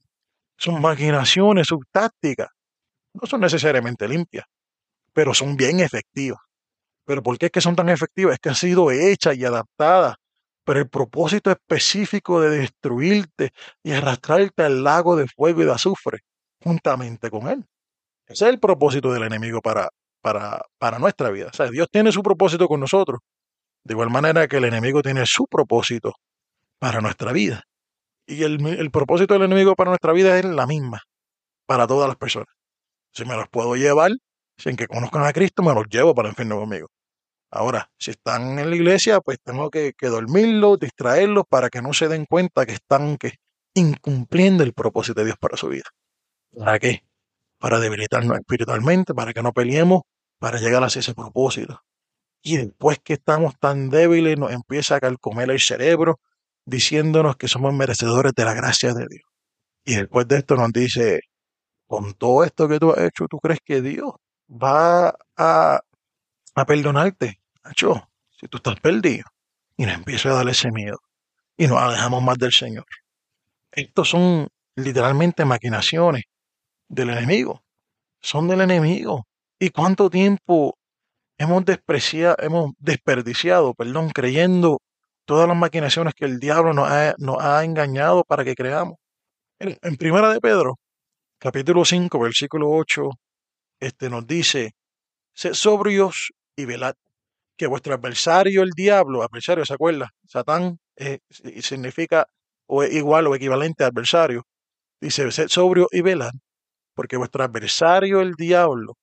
Sus 0.58 0.78
maquinaciones, 0.78 1.66
sus 1.66 1.80
tácticas, 1.90 2.48
no 3.14 3.26
son 3.26 3.40
necesariamente 3.40 4.06
limpias, 4.06 4.44
pero 5.12 5.32
son 5.32 5.56
bien 5.56 5.80
efectivas. 5.80 6.40
¿Pero 7.06 7.22
por 7.22 7.38
qué 7.38 7.46
es 7.46 7.52
que 7.52 7.60
son 7.62 7.74
tan 7.74 7.88
efectivas? 7.88 8.34
Es 8.34 8.40
que 8.40 8.50
han 8.50 8.54
sido 8.54 8.90
hechas 8.90 9.36
y 9.36 9.44
adaptadas 9.44 10.16
pero 10.68 10.80
el 10.80 10.88
propósito 10.90 11.50
específico 11.50 12.42
de 12.42 12.58
destruirte 12.58 13.52
y 13.82 13.92
arrastrarte 13.92 14.64
al 14.64 14.84
lago 14.84 15.16
de 15.16 15.26
fuego 15.26 15.62
y 15.62 15.64
de 15.64 15.72
azufre 15.72 16.18
juntamente 16.62 17.30
con 17.30 17.48
él. 17.48 17.64
Ese 18.26 18.44
es 18.44 18.50
el 18.50 18.60
propósito 18.60 19.10
del 19.10 19.22
enemigo 19.22 19.62
para, 19.62 19.88
para, 20.20 20.60
para 20.76 20.98
nuestra 20.98 21.30
vida. 21.30 21.50
Dios 21.72 21.88
tiene 21.90 22.12
su 22.12 22.22
propósito 22.22 22.68
con 22.68 22.80
nosotros, 22.80 23.20
de 23.82 23.94
igual 23.94 24.10
manera 24.10 24.46
que 24.46 24.58
el 24.58 24.64
enemigo 24.66 25.00
tiene 25.00 25.24
su 25.24 25.46
propósito 25.46 26.12
para 26.78 27.00
nuestra 27.00 27.32
vida. 27.32 27.62
Y 28.30 28.42
el, 28.42 28.90
propósito 28.90 29.32
del 29.32 29.44
enemigo 29.44 29.74
para 29.74 29.90
nuestra 29.90 30.12
vida 30.12 30.38
es 30.38 30.44
la 30.44 30.66
misma 30.66 31.02
para 31.66 31.86
todas 31.86 32.08
las 32.08 32.18
personas. 32.18 32.48
Si 33.10 33.24
me 33.24 33.34
los 33.34 33.48
puedo 33.48 33.74
llevar 33.74 34.10
sin 34.58 34.76
que 34.76 34.86
conozcan 34.86 35.24
a 35.24 35.32
Cristo, 35.32 35.62
me 35.62 35.72
los 35.72 35.86
llevo 35.88 36.14
para 36.14 36.28
el 36.28 36.32
infierno 36.32 36.60
conmigo. 36.60 36.88
Ahora, 37.50 37.90
si 37.98 38.10
están 38.10 38.58
en 38.58 38.68
la 38.68 38.76
iglesia, 38.76 39.22
pues 39.22 39.38
tengo 39.42 39.70
que, 39.70 39.94
que 39.96 40.08
dormirlos, 40.08 40.78
distraerlos 40.78 41.44
para 41.48 41.70
que 41.70 41.80
no 41.80 41.94
se 41.94 42.08
den 42.08 42.26
cuenta 42.26 42.66
que 42.66 42.72
están 42.72 43.16
que, 43.16 43.36
incumpliendo 43.72 44.62
el 44.62 44.74
propósito 44.74 45.20
de 45.20 45.26
Dios 45.26 45.38
para 45.38 45.56
su 45.56 45.68
vida. 45.68 45.84
¿Para 46.54 46.78
qué? 46.78 47.04
Para 47.58 47.80
debilitarnos 47.80 48.36
espiritualmente, 48.36 49.14
para 49.14 49.32
que 49.32 49.42
no 49.42 49.52
peleemos, 49.52 50.02
para 50.38 50.58
llegar 50.58 50.84
hacia 50.84 51.00
ese 51.00 51.14
propósito. 51.14 51.80
Y 52.42 52.58
después 52.58 52.98
que 53.02 53.14
estamos 53.14 53.58
tan 53.58 53.88
débiles, 53.88 54.38
nos 54.38 54.52
empieza 54.52 54.96
a 54.96 55.00
calcomer 55.00 55.50
el 55.50 55.60
cerebro 55.60 56.20
diciéndonos 56.68 57.36
que 57.36 57.48
somos 57.48 57.72
merecedores 57.72 58.32
de 58.34 58.44
la 58.44 58.52
gracia 58.52 58.92
de 58.92 59.06
Dios. 59.08 59.24
Y 59.84 59.94
después 59.94 60.28
de 60.28 60.36
esto 60.36 60.54
nos 60.54 60.70
dice, 60.70 61.20
con 61.86 62.12
todo 62.12 62.44
esto 62.44 62.68
que 62.68 62.78
tú 62.78 62.92
has 62.92 62.98
hecho, 62.98 63.26
¿tú 63.26 63.38
crees 63.38 63.60
que 63.64 63.80
Dios 63.80 64.12
va 64.50 65.16
a, 65.36 65.80
perdonarte? 66.66 67.40
Nacho, 67.64 68.10
si 68.38 68.48
tú 68.48 68.58
estás 68.58 68.78
perdido. 68.80 69.24
Y 69.78 69.86
nos 69.86 69.94
empieza 69.94 70.28
a 70.30 70.34
dar 70.34 70.48
ese 70.48 70.70
miedo. 70.70 70.98
Y 71.56 71.66
nos 71.66 71.78
alejamos 71.78 72.22
más 72.22 72.36
del 72.36 72.52
Señor. 72.52 72.84
Estos 73.72 74.10
son 74.10 74.48
literalmente 74.76 75.46
maquinaciones 75.46 76.24
del 76.88 77.10
enemigo. 77.10 77.62
Son 78.20 78.46
del 78.46 78.60
enemigo. 78.60 79.26
¿Y 79.58 79.70
cuánto 79.70 80.10
tiempo 80.10 80.76
hemos 81.38 81.64
hemos 82.40 82.72
desperdiciado, 82.78 83.72
perdón, 83.72 84.10
creyendo 84.10 84.82
todas 85.28 85.46
las 85.46 85.58
maquinaciones 85.58 86.14
que 86.14 86.24
el 86.24 86.40
diablo 86.40 86.72
nos 86.72 86.88
ha, 86.90 87.14
nos 87.18 87.36
ha 87.38 87.62
engañado 87.62 88.24
para 88.24 88.44
que 88.44 88.54
creamos? 88.54 88.96
En, 89.58 89.96
Primera 89.98 90.32
de 90.32 90.40
Pedro, 90.40 90.78
capítulo 91.38 91.84
5, 91.84 92.18
versículo 92.18 92.70
8, 92.70 93.10
este 93.78 94.08
nos 94.08 94.26
dice, 94.26 94.72
sed 95.34 95.52
sobrios 95.52 96.32
y 96.56 96.64
velad, 96.64 96.94
que 97.58 97.66
vuestro 97.66 97.92
adversario, 97.94 98.62
el 98.62 98.70
diablo, 98.70 99.22
adversario, 99.22 99.66
¿se 99.66 99.74
acuerda? 99.74 100.08
Satán 100.24 100.78
eh, 100.96 101.18
significa 101.60 102.26
o 102.66 102.82
es 102.82 102.94
igual 102.94 103.26
o 103.26 103.34
equivalente 103.34 103.84
a 103.84 103.88
adversario. 103.88 104.44
Dice, 104.98 105.30
sed 105.30 105.48
sobrio 105.48 105.88
y 105.90 106.00
velad, 106.00 106.32
porque 106.94 107.18
vuestro 107.18 107.44
adversario, 107.44 108.22
el 108.22 108.32
diablo, 108.32 108.94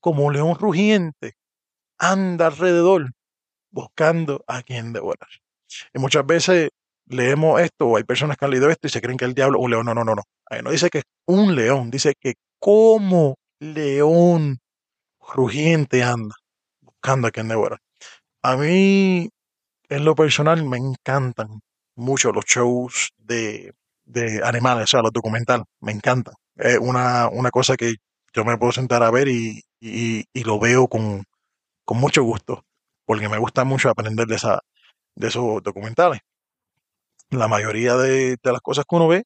como 0.00 0.30
león 0.30 0.56
rugiente, 0.58 1.34
anda 1.98 2.46
alrededor 2.46 3.10
buscando 3.70 4.42
a 4.46 4.62
quien 4.62 4.94
devorar. 4.94 5.28
Y 5.94 5.98
muchas 5.98 6.26
veces 6.26 6.70
leemos 7.06 7.60
esto, 7.60 7.86
o 7.88 7.96
hay 7.96 8.04
personas 8.04 8.36
que 8.36 8.44
han 8.44 8.50
leído 8.50 8.70
esto 8.70 8.86
y 8.86 8.90
se 8.90 9.00
creen 9.00 9.18
que 9.18 9.24
el 9.24 9.34
diablo 9.34 9.58
es 9.58 9.64
un 9.64 9.70
león. 9.70 9.86
No, 9.86 9.94
no, 9.94 10.04
no, 10.04 10.14
no. 10.14 10.22
No 10.62 10.70
dice 10.70 10.90
que 10.90 10.98
es 10.98 11.04
un 11.26 11.54
león, 11.56 11.90
dice 11.90 12.14
que 12.20 12.34
como 12.58 13.36
león 13.60 14.58
rugiente 15.34 16.02
anda 16.02 16.34
buscando 16.80 17.28
a 17.28 17.30
quien 17.30 17.48
devorar. 17.48 17.78
A 18.42 18.56
mí, 18.56 19.28
en 19.88 20.04
lo 20.04 20.14
personal, 20.14 20.64
me 20.64 20.78
encantan 20.78 21.60
mucho 21.96 22.32
los 22.32 22.44
shows 22.46 23.10
de, 23.18 23.72
de 24.04 24.42
animales, 24.44 24.84
o 24.84 24.88
sea, 24.88 25.02
los 25.02 25.12
documentales, 25.12 25.66
me 25.80 25.92
encantan. 25.92 26.34
Es 26.56 26.78
una, 26.78 27.28
una 27.28 27.50
cosa 27.50 27.76
que 27.76 27.96
yo 28.34 28.44
me 28.44 28.58
puedo 28.58 28.72
sentar 28.72 29.02
a 29.02 29.10
ver 29.10 29.28
y, 29.28 29.62
y, 29.80 30.24
y 30.32 30.44
lo 30.44 30.58
veo 30.58 30.88
con, 30.88 31.24
con 31.84 31.98
mucho 31.98 32.22
gusto, 32.22 32.64
porque 33.06 33.28
me 33.28 33.38
gusta 33.38 33.64
mucho 33.64 33.90
aprender 33.90 34.26
de, 34.26 34.36
esa, 34.36 34.60
de 35.16 35.28
esos 35.28 35.62
documentales. 35.62 36.20
La 37.30 37.48
mayoría 37.48 37.96
de, 37.96 38.36
de 38.42 38.52
las 38.52 38.60
cosas 38.60 38.84
que 38.88 38.96
uno 38.96 39.08
ve 39.08 39.24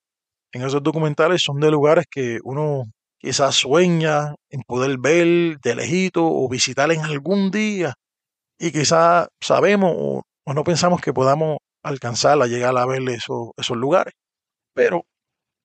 en 0.53 0.63
esos 0.63 0.83
documentales 0.83 1.43
son 1.43 1.61
de 1.61 1.71
lugares 1.71 2.07
que 2.11 2.39
uno 2.45 2.85
quizás 3.19 3.55
sueña 3.55 4.35
en 4.49 4.63
poder 4.63 4.99
ver 4.99 5.59
de 5.61 5.75
lejito 5.75 6.27
o 6.27 6.49
visitar 6.49 6.91
en 6.91 7.01
algún 7.03 7.51
día 7.51 7.95
y 8.59 8.73
quizás 8.73 9.29
sabemos 9.41 9.93
o, 9.97 10.23
o 10.45 10.55
no 10.55 10.65
pensamos 10.65 11.01
que 11.01 11.13
podamos 11.13 11.59
alcanzar 11.83 12.41
a 12.43 12.47
llegar 12.47 12.77
a 12.79 12.87
ver 12.87 13.03
esos, 13.09 13.51
esos 13.57 13.77
lugares. 13.77 14.15
Pero 14.75 15.07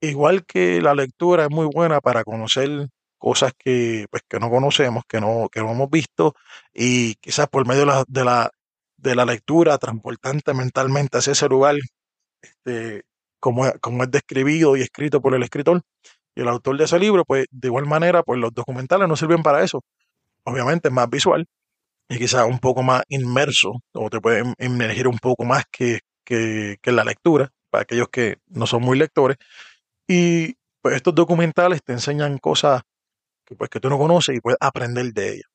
igual 0.02 0.46
que 0.46 0.82
la 0.82 0.96
lectura 0.96 1.46
es 1.46 1.52
muy 1.52 1.68
buena 1.68 2.02
para 2.02 2.24
conocer 2.24 2.90
cosas 3.18 3.54
que, 3.58 4.08
pues, 4.12 4.24
que 4.30 4.40
no 4.40 4.50
conocemos, 4.50 5.04
que 5.08 5.22
no, 5.22 5.50
que 5.52 5.62
no 5.62 5.72
hemos 5.72 5.90
visto, 5.90 6.36
y 6.74 7.16
quizás 7.16 7.48
por 7.50 7.68
medio 7.68 7.86
de 7.86 8.04
de 8.08 8.26
la, 8.26 8.50
de 9.10 9.16
la 9.16 9.26
lectura, 9.26 9.78
transportante 9.78 10.54
mentalmente 10.54 11.18
hacia 11.18 11.34
ese 11.34 11.48
lugar, 11.48 11.76
este, 12.42 13.04
como, 13.40 13.72
como 13.82 14.04
es 14.04 14.12
describido 14.12 14.76
y 14.76 14.82
escrito 14.82 15.22
por 15.22 15.36
el 15.36 15.44
escritor 15.44 15.82
y 16.36 16.42
el 16.42 16.48
autor 16.48 16.78
de 16.78 16.86
ese 16.86 17.00
libro, 17.00 17.24
pues 17.26 17.46
de 17.52 17.68
igual 17.68 17.86
manera, 17.86 18.24
pues 18.24 18.40
los 18.40 18.54
documentales 18.54 19.08
no 19.08 19.16
sirven 19.16 19.44
para 19.44 19.64
eso. 19.64 19.84
Obviamente 20.44 20.90
es 20.90 20.94
más 20.94 21.10
visual 21.10 21.46
y 22.10 22.18
quizás 22.18 22.46
un 22.46 22.60
poco 22.60 22.84
más 22.84 23.04
inmerso, 23.10 23.82
o 23.94 24.10
te 24.10 24.20
puede 24.22 24.44
emergir 24.58 25.08
un 25.08 25.18
poco 25.18 25.44
más 25.46 25.64
que, 25.72 26.00
que, 26.24 26.78
que 26.82 26.92
la 26.92 27.04
lectura, 27.04 27.50
para 27.70 27.84
aquellos 27.84 28.10
que 28.10 28.38
no 28.48 28.68
son 28.68 28.84
muy 28.84 28.98
lectores. 28.98 29.38
Y 30.08 30.56
pues 30.82 30.96
estos 30.98 31.16
documentales 31.16 31.82
te 31.84 31.94
enseñan 31.94 32.38
cosas 32.38 32.84
que, 33.46 33.56
pues, 33.56 33.70
que 33.70 33.80
tú 33.80 33.90
no 33.90 33.98
conoces 33.98 34.36
y 34.36 34.42
puedes 34.42 34.58
aprender 34.62 35.14
de 35.14 35.30
ellas. 35.34 35.50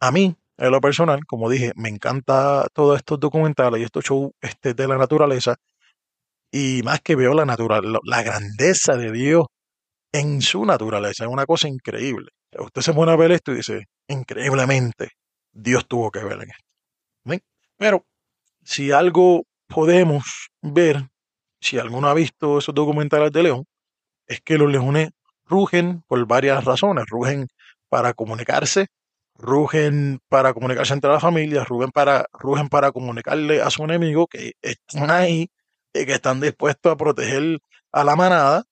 A 0.00 0.12
mí, 0.12 0.36
en 0.58 0.70
lo 0.70 0.80
personal, 0.80 1.24
como 1.26 1.50
dije, 1.50 1.72
me 1.76 1.88
encanta 1.88 2.66
todos 2.72 2.96
estos 2.96 3.20
documentales 3.20 3.80
y 3.80 3.84
estos 3.84 4.04
shows 4.04 4.30
este, 4.40 4.74
de 4.74 4.88
la 4.88 4.96
naturaleza. 4.96 5.56
Y 6.50 6.82
más 6.84 7.00
que 7.00 7.16
veo 7.16 7.34
la, 7.34 7.44
natural, 7.44 7.98
la 8.04 8.22
grandeza 8.22 8.96
de 8.96 9.12
Dios 9.12 9.46
en 10.12 10.40
su 10.40 10.64
naturaleza, 10.64 11.24
es 11.24 11.30
una 11.30 11.44
cosa 11.44 11.68
increíble. 11.68 12.30
Usted 12.58 12.80
se 12.80 12.94
pone 12.94 13.12
a 13.12 13.16
ver 13.16 13.32
esto 13.32 13.52
y 13.52 13.56
dice, 13.56 13.84
increíblemente, 14.08 15.10
Dios 15.52 15.86
tuvo 15.86 16.10
que 16.10 16.24
ver 16.24 16.42
en 16.42 16.50
esto. 16.50 16.66
Pero 17.78 18.06
si 18.64 18.92
algo 18.92 19.42
podemos 19.68 20.48
ver, 20.62 21.08
si 21.60 21.78
alguno 21.78 22.08
ha 22.08 22.14
visto 22.14 22.58
esos 22.58 22.74
documentales 22.74 23.32
de 23.32 23.42
León, 23.42 23.64
es 24.26 24.40
que 24.40 24.58
los 24.58 24.70
leones 24.70 25.10
rugen 25.44 26.02
por 26.06 26.24
varias 26.26 26.64
razones. 26.64 27.04
Rugen 27.08 27.48
para 27.88 28.14
comunicarse, 28.14 28.86
rugen 29.38 30.20
para 30.28 30.54
comunicarse 30.54 30.94
entre 30.94 31.10
las 31.10 31.22
familias, 31.22 31.68
rugen 31.68 31.90
para, 31.90 32.26
rugen 32.32 32.68
para 32.68 32.92
comunicarle 32.92 33.60
a 33.62 33.70
su 33.70 33.84
enemigo 33.84 34.26
que 34.26 34.52
están 34.62 35.10
ahí 35.10 35.50
y 35.92 36.06
que 36.06 36.12
están 36.12 36.40
dispuestos 36.40 36.92
a 36.92 36.96
proteger 36.96 37.58
a 37.92 38.04
la 38.04 38.16
manada, 38.16 38.64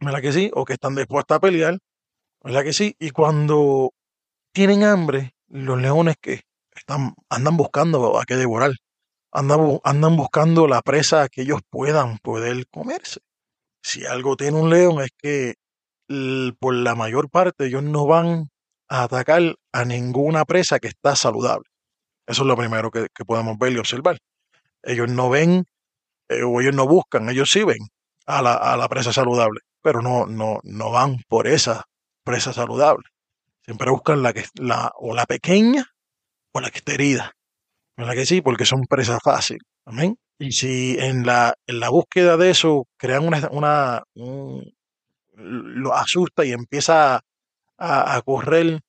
¿verdad 0.00 0.20
que 0.20 0.32
sí? 0.32 0.50
O 0.54 0.64
que 0.64 0.74
están 0.74 0.94
dispuestos 0.94 1.36
a 1.36 1.40
pelear, 1.40 1.78
¿verdad 2.42 2.62
que 2.62 2.72
sí? 2.72 2.94
Y 2.98 3.10
cuando 3.10 3.92
tienen 4.52 4.84
hambre, 4.84 5.34
los 5.48 5.80
leones 5.80 6.16
que 6.20 6.42
están, 6.74 7.14
andan 7.28 7.56
buscando 7.56 8.20
a 8.20 8.24
qué 8.24 8.36
devorar, 8.36 8.72
andan, 9.32 9.80
andan 9.84 10.16
buscando 10.16 10.66
la 10.66 10.82
presa 10.82 11.28
que 11.28 11.42
ellos 11.42 11.60
puedan 11.70 12.18
poder 12.18 12.66
comerse. 12.68 13.20
Si 13.82 14.06
algo 14.06 14.36
tiene 14.36 14.58
un 14.58 14.70
león 14.70 15.00
es 15.02 15.10
que 15.16 15.54
por 16.58 16.74
la 16.74 16.94
mayor 16.94 17.30
parte 17.30 17.66
ellos 17.66 17.82
no 17.82 18.06
van 18.06 18.50
a 18.88 19.04
atacar 19.04 19.54
a 19.72 19.84
ninguna 19.84 20.44
presa 20.44 20.78
que 20.78 20.88
está 20.88 21.16
saludable. 21.16 21.68
Eso 22.26 22.42
es 22.42 22.46
lo 22.46 22.56
primero 22.56 22.90
que, 22.90 23.06
que 23.14 23.24
podemos 23.24 23.58
ver 23.58 23.72
y 23.72 23.78
observar. 23.78 24.18
Ellos 24.82 25.08
no 25.10 25.30
ven 25.30 25.64
eh, 26.28 26.42
o 26.42 26.60
ellos 26.60 26.74
no 26.74 26.86
buscan, 26.86 27.28
ellos 27.28 27.50
sí 27.50 27.64
ven 27.64 27.78
a 28.26 28.42
la, 28.42 28.54
a 28.54 28.76
la 28.76 28.88
presa 28.88 29.12
saludable, 29.12 29.60
pero 29.82 30.02
no, 30.02 30.26
no, 30.26 30.60
no 30.62 30.90
van 30.90 31.16
por 31.28 31.46
esa 31.46 31.84
presa 32.22 32.52
saludable. 32.52 33.04
Siempre 33.64 33.90
buscan 33.90 34.22
la 34.22 34.32
que 34.32 34.44
la, 34.54 34.92
o 34.96 35.14
la 35.14 35.26
pequeña 35.26 35.86
o 36.52 36.60
la 36.60 36.70
que 36.70 36.78
está 36.78 36.92
herida. 36.92 37.32
¿Verdad 37.96 38.14
que 38.14 38.26
sí? 38.26 38.40
Porque 38.40 38.64
son 38.64 38.82
presas 38.88 39.18
fáciles. 39.22 39.62
Amén. 39.84 40.16
Y 40.38 40.52
si 40.52 40.96
en 40.98 41.26
la, 41.26 41.54
en 41.66 41.80
la 41.80 41.88
búsqueda 41.88 42.36
de 42.36 42.50
eso 42.50 42.86
crean 42.96 43.26
una, 43.26 43.48
una 43.50 44.02
un, 44.14 44.72
lo 45.34 45.94
asusta 45.94 46.44
y 46.44 46.52
empieza 46.52 47.20
a, 47.78 48.16
a 48.16 48.22
correr 48.22 48.80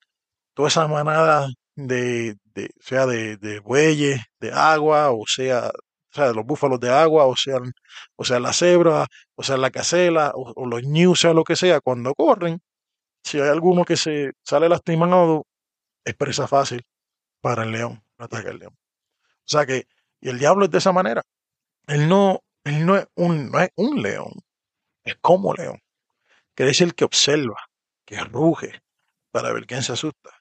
toda 0.54 0.70
esa 0.70 0.88
manada 0.88 1.48
de, 1.76 2.38
de 2.56 2.72
sea 2.80 3.06
de, 3.06 3.38
de, 3.38 3.60
bueyes, 3.60 4.22
de 4.40 4.52
agua, 4.52 5.12
o 5.12 5.26
sea, 5.28 5.70
o 5.70 6.16
sea, 6.16 6.28
de 6.30 6.34
los 6.34 6.46
búfalos 6.46 6.80
de 6.80 6.90
agua, 6.90 7.26
o 7.26 7.36
sea, 7.36 7.58
o 8.16 8.26
sea 8.26 8.40
la 8.40 8.54
cebra, 8.54 9.08
o 9.36 9.44
sea, 9.44 9.58
la 9.58 9.72
casela, 9.72 10.32
o, 10.36 10.54
o 10.56 10.68
los 10.68 10.84
ñu, 10.84 11.16
sea 11.16 11.34
lo 11.34 11.44
que 11.44 11.56
sea, 11.56 11.82
cuando 11.82 12.14
corren, 12.16 12.62
si 13.24 13.40
hay 13.40 13.50
alguno 13.50 13.86
que 13.86 13.98
se 13.98 14.32
sale 14.44 14.70
lastimado, 14.70 15.46
es 16.06 16.16
presa 16.16 16.48
fácil 16.48 16.84
para 17.42 17.64
el 17.64 17.72
león, 17.72 18.04
ataca 18.18 18.50
el 18.52 18.60
león. 18.60 18.74
O 18.76 19.48
sea 19.52 19.66
que, 19.66 19.88
y 20.22 20.30
el 20.30 20.40
diablo 20.40 20.66
es 20.66 20.72
de 20.72 20.80
esa 20.80 20.92
manera. 20.92 21.24
Él 21.88 22.08
no, 22.10 22.42
él 22.64 22.86
no 22.86 22.98
es 22.98 23.08
un, 23.16 23.52
no 23.52 23.60
es 23.60 23.70
un 23.76 24.02
león, 24.02 24.34
es 25.04 25.16
como 25.22 25.54
león 25.54 25.80
que 26.60 26.68
es 26.68 26.82
el 26.82 26.94
que 26.94 27.06
observa, 27.06 27.69
que 28.10 28.20
ruge 28.22 28.82
para 29.30 29.54
ver 29.54 29.68
quién 29.68 29.84
se 29.84 29.94
asusta, 29.94 30.32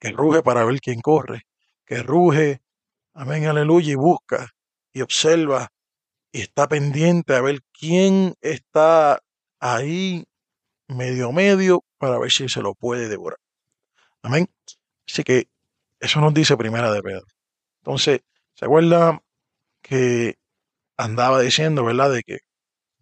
que 0.00 0.10
ruge 0.10 0.42
para 0.42 0.64
ver 0.64 0.80
quién 0.80 1.00
corre, 1.00 1.42
que 1.86 2.02
ruge, 2.02 2.60
amén, 3.12 3.46
aleluya, 3.46 3.92
y 3.92 3.94
busca 3.94 4.50
y 4.92 5.00
observa 5.00 5.68
y 6.32 6.40
está 6.40 6.66
pendiente 6.66 7.36
a 7.36 7.40
ver 7.40 7.60
quién 7.72 8.34
está 8.40 9.20
ahí 9.60 10.24
medio 10.88 11.30
medio 11.30 11.84
para 11.98 12.18
ver 12.18 12.32
si 12.32 12.48
se 12.48 12.62
lo 12.62 12.74
puede 12.74 13.08
devorar. 13.08 13.38
Amén. 14.22 14.48
Así 15.06 15.22
que 15.22 15.46
eso 16.00 16.20
nos 16.20 16.34
dice 16.34 16.56
primera 16.56 16.92
de 16.92 17.00
Pedro. 17.00 17.26
Entonces, 17.82 18.22
¿se 18.54 18.64
acuerda 18.64 19.20
que 19.82 20.34
andaba 20.96 21.40
diciendo, 21.40 21.84
verdad, 21.84 22.10
de 22.10 22.24
que 22.24 22.38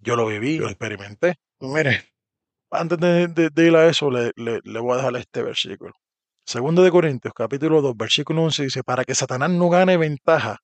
yo 0.01 0.17
lo 0.17 0.27
viví, 0.27 0.59
lo 0.59 0.69
experimenté? 0.69 1.37
Mire, 1.61 2.12
antes 2.73 2.99
de, 2.99 3.29
de, 3.29 3.51
de 3.51 3.67
ir 3.67 3.77
a 3.77 3.87
eso, 3.87 4.11
le, 4.11 4.33
le, 4.37 4.81
voy 4.81 4.95
a 4.95 4.97
dejar 4.97 5.17
este 5.17 5.43
versículo. 5.43 5.93
Segundo 6.45 6.83
de 6.83 6.91
Corintios, 6.91 7.35
capítulo 7.35 7.81
2, 7.83 7.97
versículo 7.97 8.43
11 8.43 8.65
dice, 8.65 8.83
para 8.83 9.05
que 9.05 9.15
Satanás 9.15 9.51
no 9.51 9.69
gane 9.69 9.97
ventaja 9.97 10.59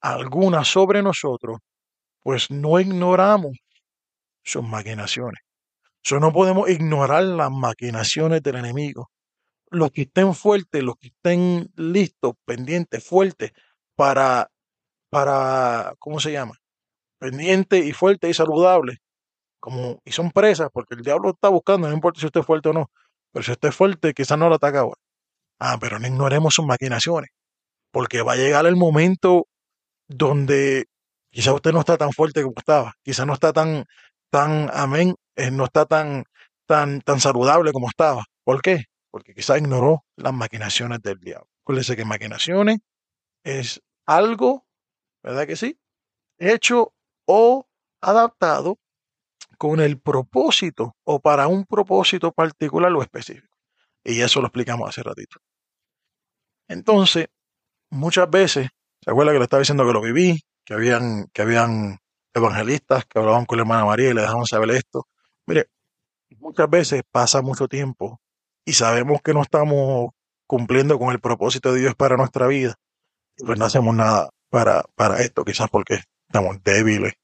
alguna 0.00 0.64
sobre 0.64 1.02
nosotros, 1.02 1.58
pues 2.22 2.50
no 2.50 2.78
ignoramos 2.78 3.56
sus 4.42 4.62
maquinaciones. 4.62 5.40
Eso 6.04 6.20
no 6.20 6.32
podemos 6.32 6.68
ignorar 6.68 7.24
las 7.24 7.50
maquinaciones 7.50 8.42
del 8.42 8.56
enemigo. 8.56 9.08
Los 9.70 9.90
que 9.90 10.02
estén 10.02 10.34
fuertes, 10.34 10.82
los 10.82 10.96
que 10.96 11.08
estén 11.08 11.70
listos, 11.76 12.34
pendientes, 12.44 13.02
fuertes 13.02 13.52
para, 13.96 14.50
para, 15.10 15.94
¿cómo 15.98 16.20
se 16.20 16.32
llama? 16.32 16.54
Pendientes 17.18 17.84
y 17.84 17.92
fuertes 17.92 18.30
y 18.30 18.34
saludables. 18.34 18.98
Como, 19.64 20.02
y 20.04 20.12
son 20.12 20.30
presas, 20.30 20.68
porque 20.70 20.94
el 20.94 21.00
diablo 21.00 21.30
está 21.30 21.48
buscando, 21.48 21.88
no 21.88 21.94
importa 21.94 22.20
si 22.20 22.26
usted 22.26 22.40
es 22.40 22.46
fuerte 22.46 22.68
o 22.68 22.74
no. 22.74 22.90
Pero 23.32 23.42
si 23.42 23.52
usted 23.52 23.70
es 23.70 23.74
fuerte, 23.74 24.12
quizás 24.12 24.36
no 24.36 24.50
lo 24.50 24.56
ataca 24.56 24.80
ahora. 24.80 25.00
Ah, 25.58 25.78
pero 25.80 25.98
no 25.98 26.06
ignoremos 26.06 26.52
sus 26.52 26.66
maquinaciones. 26.66 27.30
Porque 27.90 28.20
va 28.20 28.34
a 28.34 28.36
llegar 28.36 28.66
el 28.66 28.76
momento 28.76 29.46
donde 30.06 30.84
quizás 31.30 31.54
usted 31.54 31.72
no 31.72 31.80
está 31.80 31.96
tan 31.96 32.12
fuerte 32.12 32.42
como 32.42 32.56
estaba. 32.58 32.92
Quizás 33.02 33.26
no 33.26 33.32
está 33.32 33.54
tan, 33.54 33.86
tan, 34.28 34.68
amén, 34.70 35.14
eh, 35.34 35.50
no 35.50 35.64
está 35.64 35.86
tan, 35.86 36.24
tan, 36.66 37.00
tan 37.00 37.18
saludable 37.18 37.72
como 37.72 37.88
estaba. 37.88 38.22
¿Por 38.44 38.60
qué? 38.60 38.84
Porque 39.10 39.32
quizás 39.32 39.56
ignoró 39.56 40.04
las 40.16 40.34
maquinaciones 40.34 41.00
del 41.00 41.20
diablo. 41.20 41.48
Acuérdese 41.62 41.96
que 41.96 42.04
maquinaciones 42.04 42.80
es 43.44 43.80
algo, 44.04 44.66
¿verdad 45.22 45.46
que 45.46 45.56
sí? 45.56 45.80
Hecho 46.38 46.92
o 47.24 47.66
adaptado 48.02 48.78
con 49.56 49.80
el 49.80 50.00
propósito 50.00 50.96
o 51.04 51.20
para 51.20 51.48
un 51.48 51.64
propósito 51.64 52.32
particular 52.32 52.92
o 52.92 53.02
específico. 53.02 53.56
Y 54.02 54.20
eso 54.20 54.40
lo 54.40 54.48
explicamos 54.48 54.88
hace 54.88 55.02
ratito. 55.02 55.38
Entonces, 56.68 57.28
muchas 57.90 58.28
veces, 58.30 58.68
¿se 59.00 59.10
acuerda 59.10 59.32
que 59.32 59.38
le 59.38 59.44
estaba 59.44 59.60
diciendo 59.60 59.86
que 59.86 59.92
lo 59.92 60.02
viví? 60.02 60.40
Que 60.64 60.74
habían, 60.74 61.26
que 61.32 61.42
habían 61.42 61.98
evangelistas 62.34 63.04
que 63.06 63.18
hablaban 63.18 63.46
con 63.46 63.58
la 63.58 63.62
hermana 63.62 63.84
María 63.84 64.10
y 64.10 64.14
le 64.14 64.22
dejaban 64.22 64.44
saber 64.44 64.70
esto. 64.72 65.06
Mire, 65.46 65.68
muchas 66.38 66.68
veces 66.68 67.02
pasa 67.10 67.42
mucho 67.42 67.68
tiempo 67.68 68.20
y 68.64 68.72
sabemos 68.72 69.22
que 69.22 69.32
no 69.32 69.42
estamos 69.42 70.10
cumpliendo 70.46 70.98
con 70.98 71.12
el 71.12 71.20
propósito 71.20 71.72
de 71.72 71.80
Dios 71.80 71.94
para 71.94 72.16
nuestra 72.16 72.46
vida. 72.46 72.74
Pues 73.36 73.58
no 73.58 73.64
hacemos 73.64 73.94
nada 73.94 74.30
para, 74.50 74.84
para 74.94 75.20
esto, 75.20 75.44
quizás 75.44 75.68
porque 75.70 76.00
estamos 76.26 76.62
débiles 76.62 77.14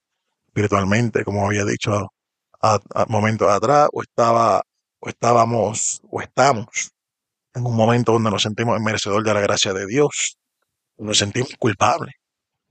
espiritualmente, 0.47 1.25
como 1.25 1.47
había 1.47 1.65
dicho 1.65 2.13
a, 2.61 2.79
momentos 3.09 3.49
atrás, 3.49 3.89
o 3.93 4.03
estaba, 4.03 4.63
o 4.99 5.09
estábamos, 5.09 6.01
o 6.11 6.21
estamos 6.21 6.93
en 7.55 7.67
un 7.67 7.75
momento 7.75 8.13
donde 8.13 8.31
nos 8.31 8.43
sentimos 8.43 8.81
merecedor 8.81 9.23
de 9.25 9.35
la 9.35 9.41
gracia 9.41 9.73
de 9.73 9.87
Dios, 9.87 10.39
nos 10.99 11.19
sentimos 11.19 11.51
culpables. 11.59 12.15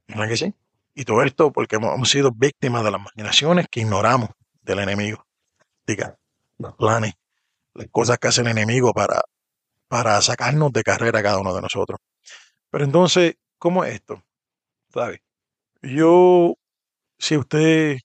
¿No 0.08 0.24
es 0.24 0.30
que 0.30 0.38
sí? 0.38 0.54
Y 0.96 1.06
todo 1.06 1.24
esto 1.24 1.52
porque 1.52 1.78
hemos, 1.78 2.10
sido 2.10 2.32
víctimas 2.32 2.84
de 2.84 2.92
las 2.92 3.02
maquinaciones 3.02 3.68
que 3.70 3.82
ignoramos 3.82 4.30
del 4.62 4.80
enemigo. 4.80 5.26
Diga, 5.86 6.18
los 6.58 6.76
planes, 6.76 7.14
las 7.74 7.88
cosas 7.90 8.18
que 8.18 8.28
hace 8.28 8.42
el 8.42 8.48
enemigo 8.48 8.94
para, 8.94 9.22
para 9.88 10.22
sacarnos 10.22 10.72
de 10.72 10.84
carrera 10.84 11.20
a 11.20 11.24
cada 11.24 11.40
uno 11.40 11.54
de 11.54 11.62
nosotros. 11.62 12.00
Pero 12.70 12.84
entonces, 12.84 13.36
¿cómo 13.58 13.84
es 13.84 13.96
esto? 13.96 14.24
¿Sabe? 14.94 15.22
Yo, 15.82 16.56
si 17.18 17.38
usted 17.38 17.98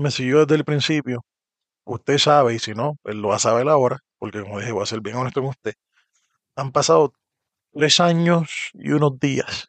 me 0.00 0.10
siguió 0.10 0.40
desde 0.40 0.56
el 0.56 0.64
principio, 0.64 1.24
usted 1.84 2.18
sabe, 2.18 2.54
y 2.54 2.58
si 2.58 2.74
no, 2.74 2.98
él 3.04 3.20
lo 3.20 3.28
va 3.28 3.36
a 3.36 3.40
saber 3.40 3.68
ahora, 3.68 3.98
porque 4.18 4.42
como 4.42 4.58
dije, 4.58 4.72
voy 4.72 4.82
a 4.82 4.86
ser 4.86 5.00
bien 5.00 5.16
honesto 5.16 5.40
con 5.40 5.50
usted. 5.50 5.74
Han 6.56 6.72
pasado 6.72 7.12
tres 7.72 8.00
años 8.00 8.70
y 8.74 8.90
unos 8.90 9.18
días 9.20 9.68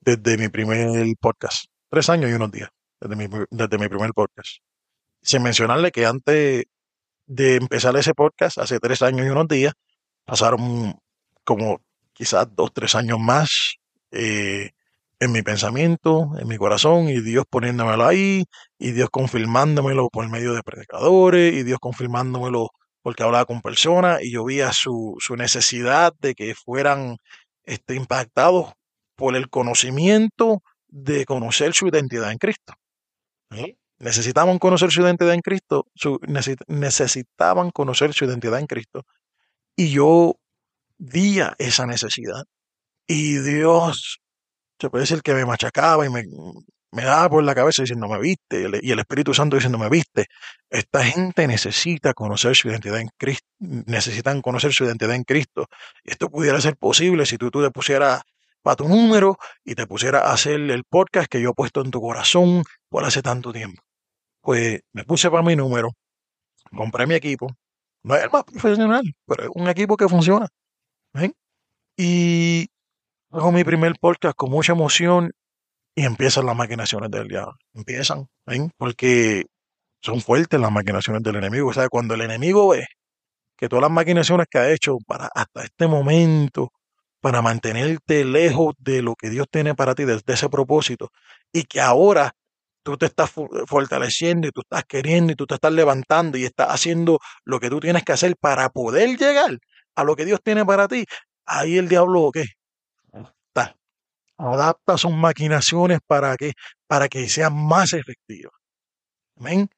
desde 0.00 0.38
mi 0.38 0.48
primer 0.48 1.06
podcast. 1.20 1.66
Tres 1.88 2.08
años 2.08 2.30
y 2.30 2.34
unos 2.34 2.50
días 2.50 2.70
desde 3.00 3.16
mi, 3.16 3.28
desde 3.50 3.78
mi 3.78 3.88
primer 3.88 4.12
podcast. 4.12 4.58
Sin 5.22 5.42
mencionarle 5.42 5.90
que 5.90 6.06
antes 6.06 6.64
de 7.26 7.56
empezar 7.56 7.96
ese 7.96 8.14
podcast, 8.14 8.58
hace 8.58 8.78
tres 8.78 9.02
años 9.02 9.26
y 9.26 9.30
unos 9.30 9.48
días, 9.48 9.74
pasaron 10.24 10.98
como 11.44 11.80
quizás 12.12 12.46
dos, 12.54 12.72
tres 12.72 12.94
años 12.94 13.18
más 13.18 13.76
eh, 14.10 14.72
en 15.22 15.30
mi 15.30 15.42
pensamiento, 15.42 16.32
en 16.36 16.48
mi 16.48 16.56
corazón, 16.56 17.08
y 17.08 17.20
Dios 17.20 17.44
poniéndomelo 17.48 18.04
ahí, 18.04 18.44
y 18.76 18.90
Dios 18.90 19.08
confirmándomelo 19.08 20.08
por 20.08 20.28
medio 20.28 20.52
de 20.52 20.64
predicadores, 20.64 21.54
y 21.54 21.62
Dios 21.62 21.78
confirmándomelo 21.80 22.70
porque 23.02 23.22
hablaba 23.22 23.44
con 23.44 23.60
personas, 23.62 24.20
y 24.20 24.32
yo 24.32 24.44
veía 24.44 24.72
su, 24.72 25.14
su 25.20 25.36
necesidad 25.36 26.12
de 26.18 26.34
que 26.34 26.56
fueran 26.56 27.18
este, 27.62 27.94
impactados 27.94 28.72
por 29.14 29.36
el 29.36 29.48
conocimiento 29.48 30.60
de 30.88 31.24
conocer 31.24 31.72
su 31.72 31.86
identidad 31.86 32.32
en 32.32 32.38
Cristo. 32.38 32.74
Necesitaban 34.00 34.58
conocer 34.58 34.90
su 34.90 35.02
identidad 35.02 35.34
en 35.34 35.40
Cristo, 35.40 35.86
su, 35.94 36.18
necesitaban 36.66 37.70
conocer 37.70 38.12
su 38.12 38.24
identidad 38.24 38.58
en 38.58 38.66
Cristo. 38.66 39.04
Y 39.76 39.90
yo 39.90 40.34
vi 40.98 41.38
esa 41.58 41.86
necesidad. 41.86 42.42
Y 43.06 43.38
Dios 43.38 44.21
se 44.82 44.90
puede 44.90 45.02
decir 45.02 45.22
que 45.22 45.32
me 45.32 45.46
machacaba 45.46 46.04
y 46.04 46.10
me, 46.10 46.24
me 46.90 47.04
daba 47.04 47.28
por 47.28 47.44
la 47.44 47.54
cabeza 47.54 47.82
diciendo, 47.82 48.08
me 48.08 48.18
viste, 48.18 48.68
y 48.82 48.90
el 48.90 48.98
Espíritu 48.98 49.32
Santo 49.32 49.54
diciendo, 49.54 49.78
me 49.78 49.88
viste. 49.88 50.26
Esta 50.68 51.04
gente 51.04 51.46
necesita 51.46 52.14
conocer 52.14 52.56
su 52.56 52.68
identidad 52.68 52.98
en 52.98 53.08
Cristo, 53.16 53.46
necesitan 53.60 54.42
conocer 54.42 54.72
su 54.72 54.84
identidad 54.84 55.14
en 55.14 55.22
Cristo. 55.22 55.66
Esto 56.02 56.28
pudiera 56.28 56.60
ser 56.60 56.76
posible 56.76 57.26
si 57.26 57.38
tú, 57.38 57.48
tú 57.52 57.62
te 57.62 57.70
pusieras 57.70 58.22
para 58.60 58.74
tu 58.74 58.88
número 58.88 59.38
y 59.64 59.76
te 59.76 59.86
pusieras 59.86 60.24
a 60.24 60.32
hacer 60.32 60.60
el 60.60 60.82
podcast 60.82 61.28
que 61.28 61.40
yo 61.40 61.50
he 61.50 61.54
puesto 61.54 61.80
en 61.80 61.92
tu 61.92 62.00
corazón 62.00 62.64
por 62.88 63.04
hace 63.04 63.22
tanto 63.22 63.52
tiempo. 63.52 63.80
Pues 64.40 64.80
me 64.92 65.04
puse 65.04 65.30
para 65.30 65.44
mi 65.44 65.54
número, 65.54 65.92
compré 66.76 67.06
mi 67.06 67.14
equipo, 67.14 67.46
no 68.02 68.16
es 68.16 68.24
el 68.24 68.30
más 68.30 68.42
profesional, 68.42 69.04
pero 69.26 69.44
es 69.44 69.50
un 69.54 69.68
equipo 69.68 69.96
que 69.96 70.08
funciona. 70.08 70.48
¿ven? 71.12 71.32
Y 71.96 72.68
Hago 73.32 73.50
mi 73.50 73.64
primer 73.64 73.94
podcast 73.98 74.36
con 74.36 74.50
mucha 74.50 74.72
emoción 74.72 75.32
y 75.94 76.04
empiezan 76.04 76.44
las 76.44 76.54
maquinaciones 76.54 77.10
del 77.10 77.28
diablo. 77.28 77.54
Empiezan, 77.72 78.26
¿ven? 78.46 78.70
Porque 78.76 79.44
son 80.02 80.20
fuertes 80.20 80.60
las 80.60 80.70
maquinaciones 80.70 81.22
del 81.22 81.36
enemigo. 81.36 81.70
O 81.70 81.72
sea, 81.72 81.88
cuando 81.88 82.12
el 82.12 82.20
enemigo 82.20 82.68
ve 82.68 82.84
que 83.56 83.68
todas 83.70 83.82
las 83.82 83.90
maquinaciones 83.90 84.48
que 84.50 84.58
ha 84.58 84.70
hecho 84.70 84.98
para 85.06 85.30
hasta 85.34 85.64
este 85.64 85.86
momento, 85.86 86.72
para 87.22 87.40
mantenerte 87.40 88.26
lejos 88.26 88.74
de 88.78 89.00
lo 89.00 89.14
que 89.14 89.30
Dios 89.30 89.46
tiene 89.50 89.74
para 89.74 89.94
ti, 89.94 90.04
desde 90.04 90.34
ese 90.34 90.50
propósito, 90.50 91.10
y 91.52 91.64
que 91.64 91.80
ahora 91.80 92.32
tú 92.82 92.98
te 92.98 93.06
estás 93.06 93.32
fortaleciendo 93.66 94.48
y 94.48 94.50
tú 94.50 94.60
estás 94.60 94.84
queriendo 94.84 95.32
y 95.32 95.36
tú 95.36 95.46
te 95.46 95.54
estás 95.54 95.72
levantando 95.72 96.36
y 96.36 96.44
estás 96.44 96.68
haciendo 96.68 97.18
lo 97.46 97.60
que 97.60 97.70
tú 97.70 97.80
tienes 97.80 98.04
que 98.04 98.12
hacer 98.12 98.36
para 98.38 98.68
poder 98.70 99.16
llegar 99.16 99.58
a 99.94 100.04
lo 100.04 100.16
que 100.16 100.26
Dios 100.26 100.40
tiene 100.44 100.66
para 100.66 100.86
ti, 100.88 101.06
ahí 101.46 101.78
el 101.78 101.88
diablo, 101.88 102.30
¿qué? 102.32 102.44
Adapta 104.38 104.98
sus 104.98 105.12
maquinaciones 105.12 106.00
para 106.06 106.36
que, 106.36 106.52
para 106.86 107.08
que 107.08 107.28
sean 107.28 107.54
más 107.54 107.92
efectivas. 107.92 108.52
Amén. 109.38 109.68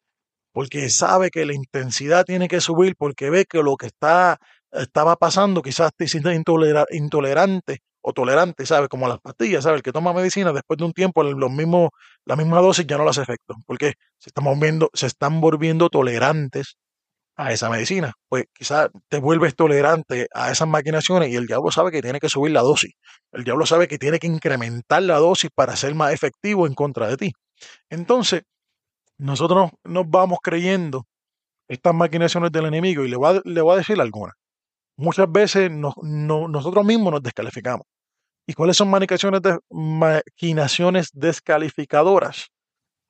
Porque 0.52 0.88
sabe 0.90 1.30
que 1.30 1.44
la 1.46 1.54
intensidad 1.54 2.24
tiene 2.24 2.48
que 2.48 2.60
subir, 2.60 2.96
porque 2.96 3.30
ve 3.30 3.44
que 3.44 3.62
lo 3.62 3.76
que 3.76 3.86
está, 3.86 4.38
estaba 4.72 5.16
pasando, 5.16 5.62
quizás 5.62 5.90
te 5.96 6.08
sientes 6.08 6.34
intolerante 6.90 7.80
o 8.02 8.12
tolerante, 8.12 8.66
¿sabes? 8.66 8.88
Como 8.88 9.08
las 9.08 9.18
pastillas, 9.20 9.64
¿sabes? 9.64 9.78
El 9.78 9.82
que 9.82 9.92
toma 9.92 10.12
medicina 10.12 10.52
después 10.52 10.78
de 10.78 10.84
un 10.84 10.92
tiempo, 10.92 11.22
los 11.22 11.50
mismos, 11.50 11.90
la 12.24 12.36
misma 12.36 12.60
dosis 12.60 12.86
ya 12.86 12.98
no 12.98 13.04
le 13.04 13.10
hace 13.10 13.22
efecto. 13.22 13.56
porque 13.66 13.94
se 14.18 14.30
se 14.94 15.06
están 15.06 15.40
volviendo 15.40 15.88
tolerantes 15.88 16.76
a 17.36 17.52
esa 17.52 17.68
medicina. 17.68 18.12
Pues 18.28 18.44
quizás 18.52 18.90
te 19.08 19.18
vuelves 19.18 19.54
tolerante 19.56 20.28
a 20.34 20.50
esas 20.50 20.68
maquinaciones 20.68 21.30
y 21.30 21.36
el 21.36 21.46
diablo 21.46 21.70
sabe 21.70 21.90
que 21.90 22.02
tiene 22.02 22.20
que 22.20 22.28
subir 22.28 22.52
la 22.52 22.62
dosis. 22.62 22.92
El 23.32 23.44
diablo 23.44 23.66
sabe 23.66 23.88
que 23.88 23.98
tiene 23.98 24.18
que 24.18 24.26
incrementar 24.26 25.02
la 25.02 25.18
dosis 25.18 25.50
para 25.54 25.76
ser 25.76 25.94
más 25.94 26.12
efectivo 26.12 26.66
en 26.66 26.74
contra 26.74 27.08
de 27.08 27.16
ti. 27.16 27.32
Entonces, 27.90 28.42
nosotros 29.18 29.70
nos 29.84 30.08
vamos 30.08 30.38
creyendo 30.42 31.06
estas 31.68 31.94
maquinaciones 31.94 32.52
del 32.52 32.66
enemigo 32.66 33.04
y 33.04 33.08
le 33.08 33.16
voy 33.16 33.72
a, 33.72 33.76
decir 33.76 34.00
algunas. 34.00 34.34
Muchas 34.96 35.30
veces 35.30 35.70
nosotros 35.70 36.84
mismos 36.84 37.12
nos 37.12 37.22
descalificamos. 37.22 37.86
¿Y 38.46 38.52
cuáles 38.52 38.76
son 38.76 38.90
maquinaciones, 38.90 39.40
de, 39.40 39.58
maquinaciones 39.70 41.08
descalificadoras? 41.12 42.48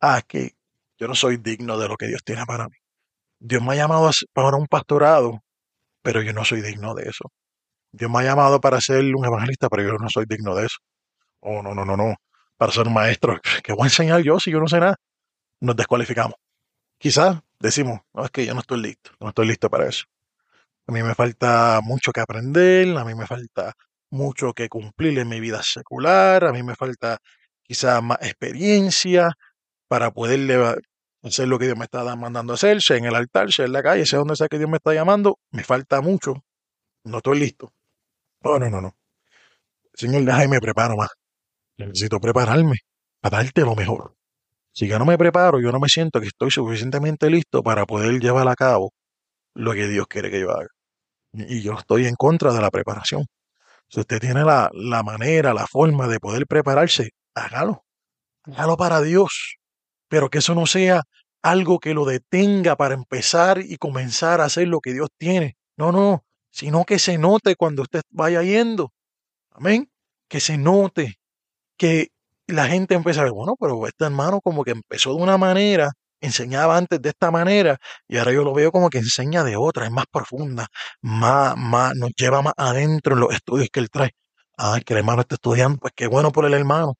Ah, 0.00 0.22
que 0.26 0.52
yo 0.96 1.08
no 1.08 1.14
soy 1.14 1.38
digno 1.38 1.76
de 1.78 1.88
lo 1.88 1.96
que 1.96 2.06
Dios 2.06 2.22
tiene 2.24 2.46
para 2.46 2.68
mí. 2.68 2.76
Dios 3.40 3.62
me 3.62 3.74
ha 3.74 3.76
llamado 3.76 4.10
para 4.32 4.56
un 4.56 4.66
pastorado, 4.66 5.42
pero 6.02 6.22
yo 6.22 6.32
no 6.32 6.44
soy 6.44 6.62
digno 6.62 6.94
de 6.94 7.04
eso. 7.04 7.30
Dios 7.92 8.10
me 8.10 8.20
ha 8.20 8.24
llamado 8.24 8.60
para 8.60 8.80
ser 8.80 9.04
un 9.14 9.24
evangelista, 9.24 9.68
pero 9.68 9.82
yo 9.84 9.92
no 9.94 10.08
soy 10.08 10.24
digno 10.28 10.54
de 10.54 10.66
eso. 10.66 10.78
Oh, 11.40 11.62
no, 11.62 11.74
no, 11.74 11.84
no, 11.84 11.96
no. 11.96 12.14
Para 12.56 12.72
ser 12.72 12.86
un 12.88 12.94
maestro, 12.94 13.38
¿qué 13.62 13.72
voy 13.72 13.84
a 13.84 13.86
enseñar 13.86 14.22
yo 14.22 14.40
si 14.40 14.50
yo 14.50 14.60
no 14.60 14.68
sé 14.68 14.80
nada? 14.80 14.96
Nos 15.60 15.76
descualificamos. 15.76 16.34
Quizás 16.98 17.40
decimos, 17.58 18.00
no, 18.12 18.24
es 18.24 18.30
que 18.30 18.46
yo 18.46 18.54
no 18.54 18.60
estoy 18.60 18.80
listo, 18.80 19.10
no 19.20 19.28
estoy 19.28 19.46
listo 19.46 19.70
para 19.70 19.88
eso. 19.88 20.04
A 20.86 20.92
mí 20.92 21.02
me 21.02 21.14
falta 21.14 21.80
mucho 21.82 22.12
que 22.12 22.20
aprender, 22.20 22.96
a 22.96 23.04
mí 23.04 23.14
me 23.14 23.26
falta 23.26 23.72
mucho 24.10 24.52
que 24.52 24.68
cumplir 24.68 25.18
en 25.18 25.28
mi 25.28 25.40
vida 25.40 25.62
secular, 25.62 26.44
a 26.44 26.52
mí 26.52 26.62
me 26.62 26.74
falta 26.76 27.18
quizás 27.62 28.02
más 28.02 28.18
experiencia 28.22 29.30
para 29.88 30.10
poder 30.10 30.40
hacer 31.24 31.48
lo 31.48 31.58
que 31.58 31.66
Dios 31.66 31.78
me 31.78 31.84
está 31.84 32.04
mandando 32.16 32.52
a 32.52 32.56
hacer, 32.56 32.82
sea 32.82 32.96
en 32.98 33.06
el 33.06 33.14
altar, 33.14 33.50
sea 33.52 33.64
en 33.64 33.72
la 33.72 33.82
calle, 33.82 34.06
sea 34.06 34.18
donde 34.18 34.36
sea 34.36 34.48
que 34.48 34.58
Dios 34.58 34.70
me 34.70 34.76
está 34.76 34.92
llamando, 34.92 35.38
me 35.50 35.64
falta 35.64 36.00
mucho, 36.00 36.44
no 37.04 37.18
estoy 37.18 37.38
listo. 37.38 37.72
No, 38.42 38.58
no, 38.58 38.68
no, 38.68 38.80
no. 38.80 38.94
Señor, 39.94 40.24
déjame 40.24 40.48
me 40.48 40.60
preparo 40.60 40.96
más. 40.96 41.10
Necesito 41.78 42.20
prepararme 42.20 42.76
para 43.20 43.38
darte 43.38 43.62
lo 43.62 43.74
mejor. 43.74 44.14
Si 44.72 44.86
yo 44.86 44.98
no 44.98 45.04
me 45.04 45.16
preparo, 45.16 45.60
yo 45.60 45.72
no 45.72 45.78
me 45.78 45.88
siento 45.88 46.20
que 46.20 46.26
estoy 46.26 46.50
suficientemente 46.50 47.30
listo 47.30 47.62
para 47.62 47.86
poder 47.86 48.20
llevar 48.20 48.48
a 48.48 48.54
cabo 48.54 48.92
lo 49.54 49.72
que 49.72 49.86
Dios 49.86 50.06
quiere 50.08 50.30
que 50.30 50.40
yo 50.40 50.50
haga. 50.50 50.68
Y 51.32 51.62
yo 51.62 51.74
estoy 51.74 52.06
en 52.06 52.16
contra 52.16 52.52
de 52.52 52.60
la 52.60 52.70
preparación. 52.70 53.26
Si 53.88 54.00
usted 54.00 54.18
tiene 54.18 54.44
la, 54.44 54.70
la 54.72 55.02
manera, 55.02 55.54
la 55.54 55.66
forma 55.66 56.08
de 56.08 56.18
poder 56.18 56.46
prepararse, 56.46 57.10
hágalo. 57.34 57.84
Hágalo 58.44 58.76
para 58.76 59.00
Dios. 59.00 59.56
Pero 60.14 60.30
que 60.30 60.38
eso 60.38 60.54
no 60.54 60.64
sea 60.64 61.02
algo 61.42 61.80
que 61.80 61.92
lo 61.92 62.04
detenga 62.04 62.76
para 62.76 62.94
empezar 62.94 63.60
y 63.60 63.78
comenzar 63.78 64.40
a 64.40 64.44
hacer 64.44 64.68
lo 64.68 64.78
que 64.80 64.92
Dios 64.92 65.08
tiene. 65.18 65.56
No, 65.76 65.90
no, 65.90 66.24
sino 66.52 66.84
que 66.84 67.00
se 67.00 67.18
note 67.18 67.56
cuando 67.56 67.82
usted 67.82 68.02
vaya 68.10 68.40
yendo. 68.44 68.92
Amén. 69.50 69.90
Que 70.28 70.38
se 70.38 70.56
note 70.56 71.16
que 71.76 72.10
la 72.46 72.68
gente 72.68 72.94
empieza 72.94 73.22
a 73.22 73.24
ver, 73.24 73.32
bueno, 73.32 73.56
pero 73.58 73.88
este 73.88 74.04
hermano 74.04 74.40
como 74.40 74.62
que 74.62 74.70
empezó 74.70 75.16
de 75.16 75.20
una 75.20 75.36
manera, 75.36 75.90
enseñaba 76.20 76.76
antes 76.76 77.02
de 77.02 77.08
esta 77.08 77.32
manera 77.32 77.76
y 78.06 78.16
ahora 78.18 78.32
yo 78.32 78.44
lo 78.44 78.54
veo 78.54 78.70
como 78.70 78.90
que 78.90 78.98
enseña 78.98 79.42
de 79.42 79.56
otra, 79.56 79.84
es 79.84 79.90
más 79.90 80.06
profunda, 80.08 80.68
más, 81.02 81.56
más, 81.56 81.96
nos 81.96 82.12
lleva 82.16 82.40
más 82.40 82.54
adentro 82.56 83.14
en 83.14 83.20
los 83.20 83.34
estudios 83.34 83.68
que 83.72 83.80
él 83.80 83.90
trae. 83.90 84.12
Ay, 84.56 84.82
que 84.82 84.92
el 84.94 84.98
hermano 85.00 85.22
está 85.22 85.34
estudiando, 85.34 85.78
pues 85.80 85.92
qué 85.96 86.06
bueno 86.06 86.30
por 86.30 86.44
el 86.44 86.54
hermano, 86.54 86.94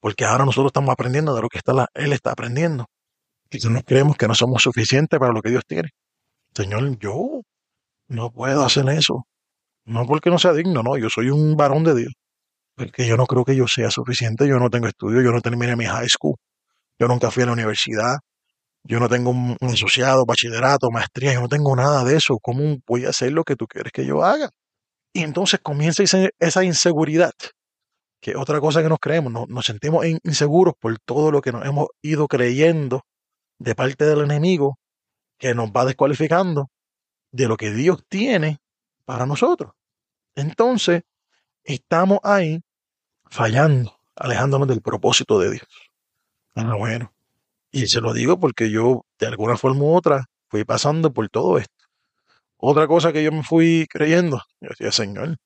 porque 0.00 0.24
ahora 0.24 0.44
nosotros 0.44 0.70
estamos 0.70 0.92
aprendiendo 0.92 1.34
de 1.34 1.42
lo 1.42 1.48
que 1.48 1.58
está 1.58 1.88
él 1.94 2.12
está 2.12 2.32
aprendiendo. 2.32 2.86
Y 3.50 3.66
no 3.68 3.82
creemos 3.82 4.16
que 4.16 4.28
no 4.28 4.34
somos 4.34 4.62
suficientes 4.62 5.18
para 5.18 5.32
lo 5.32 5.40
que 5.40 5.50
Dios 5.50 5.64
tiene. 5.66 5.90
Señor, 6.54 6.98
yo 6.98 7.42
no 8.08 8.30
puedo 8.30 8.64
hacer 8.64 8.88
eso. 8.90 9.26
No 9.84 10.06
porque 10.06 10.30
no 10.30 10.38
sea 10.38 10.52
digno, 10.52 10.82
no, 10.82 10.98
yo 10.98 11.08
soy 11.08 11.30
un 11.30 11.56
varón 11.56 11.84
de 11.84 11.94
Dios. 11.94 12.12
Porque 12.76 13.06
yo 13.06 13.16
no 13.16 13.26
creo 13.26 13.44
que 13.44 13.56
yo 13.56 13.66
sea 13.66 13.90
suficiente, 13.90 14.46
yo 14.46 14.58
no 14.58 14.70
tengo 14.70 14.86
estudio, 14.86 15.22
yo 15.22 15.32
no 15.32 15.40
terminé 15.40 15.76
mi 15.76 15.86
high 15.86 16.08
school, 16.08 16.36
yo 16.98 17.08
nunca 17.08 17.30
fui 17.30 17.42
a 17.42 17.46
la 17.46 17.52
universidad, 17.52 18.18
yo 18.84 19.00
no 19.00 19.08
tengo 19.08 19.30
un, 19.30 19.56
asociado, 19.62 20.24
bachillerato, 20.26 20.90
maestría, 20.90 21.34
yo 21.34 21.40
no 21.40 21.48
tengo 21.48 21.74
nada 21.74 22.04
de 22.04 22.16
eso. 22.16 22.38
¿Cómo 22.40 22.78
voy 22.86 23.06
a 23.06 23.10
hacer 23.10 23.32
lo 23.32 23.44
que 23.44 23.56
tú 23.56 23.66
quieres 23.66 23.92
que 23.92 24.06
yo 24.06 24.22
haga? 24.22 24.50
Y 25.12 25.22
entonces 25.22 25.60
comienza 25.62 26.02
esa 26.38 26.64
inseguridad, 26.64 27.32
que 28.20 28.36
otra 28.36 28.60
cosa 28.60 28.82
que 28.82 28.88
nos 28.88 28.98
creemos, 28.98 29.32
nos, 29.32 29.48
nos 29.48 29.64
sentimos 29.64 30.04
inseguros 30.06 30.74
por 30.78 30.98
todo 30.98 31.30
lo 31.30 31.40
que 31.40 31.52
nos 31.52 31.64
hemos 31.64 31.88
ido 32.02 32.26
creyendo 32.26 33.02
de 33.58 33.74
parte 33.74 34.04
del 34.04 34.22
enemigo, 34.22 34.78
que 35.38 35.54
nos 35.54 35.70
va 35.70 35.84
descualificando 35.84 36.70
de 37.30 37.48
lo 37.48 37.56
que 37.56 37.70
Dios 37.70 38.02
tiene 38.08 38.58
para 39.04 39.26
nosotros. 39.26 39.72
Entonces, 40.34 41.02
estamos 41.64 42.18
ahí 42.22 42.60
fallando, 43.30 43.96
alejándonos 44.16 44.68
del 44.68 44.82
propósito 44.82 45.38
de 45.38 45.52
Dios. 45.52 45.66
Ah, 46.54 46.74
bueno. 46.76 47.12
Y 47.70 47.86
se 47.86 48.00
lo 48.00 48.12
digo 48.12 48.40
porque 48.40 48.70
yo, 48.70 49.04
de 49.18 49.26
alguna 49.26 49.56
forma 49.56 49.84
u 49.84 49.94
otra, 49.94 50.26
fui 50.48 50.64
pasando 50.64 51.12
por 51.12 51.28
todo 51.28 51.58
esto. 51.58 51.84
Otra 52.56 52.86
cosa 52.86 53.12
que 53.12 53.22
yo 53.22 53.30
me 53.30 53.44
fui 53.44 53.86
creyendo, 53.88 54.42
yo 54.60 54.70
decía, 54.70 54.90
Señor, 54.90 55.36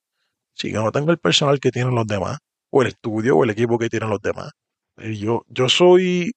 si 0.55 0.73
yo 0.73 0.83
no 0.83 0.93
tengo 0.93 1.11
el 1.11 1.19
personal 1.19 1.61
que 1.61 1.71
tienen 1.71 1.95
los 1.95 2.07
demás, 2.07 2.39
o 2.73 2.83
el 2.83 2.89
estudio, 2.89 3.37
o 3.37 3.45
el 3.45 3.51
equipo 3.51 3.79
que 3.79 3.89
tienen 3.89 4.11
los 4.11 4.21
demás, 4.21 4.51
eh, 4.99 5.17
yo, 5.17 5.45
yo 5.49 5.69
soy 5.69 6.33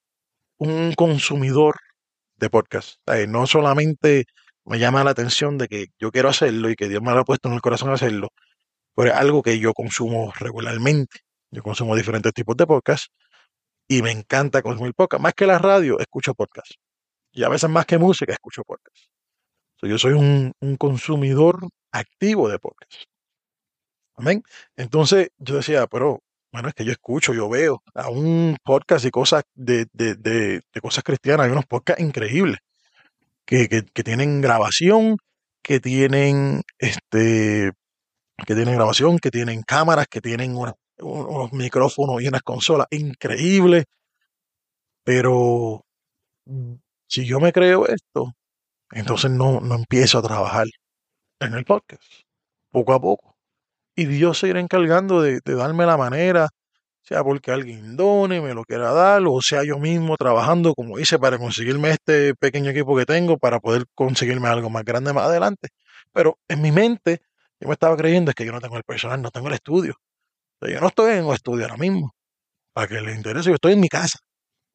un 0.57 0.93
consumidor 0.93 1.75
de 2.37 2.49
podcast. 2.49 2.97
No 3.27 3.47
solamente 3.47 4.25
me 4.65 4.79
llama 4.79 5.03
la 5.03 5.11
atención 5.11 5.57
de 5.57 5.67
que 5.67 5.87
yo 5.99 6.11
quiero 6.11 6.29
hacerlo 6.29 6.69
y 6.69 6.75
que 6.75 6.89
Dios 6.89 7.01
me 7.01 7.11
lo 7.11 7.19
ha 7.19 7.25
puesto 7.25 7.49
en 7.49 7.55
el 7.55 7.61
corazón 7.61 7.91
hacerlo, 7.91 8.29
pero 8.95 9.11
es 9.11 9.15
algo 9.15 9.41
que 9.43 9.59
yo 9.59 9.73
consumo 9.73 10.33
regularmente. 10.39 11.19
Yo 11.51 11.63
consumo 11.63 11.95
diferentes 11.95 12.33
tipos 12.33 12.57
de 12.57 12.67
podcasts 12.67 13.09
y 13.87 14.01
me 14.01 14.11
encanta 14.11 14.61
consumir 14.61 14.93
podcast. 14.93 15.21
Más 15.21 15.33
que 15.33 15.47
la 15.47 15.59
radio, 15.59 15.99
escucho 15.99 16.33
podcast. 16.33 16.71
Y 17.31 17.43
a 17.43 17.49
veces 17.49 17.69
más 17.69 17.85
que 17.85 17.97
música, 17.97 18.33
escucho 18.33 18.63
podcast. 18.63 18.97
yo 19.81 19.97
soy 19.97 20.13
un, 20.13 20.53
consumidor 20.77 21.59
activo 21.91 22.49
de 22.49 22.59
podcast. 22.59 23.03
Amén. 24.15 24.43
Entonces 24.75 25.29
yo 25.37 25.55
decía, 25.57 25.87
pero 25.87 26.21
bueno, 26.55 26.69
es 26.69 26.73
que 26.73 26.85
yo 26.85 26.93
escucho, 26.93 27.33
yo 27.33 27.49
veo 27.49 27.83
a 27.93 28.09
un 28.09 28.55
podcast 28.63 29.03
y 29.03 29.11
cosas 29.11 29.43
de, 29.55 29.87
de, 29.91 30.15
de, 30.15 30.61
cosas 30.81 31.03
cristianas. 31.03 31.47
Hay 31.47 31.51
unos 31.51 31.65
podcasts 31.65 32.01
increíbles 32.01 32.59
que, 33.43 33.67
que, 33.67 34.03
tienen 34.03 34.39
grabación, 34.39 35.17
que 35.61 35.81
tienen 35.81 36.61
este 36.79 37.73
que 38.47 38.55
tienen 38.55 38.75
grabación, 38.75 39.19
que 39.19 39.31
tienen 39.31 39.63
cámaras, 39.63 40.07
que 40.07 40.21
tienen 40.21 40.55
unos 40.55 41.51
micrófonos 41.51 42.21
y 42.21 42.29
unas 42.29 42.41
consolas 42.41 42.87
increíbles. 42.89 43.83
Pero 45.03 45.83
si 47.09 47.25
yo 47.25 47.41
me 47.41 47.51
creo 47.51 47.85
esto, 47.85 48.31
entonces 48.91 49.29
no, 49.29 49.59
no 49.59 49.75
empiezo 49.75 50.19
a 50.19 50.23
trabajar 50.23 50.67
en 51.41 51.53
el 51.53 51.65
podcast, 51.65 52.01
poco 52.71 52.93
a 52.93 53.01
poco. 53.01 53.34
Y 53.95 54.05
Dios 54.05 54.39
se 54.39 54.49
irá 54.49 54.59
encargando 54.59 55.21
de, 55.21 55.39
de 55.43 55.55
darme 55.55 55.85
la 55.85 55.97
manera, 55.97 56.49
sea 57.01 57.23
porque 57.23 57.51
alguien 57.51 57.95
done, 57.95 58.41
me 58.41 58.53
lo 58.53 58.63
quiera 58.63 58.91
dar, 58.91 59.21
o 59.25 59.41
sea 59.41 59.63
yo 59.63 59.77
mismo 59.77 60.17
trabajando, 60.17 60.73
como 60.73 60.99
hice, 60.99 61.19
para 61.19 61.37
conseguirme 61.37 61.91
este 61.91 62.33
pequeño 62.35 62.71
equipo 62.71 62.97
que 62.97 63.05
tengo, 63.05 63.37
para 63.37 63.59
poder 63.59 63.85
conseguirme 63.93 64.49
algo 64.49 64.69
más 64.69 64.83
grande 64.83 65.13
más 65.13 65.25
adelante. 65.25 65.69
Pero 66.11 66.39
en 66.47 66.61
mi 66.61 66.71
mente 66.71 67.21
yo 67.59 67.67
me 67.67 67.73
estaba 67.73 67.95
creyendo 67.95 68.31
es 68.31 68.35
que 68.35 68.45
yo 68.45 68.51
no 68.51 68.61
tengo 68.61 68.77
el 68.77 68.83
personal, 68.83 69.21
no 69.21 69.31
tengo 69.31 69.47
el 69.47 69.53
estudio. 69.53 69.95
yo 70.61 70.81
no 70.81 70.87
estoy 70.87 71.13
en 71.13 71.25
un 71.25 71.33
estudio 71.33 71.65
ahora 71.65 71.77
mismo. 71.77 72.15
Para 72.73 72.87
que 72.87 73.01
les 73.01 73.15
interese, 73.15 73.49
yo 73.49 73.55
estoy 73.55 73.73
en 73.73 73.79
mi 73.79 73.89
casa. 73.89 74.19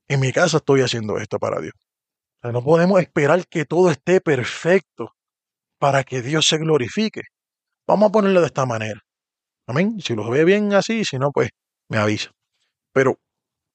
En 0.08 0.20
mi 0.20 0.32
casa 0.32 0.58
estoy 0.58 0.82
haciendo 0.82 1.18
esto 1.18 1.38
para 1.38 1.60
Dios. 1.60 1.74
no 2.42 2.62
podemos 2.64 3.00
esperar 3.00 3.46
que 3.48 3.64
todo 3.64 3.90
esté 3.90 4.20
perfecto 4.20 5.14
para 5.78 6.04
que 6.04 6.22
Dios 6.22 6.46
se 6.48 6.58
glorifique. 6.58 7.22
Vamos 7.86 8.10
a 8.10 8.12
ponerlo 8.12 8.40
de 8.40 8.46
esta 8.46 8.66
manera. 8.66 9.00
Amén. 9.66 10.00
Si 10.00 10.14
lo 10.14 10.28
ve 10.30 10.44
bien 10.44 10.72
así, 10.74 11.04
si 11.04 11.18
no, 11.18 11.30
pues 11.32 11.50
me 11.88 11.98
avisa. 11.98 12.30
Pero 12.92 13.18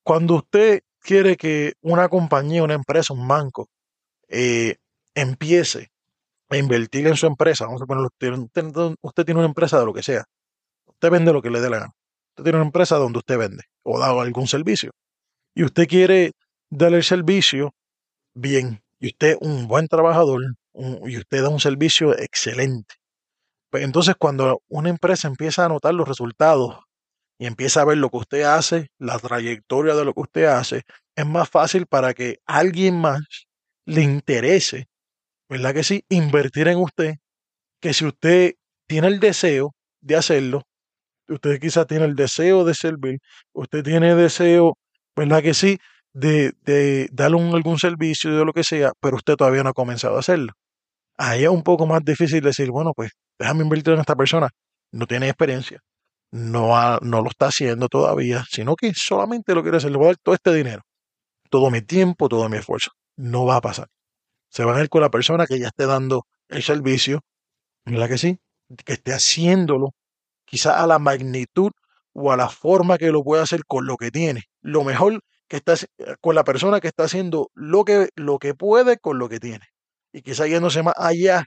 cuando 0.04 0.36
usted 0.36 0.82
quiere 1.02 1.38
que 1.38 1.74
una 1.82 2.10
compañía, 2.10 2.64
una 2.64 2.76
empresa, 2.76 3.14
un 3.14 3.28
banco, 3.28 3.70
eh, 4.30 4.78
empiece 5.16 5.90
a 6.50 6.58
invertir 6.58 7.08
en 7.08 7.16
su 7.18 7.28
empresa, 7.28 7.66
vamos 7.66 7.82
a 7.82 7.86
ponerlo, 7.86 8.08
usted, 8.08 9.26
tiene 9.26 9.40
una 9.40 9.48
empresa 9.50 9.80
de 9.80 9.86
lo 9.86 9.94
que 9.94 10.04
sea, 10.04 10.26
usted 10.88 11.12
vende 11.12 11.34
lo 11.34 11.42
que 11.42 11.50
le 11.52 11.62
dé 11.62 11.70
la 11.70 11.80
gana, 11.80 11.94
usted 12.32 12.44
tiene 12.44 12.58
una 12.60 12.68
empresa 12.68 12.98
donde 12.98 13.20
usted 13.20 13.38
vende 13.38 13.64
o 13.84 14.00
da 14.00 14.10
algún 14.10 14.48
servicio 14.48 14.92
y 15.56 15.64
usted 15.64 15.88
quiere 15.88 16.34
darle 16.70 16.98
el 16.98 17.04
servicio 17.04 17.74
bien 18.36 18.82
y 19.00 19.08
usted 19.08 19.38
un 19.42 19.68
buen 19.68 19.88
trabajador 19.88 20.42
y 20.74 21.18
usted 21.18 21.44
da 21.44 21.50
un 21.50 21.60
servicio 21.60 22.18
excelente. 22.18 22.96
Pues 23.76 23.84
entonces 23.84 24.16
cuando 24.18 24.62
una 24.70 24.88
empresa 24.88 25.28
empieza 25.28 25.66
a 25.66 25.68
notar 25.68 25.94
los 25.94 26.08
resultados 26.08 26.80
y 27.38 27.46
empieza 27.46 27.82
a 27.82 27.84
ver 27.84 27.98
lo 27.98 28.10
que 28.10 28.16
usted 28.16 28.44
hace, 28.44 28.88
la 28.98 29.20
trayectoria 29.20 29.96
de 29.96 30.06
lo 30.06 30.14
que 30.14 30.22
usted 30.22 30.46
hace, 30.46 30.84
es 31.14 31.26
más 31.26 31.50
fácil 31.50 31.86
para 31.86 32.14
que 32.14 32.38
alguien 32.46 32.98
más 33.02 33.20
le 33.86 34.02
interese 34.02 34.86
¿verdad 35.50 35.74
que 35.74 35.84
sí? 35.84 36.06
Invertir 36.08 36.70
en 36.70 36.78
usted, 36.78 37.16
que 37.82 37.94
si 37.94 38.06
usted 38.06 38.54
tiene 38.88 39.08
el 39.08 39.20
deseo 39.20 39.74
de 40.00 40.16
hacerlo, 40.16 40.62
usted 41.28 41.60
quizás 41.60 41.86
tiene 41.88 42.06
el 42.06 42.16
deseo 42.16 42.64
de 42.64 42.76
servir, 42.76 43.20
usted 43.54 43.84
tiene 43.84 44.16
deseo, 44.16 44.78
¿verdad 45.18 45.44
que 45.44 45.54
sí? 45.54 45.80
De, 46.14 46.54
de 46.64 47.10
darle 47.12 47.40
algún 47.52 47.78
servicio 47.78 48.38
de 48.38 48.46
lo 48.46 48.54
que 48.54 48.64
sea, 48.64 48.94
pero 49.02 49.18
usted 49.18 49.36
todavía 49.36 49.64
no 49.64 49.72
ha 49.72 49.74
comenzado 49.74 50.16
a 50.16 50.20
hacerlo. 50.22 50.54
Ahí 51.18 51.44
es 51.44 51.50
un 51.50 51.64
poco 51.64 51.86
más 51.86 52.04
difícil 52.04 52.42
decir, 52.42 52.72
bueno, 52.72 52.92
pues 52.96 53.12
déjame 53.40 53.64
invertir 53.64 53.94
en 53.94 54.02
esta 54.02 54.16
persona. 54.16 54.50
No 54.92 55.08
tiene 55.08 55.28
experiencia, 55.28 55.82
no, 56.32 57.00
no 57.00 57.22
lo 57.22 57.30
está 57.30 57.48
haciendo 57.48 57.88
todavía, 57.90 58.44
sino 58.50 58.76
que 58.76 58.94
solamente 58.94 59.56
lo 59.56 59.62
quiere 59.62 59.78
hacer, 59.78 59.92
le 59.92 59.98
voy 59.98 60.06
a 60.06 60.10
dar 60.10 60.18
todo 60.24 60.36
este 60.36 60.54
dinero, 60.54 60.84
todo 61.50 61.72
mi 61.72 61.82
tiempo, 61.82 62.30
todo 62.30 62.50
mi 62.50 62.58
esfuerzo. 62.58 62.92
No 63.18 63.46
va 63.46 63.58
a 63.58 63.62
pasar 63.62 63.88
se 64.56 64.64
van 64.64 64.78
a 64.78 64.82
ir 64.82 64.90
con 64.90 65.02
la 65.02 65.10
persona 65.10 65.46
que 65.46 65.60
ya 65.60 65.68
esté 65.68 65.86
dando 65.86 66.28
el 66.48 66.64
servicio, 66.64 67.20
¿verdad 67.84 68.08
que 68.08 68.18
sí? 68.18 68.38
Que 68.86 68.94
esté 68.94 69.12
haciéndolo, 69.12 69.90
quizás 70.46 70.78
a 70.78 70.88
la 70.88 70.98
magnitud 70.98 71.72
o 72.14 72.32
a 72.32 72.38
la 72.38 72.48
forma 72.48 72.98
que 72.98 73.12
lo 73.12 73.22
puede 73.22 73.44
hacer 73.44 73.66
con 73.66 73.86
lo 73.86 73.98
que 73.98 74.12
tiene. 74.12 74.44
Lo 74.62 74.86
mejor 74.86 75.20
que 75.50 75.58
está 75.58 75.74
con 76.22 76.36
la 76.36 76.46
persona 76.46 76.80
que 76.80 76.88
está 76.88 77.04
haciendo 77.04 77.50
lo 77.54 77.84
que, 77.84 78.08
lo 78.16 78.40
que 78.40 78.54
puede 78.54 78.98
con 78.98 79.20
lo 79.20 79.28
que 79.28 79.42
tiene. 79.42 79.66
Y 80.16 80.22
quizás 80.22 80.48
yéndose 80.48 80.82
más 80.82 80.94
allá, 80.96 81.44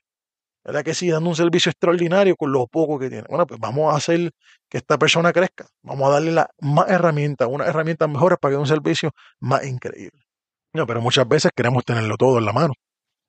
¿verdad 0.62 0.84
que 0.84 0.92
sí? 0.92 1.08
Dando 1.08 1.30
un 1.30 1.36
servicio 1.36 1.70
extraordinario 1.70 2.36
con 2.36 2.52
lo 2.52 2.66
poco 2.66 2.98
que 2.98 3.08
tiene. 3.08 3.24
Bueno, 3.26 3.46
pues 3.46 3.58
vamos 3.58 3.94
a 3.94 3.96
hacer 3.96 4.30
que 4.68 4.76
esta 4.76 4.98
persona 4.98 5.32
crezca. 5.32 5.66
Vamos 5.82 6.06
a 6.10 6.12
darle 6.12 6.32
la, 6.32 6.50
más 6.60 6.86
herramientas, 6.90 7.48
unas 7.50 7.66
herramientas 7.66 8.10
mejores 8.10 8.36
para 8.38 8.52
que 8.52 8.56
dé 8.56 8.60
un 8.60 8.66
servicio 8.66 9.12
más 9.40 9.64
increíble. 9.66 10.20
No, 10.74 10.86
pero 10.86 11.00
muchas 11.00 11.26
veces 11.26 11.50
queremos 11.56 11.82
tenerlo 11.82 12.18
todo 12.18 12.36
en 12.36 12.44
la 12.44 12.52
mano. 12.52 12.74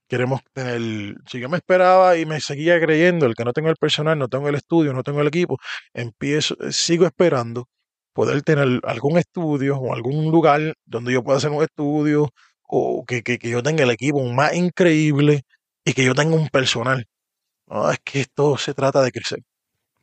Queremos 0.10 0.42
tener, 0.52 1.16
si 1.26 1.40
yo 1.40 1.48
me 1.48 1.56
esperaba 1.56 2.18
y 2.18 2.26
me 2.26 2.42
seguía 2.42 2.78
creyendo, 2.82 3.26
el 3.26 3.34
que 3.34 3.46
no 3.46 3.54
tengo 3.54 3.70
el 3.70 3.78
personal, 3.78 4.20
no 4.20 4.28
tengo 4.28 4.50
el 4.50 4.56
estudio, 4.56 4.92
no 4.92 5.04
tengo 5.04 5.22
el 5.22 5.28
equipo, 5.28 5.58
empiezo, 5.94 6.58
sigo 6.72 7.06
esperando 7.06 7.68
poder 8.14 8.42
tener 8.42 8.82
algún 8.84 9.18
estudio 9.18 9.78
o 9.78 9.94
algún 9.94 10.32
lugar 10.32 10.74
donde 10.86 11.14
yo 11.14 11.24
pueda 11.24 11.38
hacer 11.38 11.52
un 11.52 11.64
estudio 11.64 12.30
o 12.70 13.06
que, 13.06 13.24
que, 13.24 13.40
que 13.40 13.50
yo 13.50 13.64
tenga 13.64 13.84
el 13.84 13.92
equipo 13.92 14.24
más 14.26 14.54
increíble 14.56 15.44
y 15.84 15.94
que 15.94 16.06
yo 16.06 16.14
tenga 16.16 16.36
un 16.36 16.50
personal. 16.50 17.08
No, 17.68 17.92
es 17.92 18.00
que 18.04 18.22
esto 18.22 18.58
se 18.58 18.74
trata 18.74 19.02
de 19.02 19.12
crecer. 19.12 19.40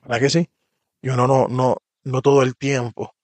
¿Verdad 0.03 0.21
que 0.21 0.31
sí? 0.31 0.49
Y 1.03 1.09
no, 1.09 1.27
no, 1.27 1.47
no 1.49 2.23
todo 2.23 2.43
el 2.43 2.57
tiempo 2.57 3.14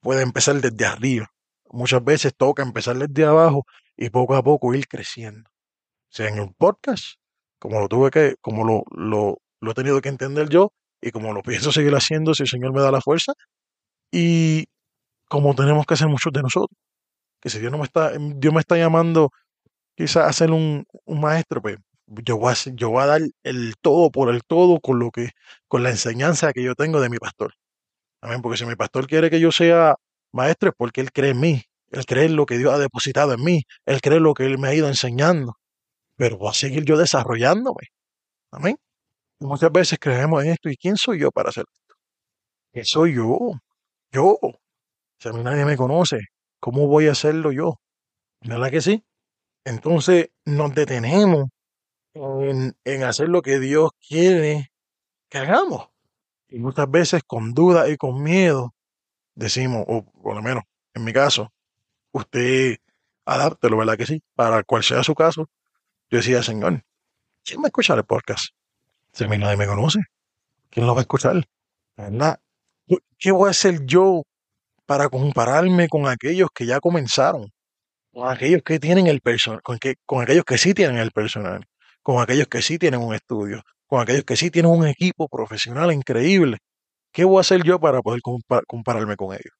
puede 0.00 0.22
empezar 0.22 0.60
desde 0.60 0.86
arriba. 0.86 1.32
Muchas 1.70 2.04
veces 2.04 2.34
toca 2.36 2.62
empezar 2.62 2.96
desde 2.96 3.24
abajo 3.24 3.64
y 3.96 4.10
poco 4.10 4.36
a 4.36 4.42
poco 4.42 4.74
ir 4.74 4.86
creciendo. 4.86 5.50
Sea 6.08 6.28
en 6.28 6.40
un 6.40 6.54
podcast, 6.54 7.16
como 7.58 7.80
lo 7.80 7.88
tuve 7.88 8.10
que, 8.10 8.36
como 8.40 8.64
lo, 8.64 8.84
lo, 8.92 9.38
lo 9.60 9.70
he 9.70 9.74
tenido 9.74 10.00
que 10.00 10.10
entender 10.10 10.48
yo 10.48 10.72
y 11.00 11.10
como 11.10 11.32
lo 11.32 11.42
pienso 11.42 11.72
seguir 11.72 11.94
haciendo 11.94 12.34
si 12.34 12.44
el 12.44 12.48
Señor 12.48 12.72
me 12.72 12.82
da 12.82 12.92
la 12.92 13.00
fuerza 13.00 13.32
y 14.12 14.66
como 15.28 15.54
tenemos 15.54 15.86
que 15.86 15.94
hacer 15.94 16.08
muchos 16.08 16.32
de 16.32 16.42
nosotros. 16.42 16.78
Que 17.44 17.50
si 17.50 17.60
Dios 17.60 17.70
no 17.70 17.78
me 17.78 17.84
está, 17.84 18.12
Dios 18.18 18.54
me 18.54 18.60
está 18.60 18.76
llamando 18.76 19.30
quizás 19.96 20.28
a 20.28 20.32
ser 20.32 20.50
un, 20.50 20.86
un 21.04 21.20
maestro, 21.20 21.62
pues 21.62 21.76
yo 22.06 22.38
voy, 22.38 22.52
a, 22.52 22.56
yo 22.72 22.90
voy 22.90 23.02
a 23.02 23.06
dar 23.06 23.20
el 23.42 23.74
todo 23.80 24.10
por 24.10 24.32
el 24.34 24.42
todo 24.42 24.80
con 24.80 24.98
lo 24.98 25.10
que, 25.10 25.30
con 25.68 25.82
la 25.82 25.90
enseñanza 25.90 26.52
que 26.52 26.62
yo 26.62 26.74
tengo 26.74 27.00
de 27.00 27.10
mi 27.10 27.18
pastor. 27.18 27.52
Amén, 28.22 28.40
porque 28.42 28.56
si 28.56 28.66
mi 28.66 28.76
pastor 28.76 29.06
quiere 29.06 29.30
que 29.30 29.40
yo 29.40 29.52
sea 29.52 29.96
maestro 30.32 30.70
es 30.70 30.74
porque 30.76 31.02
él 31.02 31.12
cree 31.12 31.30
en 31.32 31.40
mí, 31.40 31.62
él 31.90 32.06
cree 32.06 32.24
en 32.24 32.36
lo 32.36 32.46
que 32.46 32.58
Dios 32.58 32.72
ha 32.72 32.78
depositado 32.78 33.34
en 33.34 33.44
mí, 33.44 33.62
él 33.84 34.00
cree 34.00 34.16
en 34.16 34.24
lo 34.24 34.34
que 34.34 34.46
él 34.46 34.58
me 34.58 34.68
ha 34.68 34.74
ido 34.74 34.88
enseñando, 34.88 35.58
pero 36.16 36.38
voy 36.38 36.50
a 36.50 36.54
seguir 36.54 36.84
yo 36.84 36.96
desarrollándome. 36.96 37.88
Amén. 38.50 38.76
Y 39.40 39.46
muchas 39.46 39.70
veces 39.72 39.98
creemos 40.00 40.44
en 40.44 40.52
esto, 40.52 40.70
¿y 40.70 40.76
quién 40.76 40.96
soy 40.96 41.20
yo 41.20 41.30
para 41.30 41.50
hacer 41.50 41.64
esto? 41.68 41.96
¿Qué 42.72 42.84
soy 42.84 43.14
yo? 43.14 43.52
Yo. 44.12 44.38
Si 45.18 45.28
a 45.28 45.32
mí 45.32 45.42
nadie 45.42 45.64
me 45.64 45.76
conoce, 45.76 46.18
¿cómo 46.64 46.86
voy 46.86 47.08
a 47.08 47.12
hacerlo 47.12 47.52
yo? 47.52 47.78
¿Verdad 48.40 48.70
que 48.70 48.80
sí? 48.80 49.04
Entonces 49.66 50.30
nos 50.46 50.74
detenemos 50.74 51.50
en, 52.14 53.02
hacer 53.02 53.28
lo 53.28 53.42
que 53.42 53.58
Dios 53.58 53.90
quiere 54.08 54.72
que 55.28 55.36
hagamos. 55.36 55.90
Y 56.48 56.60
muchas 56.60 56.90
veces 56.90 57.22
con 57.26 57.52
duda 57.52 57.90
y 57.90 57.98
con 57.98 58.22
miedo 58.22 58.74
decimos, 59.34 59.84
o 59.86 60.06
por 60.06 60.36
lo 60.36 60.40
menos 60.40 60.64
en 60.94 61.04
mi 61.04 61.12
caso, 61.12 61.52
usted 62.12 62.78
adáptelo, 63.26 63.76
¿verdad 63.76 63.98
que 63.98 64.06
sí? 64.06 64.22
Para 64.34 64.62
cual 64.62 64.82
sea 64.82 65.02
su 65.02 65.14
caso, 65.14 65.50
yo 66.08 66.16
decía, 66.16 66.42
Señor, 66.42 66.82
¿quién 67.44 67.60
va 67.60 67.64
a 67.64 67.66
escuchar 67.66 67.98
el 67.98 68.04
podcast? 68.04 68.54
Si 69.12 69.24
a 69.24 69.28
mí 69.28 69.36
nadie 69.36 69.58
me 69.58 69.66
conoce, 69.66 69.98
¿quién 70.70 70.86
lo 70.86 70.94
va 70.94 71.00
a 71.00 71.02
escuchar? 71.02 71.46
¿Verdad? 71.94 72.40
¿Qué 73.18 73.32
voy 73.32 73.48
a 73.48 73.50
hacer 73.50 73.84
yo 73.84 74.22
para 74.86 75.08
compararme 75.08 75.88
con 75.88 76.08
aquellos 76.08 76.48
que 76.54 76.66
ya 76.66 76.80
comenzaron? 76.80 77.50
Con 78.12 78.28
aquellos 78.30 78.62
que 78.62 78.78
tienen 78.78 79.06
el 79.08 79.20
personal, 79.20 79.60
con, 79.62 79.78
que, 79.78 79.96
con 80.06 80.22
aquellos 80.22 80.44
que 80.44 80.58
sí 80.58 80.74
tienen 80.74 80.98
el 80.98 81.10
personal, 81.10 81.64
con 82.02 82.22
aquellos 82.22 82.48
que 82.48 82.62
sí 82.62 82.78
tienen 82.78 83.00
un 83.00 83.14
estudio, 83.14 83.62
con 83.86 84.00
aquellos 84.00 84.24
que 84.24 84.36
sí 84.36 84.50
tienen 84.50 84.72
un 84.72 84.86
equipo 84.86 85.28
profesional 85.28 85.92
increíble. 85.92 86.58
¿Qué 87.12 87.24
voy 87.24 87.38
a 87.38 87.40
hacer 87.42 87.62
yo 87.64 87.80
para 87.80 88.02
poder 88.02 88.20
compa- 88.22 88.62
compararme 88.66 89.16
con 89.16 89.32
ellos? 89.34 89.54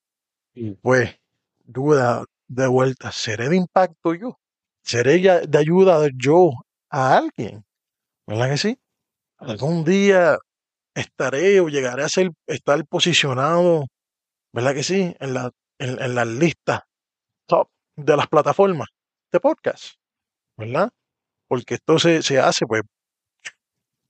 Y 0.54 0.72
pues, 0.72 1.16
duda 1.64 2.24
de 2.48 2.66
vuelta, 2.66 3.12
¿seré 3.12 3.48
de 3.48 3.56
impacto 3.56 4.14
yo? 4.14 4.38
¿Seré 4.82 5.18
de 5.46 5.58
ayuda 5.58 6.08
yo 6.16 6.50
a 6.90 7.16
alguien? 7.16 7.64
¿Verdad 8.26 8.50
que 8.50 8.58
sí? 8.58 8.78
Algún 9.38 9.84
día 9.84 10.38
estaré 10.94 11.60
o 11.60 11.68
llegaré 11.68 12.04
a 12.04 12.08
ser, 12.08 12.30
estar 12.46 12.84
posicionado, 12.86 13.86
¿verdad 14.54 14.74
que 14.74 14.82
sí? 14.84 15.14
En 15.20 15.34
la, 15.34 15.50
en, 15.78 16.00
en 16.02 16.14
las 16.14 16.26
listas 16.26 16.80
top 17.46 17.68
de 17.96 18.16
las 18.16 18.28
plataformas 18.28 18.88
de 19.32 19.40
podcast, 19.40 19.96
¿verdad? 20.56 20.90
Porque 21.48 21.74
esto 21.76 21.98
se, 21.98 22.22
se 22.22 22.40
hace, 22.40 22.66
pues, 22.66 22.82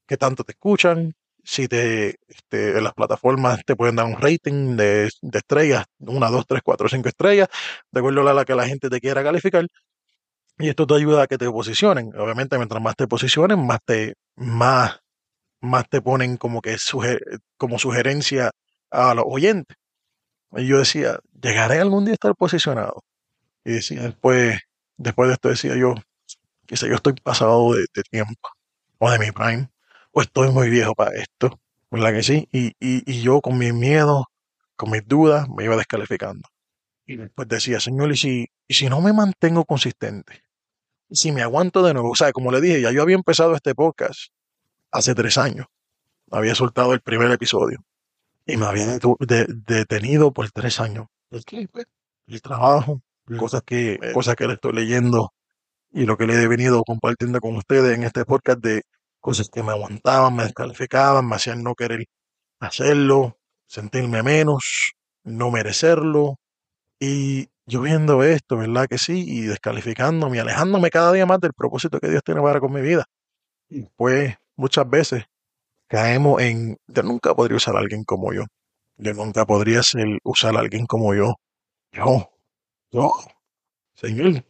que 0.07 0.17
tanto 0.17 0.45
te 0.45 0.53
escuchan, 0.53 1.15
si 1.43 1.69
te, 1.69 2.17
este, 2.29 2.79
en 2.79 2.85
las 2.85 2.95
plataformas 2.95 3.61
te 3.65 3.77
pueden 3.77 3.97
dar 3.97 4.07
un 4.07 4.17
rating 4.21 4.77
de, 4.77 5.11
de 5.21 5.39
estrellas, 5.39 5.85
una, 5.99 6.31
dos, 6.31 6.47
tres, 6.47 6.63
cuatro, 6.65 6.89
cinco 6.89 7.09
estrellas, 7.09 7.49
de 7.91 8.01
acuerdo 8.01 8.27
a 8.29 8.35
la 8.35 8.45
que 8.45 8.55
la 8.55 8.67
gente 8.67 8.89
te 8.91 9.01
quiera 9.01 9.23
calificar, 9.23 9.67
y 10.59 10.69
esto 10.69 10.87
te 10.87 10.95
ayuda 10.95 11.25
a 11.25 11.27
que 11.27 11.39
te 11.39 11.51
posicionen. 11.51 12.13
Obviamente, 12.19 12.57
mientras 12.59 12.83
más 12.83 12.97
te 12.97 13.09
posicionen, 13.09 13.65
más 13.67 13.81
te, 13.85 14.15
más, 14.37 14.99
más 15.63 15.89
te 15.91 16.03
ponen 16.03 16.37
como 16.39 16.63
que 16.63 16.75
suge- 16.77 17.21
como 17.59 17.79
sugerencia 17.79 18.51
a 18.91 19.15
los 19.15 19.25
oyentes. 19.29 19.77
Y 20.57 20.67
yo 20.67 20.79
decía, 20.79 21.19
¿llegaré 21.41 21.81
algún 21.81 22.05
día 22.05 22.13
a 22.13 22.15
estar 22.15 22.35
posicionado? 22.37 23.03
Y 23.65 23.73
decía, 23.73 24.03
después, 24.03 24.61
después 24.97 25.29
de 25.29 25.35
esto 25.35 25.49
decía 25.49 25.77
yo, 25.77 25.95
quizá 26.67 26.87
yo 26.87 26.95
estoy 26.95 27.15
pasado 27.15 27.73
de, 27.75 27.87
tiempo, 28.11 28.49
o 28.99 29.11
de 29.11 29.19
mi 29.19 29.31
prime, 29.33 29.69
o 30.13 30.23
estoy 30.23 30.51
muy 30.51 30.71
viejo 30.71 30.95
para 30.95 31.17
esto, 31.17 31.61
¿verdad 31.91 32.13
que 32.13 32.23
sí? 32.23 32.49
Y, 32.53 32.69
y, 32.81 33.11
y 33.11 33.23
yo 33.23 33.41
con 33.41 33.59
mis 33.59 33.75
miedos, 33.75 34.25
con 34.77 34.91
mis 34.91 35.07
dudas, 35.07 35.49
me 35.49 35.65
iba 35.65 35.77
descalificando. 35.77 36.49
Y 37.07 37.17
después 37.17 37.49
decía, 37.49 37.81
Señor, 37.81 38.13
¿y 38.13 38.17
si, 38.17 38.49
y 38.67 38.75
si 38.75 38.89
no 38.89 39.01
me 39.01 39.13
mantengo 39.13 39.65
consistente? 39.65 40.43
¿Y 41.09 41.17
si 41.17 41.33
me 41.33 41.43
aguanto 41.43 41.83
de 41.83 41.93
nuevo? 41.93 42.11
O 42.11 42.17
sea, 42.17 42.33
como 42.33 42.51
le 42.51 42.61
dije, 42.61 42.81
ya 42.81 42.91
yo 42.91 43.03
había 43.03 43.17
empezado 43.17 43.55
este 43.55 43.75
podcast 43.75 44.31
hace 44.91 45.15
tres 45.15 45.37
años. 45.37 45.67
Había 46.31 46.55
soltado 46.55 46.95
el 46.95 47.01
primer 47.01 47.31
episodio. 47.31 47.85
Y 48.47 48.57
me 48.57 48.67
había 48.67 48.87
detu- 48.99 49.17
de- 49.21 49.47
detenido 49.49 50.33
por 50.33 50.51
tres 50.51 50.81
años. 50.81 51.07
¿El 51.31 51.45
qué? 51.45 51.67
Pues, 51.71 51.87
el 52.27 52.43
trabajo, 52.43 53.01
cosas 53.39 53.63
que, 53.63 53.99
cosas 54.13 54.37
que 54.37 54.47
le 54.47 54.55
estoy 54.55 54.73
leyendo 54.73 55.33
y 55.93 56.05
lo 56.07 56.17
que 56.17 56.27
le 56.27 56.35
he 56.43 56.49
venido 56.49 56.83
compartiendo 56.85 57.41
con 57.41 57.57
ustedes 57.57 57.97
en 57.97 58.05
este 58.05 58.25
podcast 58.25 58.59
de 58.61 58.83
cosas 59.21 59.49
que 59.49 59.63
me 59.63 59.71
aguantaban, 59.73 60.35
me 60.37 60.45
descalificaban, 60.45 61.27
me 61.27 61.37
hacían 61.37 61.63
no 61.63 61.75
querer 61.75 62.07
hacerlo, 62.61 63.39
sentirme 63.67 64.23
menos, 64.23 64.93
no 65.25 65.51
merecerlo. 65.51 66.37
Y 67.01 67.49
yo 67.67 67.81
viendo 67.83 68.23
esto, 68.23 68.57
¿verdad 68.59 68.87
que 68.89 68.99
sí? 68.99 69.25
Y 69.27 69.43
descalificándome, 69.43 70.41
alejándome 70.41 70.91
cada 70.91 71.13
día 71.13 71.27
más 71.27 71.41
del 71.41 71.53
propósito 71.55 72.01
que 72.01 72.11
Dios 72.11 72.23
tiene 72.25 72.43
para 72.43 72.61
con 72.61 72.73
mi 72.73 72.81
vida. 72.83 73.05
Y 73.69 73.83
pues 73.97 74.37
muchas 74.57 74.89
veces 74.89 75.25
caemos 75.89 76.41
en, 76.43 76.77
yo 76.87 77.03
nunca 77.03 77.35
podría 77.35 77.57
usar 77.57 77.77
a 77.77 77.81
alguien 77.81 78.05
como 78.05 78.33
yo. 78.33 78.45
Yo 78.97 79.13
nunca 79.15 79.45
podría 79.47 79.83
ser, 79.83 80.07
usar 80.25 80.57
a 80.57 80.61
alguien 80.61 80.87
como 80.87 81.15
yo. 81.15 81.35
Yo, 81.93 82.31
yo, 82.93 83.13
Señor, 83.95 84.45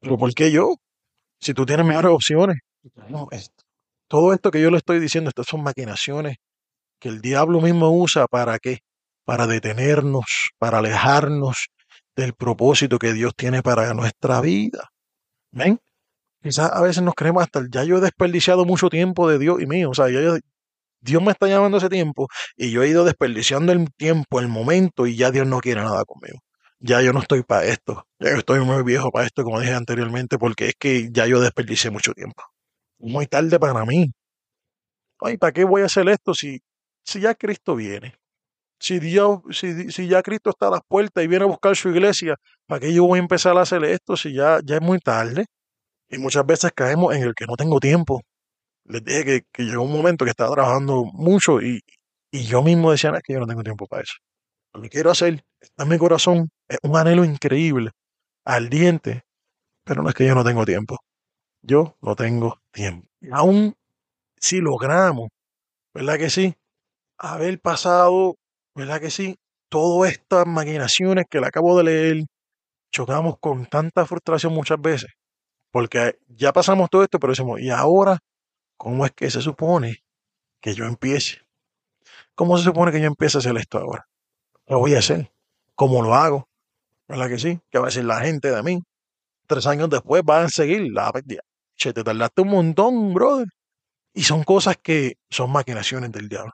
pero 0.00 0.18
¿por 0.18 0.34
qué 0.34 0.50
yo? 0.52 0.74
Si 1.40 1.54
tú 1.54 1.66
tienes 1.66 1.86
mejores 1.86 2.10
opciones. 2.12 2.58
No, 3.08 3.28
esto- 3.32 3.64
todo 4.08 4.32
esto 4.32 4.50
que 4.50 4.60
yo 4.62 4.70
le 4.70 4.78
estoy 4.78 5.00
diciendo, 5.00 5.28
estas 5.30 5.46
son 5.46 5.62
maquinaciones 5.62 6.36
que 7.00 7.08
el 7.10 7.20
diablo 7.20 7.60
mismo 7.60 7.90
usa 7.90 8.26
para 8.28 8.58
qué? 8.58 8.78
Para 9.24 9.46
detenernos, 9.46 10.24
para 10.58 10.78
alejarnos 10.78 11.68
del 12.16 12.34
propósito 12.34 12.98
que 12.98 13.12
Dios 13.12 13.34
tiene 13.36 13.62
para 13.62 13.94
nuestra 13.94 14.40
vida. 14.40 14.88
¿Ven? 15.52 15.78
Quizás 16.42 16.72
a 16.72 16.82
veces 16.82 17.02
nos 17.02 17.14
creemos 17.14 17.42
hasta, 17.44 17.62
ya 17.70 17.84
yo 17.84 17.98
he 17.98 18.00
desperdiciado 18.00 18.64
mucho 18.64 18.88
tiempo 18.90 19.28
de 19.28 19.38
Dios 19.38 19.60
y 19.62 19.66
mío, 19.66 19.90
o 19.90 19.94
sea, 19.94 20.08
ya 20.10 20.20
yo- 20.22 20.38
Dios 21.00 21.22
me 21.22 21.32
está 21.32 21.46
llamando 21.46 21.78
ese 21.78 21.88
tiempo 21.88 22.28
y 22.56 22.70
yo 22.70 22.82
he 22.82 22.88
ido 22.88 23.04
desperdiciando 23.04 23.72
el 23.72 23.92
tiempo, 23.94 24.40
el 24.40 24.48
momento 24.48 25.06
y 25.06 25.16
ya 25.16 25.30
Dios 25.30 25.46
no 25.46 25.60
quiere 25.60 25.80
nada 25.82 26.04
conmigo. 26.04 26.38
Ya 26.80 27.02
yo 27.02 27.12
no 27.12 27.20
estoy 27.20 27.42
para 27.42 27.64
esto, 27.66 28.04
ya 28.20 28.30
yo 28.30 28.36
estoy 28.38 28.60
muy 28.60 28.82
viejo 28.84 29.10
para 29.10 29.26
esto, 29.26 29.42
como 29.42 29.60
dije 29.60 29.74
anteriormente, 29.74 30.38
porque 30.38 30.66
es 30.68 30.74
que 30.78 31.08
ya 31.10 31.26
yo 31.26 31.40
desperdicié 31.40 31.90
mucho 31.90 32.12
tiempo. 32.14 32.42
Muy 32.98 33.26
tarde 33.26 33.58
para 33.58 33.84
mí. 33.84 34.12
Ay, 35.20 35.36
¿para 35.36 35.52
qué 35.52 35.64
voy 35.64 35.82
a 35.82 35.86
hacer 35.86 36.08
esto 36.08 36.34
si, 36.34 36.60
si 37.04 37.20
ya 37.20 37.34
Cristo 37.34 37.74
viene? 37.76 38.14
Si 38.80 39.00
Dios, 39.00 39.40
si, 39.50 39.90
si 39.90 40.08
ya 40.08 40.22
Cristo 40.22 40.50
está 40.50 40.68
a 40.68 40.70
las 40.72 40.80
puertas 40.88 41.24
y 41.24 41.26
viene 41.26 41.44
a 41.44 41.48
buscar 41.48 41.76
su 41.76 41.88
iglesia, 41.90 42.36
¿para 42.66 42.80
qué 42.80 42.94
yo 42.94 43.04
voy 43.06 43.18
a 43.18 43.22
empezar 43.22 43.56
a 43.58 43.62
hacer 43.62 43.84
esto 43.84 44.16
si 44.16 44.34
ya, 44.34 44.60
ya 44.64 44.76
es 44.76 44.82
muy 44.82 44.98
tarde? 45.00 45.46
Y 46.08 46.18
muchas 46.18 46.46
veces 46.46 46.72
caemos 46.74 47.14
en 47.14 47.22
el 47.24 47.34
que 47.34 47.46
no 47.46 47.56
tengo 47.56 47.80
tiempo. 47.80 48.22
Les 48.88 49.04
dije 49.04 49.44
que, 49.52 49.62
llegó 49.62 49.82
un 49.82 49.92
momento 49.92 50.24
que 50.24 50.30
estaba 50.30 50.54
trabajando 50.54 51.04
mucho 51.04 51.60
y, 51.60 51.82
y 52.32 52.44
yo 52.44 52.62
mismo 52.62 52.90
decía, 52.90 53.10
"No, 53.10 53.18
es 53.18 53.22
que 53.22 53.34
yo 53.34 53.40
no 53.40 53.46
tengo 53.46 53.62
tiempo 53.62 53.86
para 53.86 54.02
eso. 54.02 54.14
Lo 54.72 54.82
que 54.82 54.88
quiero 54.88 55.10
hacer 55.10 55.44
está 55.60 55.84
en 55.84 55.90
mi 55.90 55.98
corazón, 55.98 56.50
es 56.68 56.78
un 56.82 56.96
anhelo 56.96 57.24
increíble, 57.24 57.90
ardiente, 58.44 59.24
pero 59.84 60.02
no 60.02 60.08
es 60.08 60.14
que 60.14 60.26
yo 60.26 60.34
no 60.34 60.44
tengo 60.44 60.64
tiempo. 60.64 60.98
Yo 61.62 61.96
no 62.00 62.16
tengo 62.16 62.60
tiempo. 62.72 63.08
Aún 63.32 63.74
si 64.36 64.60
logramos, 64.60 65.28
¿verdad 65.94 66.18
que 66.18 66.30
sí? 66.30 66.54
Haber 67.18 67.60
pasado, 67.60 68.36
¿verdad 68.74 69.00
que 69.00 69.10
sí? 69.10 69.36
Todas 69.70 70.12
estas 70.12 70.46
maquinaciones 70.46 71.26
que 71.30 71.40
le 71.40 71.46
acabo 71.48 71.76
de 71.78 71.84
leer, 71.84 72.24
chocamos 72.92 73.36
con 73.40 73.66
tanta 73.66 74.06
frustración 74.06 74.54
muchas 74.54 74.80
veces, 74.80 75.10
porque 75.72 76.18
ya 76.28 76.52
pasamos 76.52 76.90
todo 76.90 77.02
esto, 77.02 77.18
pero 77.18 77.32
decimos, 77.32 77.60
¿y 77.60 77.70
ahora 77.70 78.18
cómo 78.78 79.04
es 79.04 79.12
que 79.12 79.30
se 79.30 79.42
supone 79.42 80.04
que 80.62 80.74
yo 80.74 80.86
empiece? 80.86 81.42
¿Cómo 82.34 82.56
se 82.56 82.64
supone 82.64 82.92
que 82.92 83.00
yo 83.00 83.06
empiece 83.06 83.36
a 83.36 83.40
hacer 83.40 83.56
esto 83.58 83.78
ahora? 83.78 84.08
Lo 84.66 84.78
voy 84.78 84.94
a 84.94 85.00
hacer. 85.00 85.30
¿Cómo 85.74 86.02
lo 86.02 86.14
hago? 86.14 86.48
¿Verdad 87.06 87.28
que 87.28 87.38
sí? 87.38 87.60
¿Qué 87.70 87.78
va 87.78 87.86
a 87.86 87.88
decir 87.88 88.04
la 88.04 88.20
gente 88.20 88.50
de 88.50 88.62
mí? 88.62 88.82
Tres 89.46 89.66
años 89.66 89.90
después 89.90 90.22
van 90.24 90.46
a 90.46 90.48
seguir 90.48 90.92
la 90.92 91.12
Che, 91.76 91.92
te 91.92 92.02
tardaste 92.02 92.42
un 92.42 92.48
montón, 92.48 93.14
brother. 93.14 93.46
Y 94.12 94.24
son 94.24 94.42
cosas 94.42 94.76
que 94.82 95.16
son 95.30 95.52
maquinaciones 95.52 96.10
del 96.10 96.28
diablo. 96.28 96.52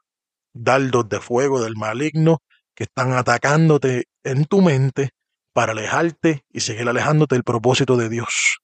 Dardos 0.52 1.08
de 1.08 1.20
fuego 1.20 1.62
del 1.62 1.76
maligno 1.76 2.38
que 2.74 2.84
están 2.84 3.12
atacándote 3.12 4.04
en 4.22 4.44
tu 4.44 4.60
mente 4.60 5.10
para 5.52 5.72
alejarte 5.72 6.44
y 6.50 6.60
seguir 6.60 6.88
alejándote 6.88 7.36
del 7.36 7.44
propósito 7.44 7.96
de 7.96 8.08
Dios. 8.08 8.58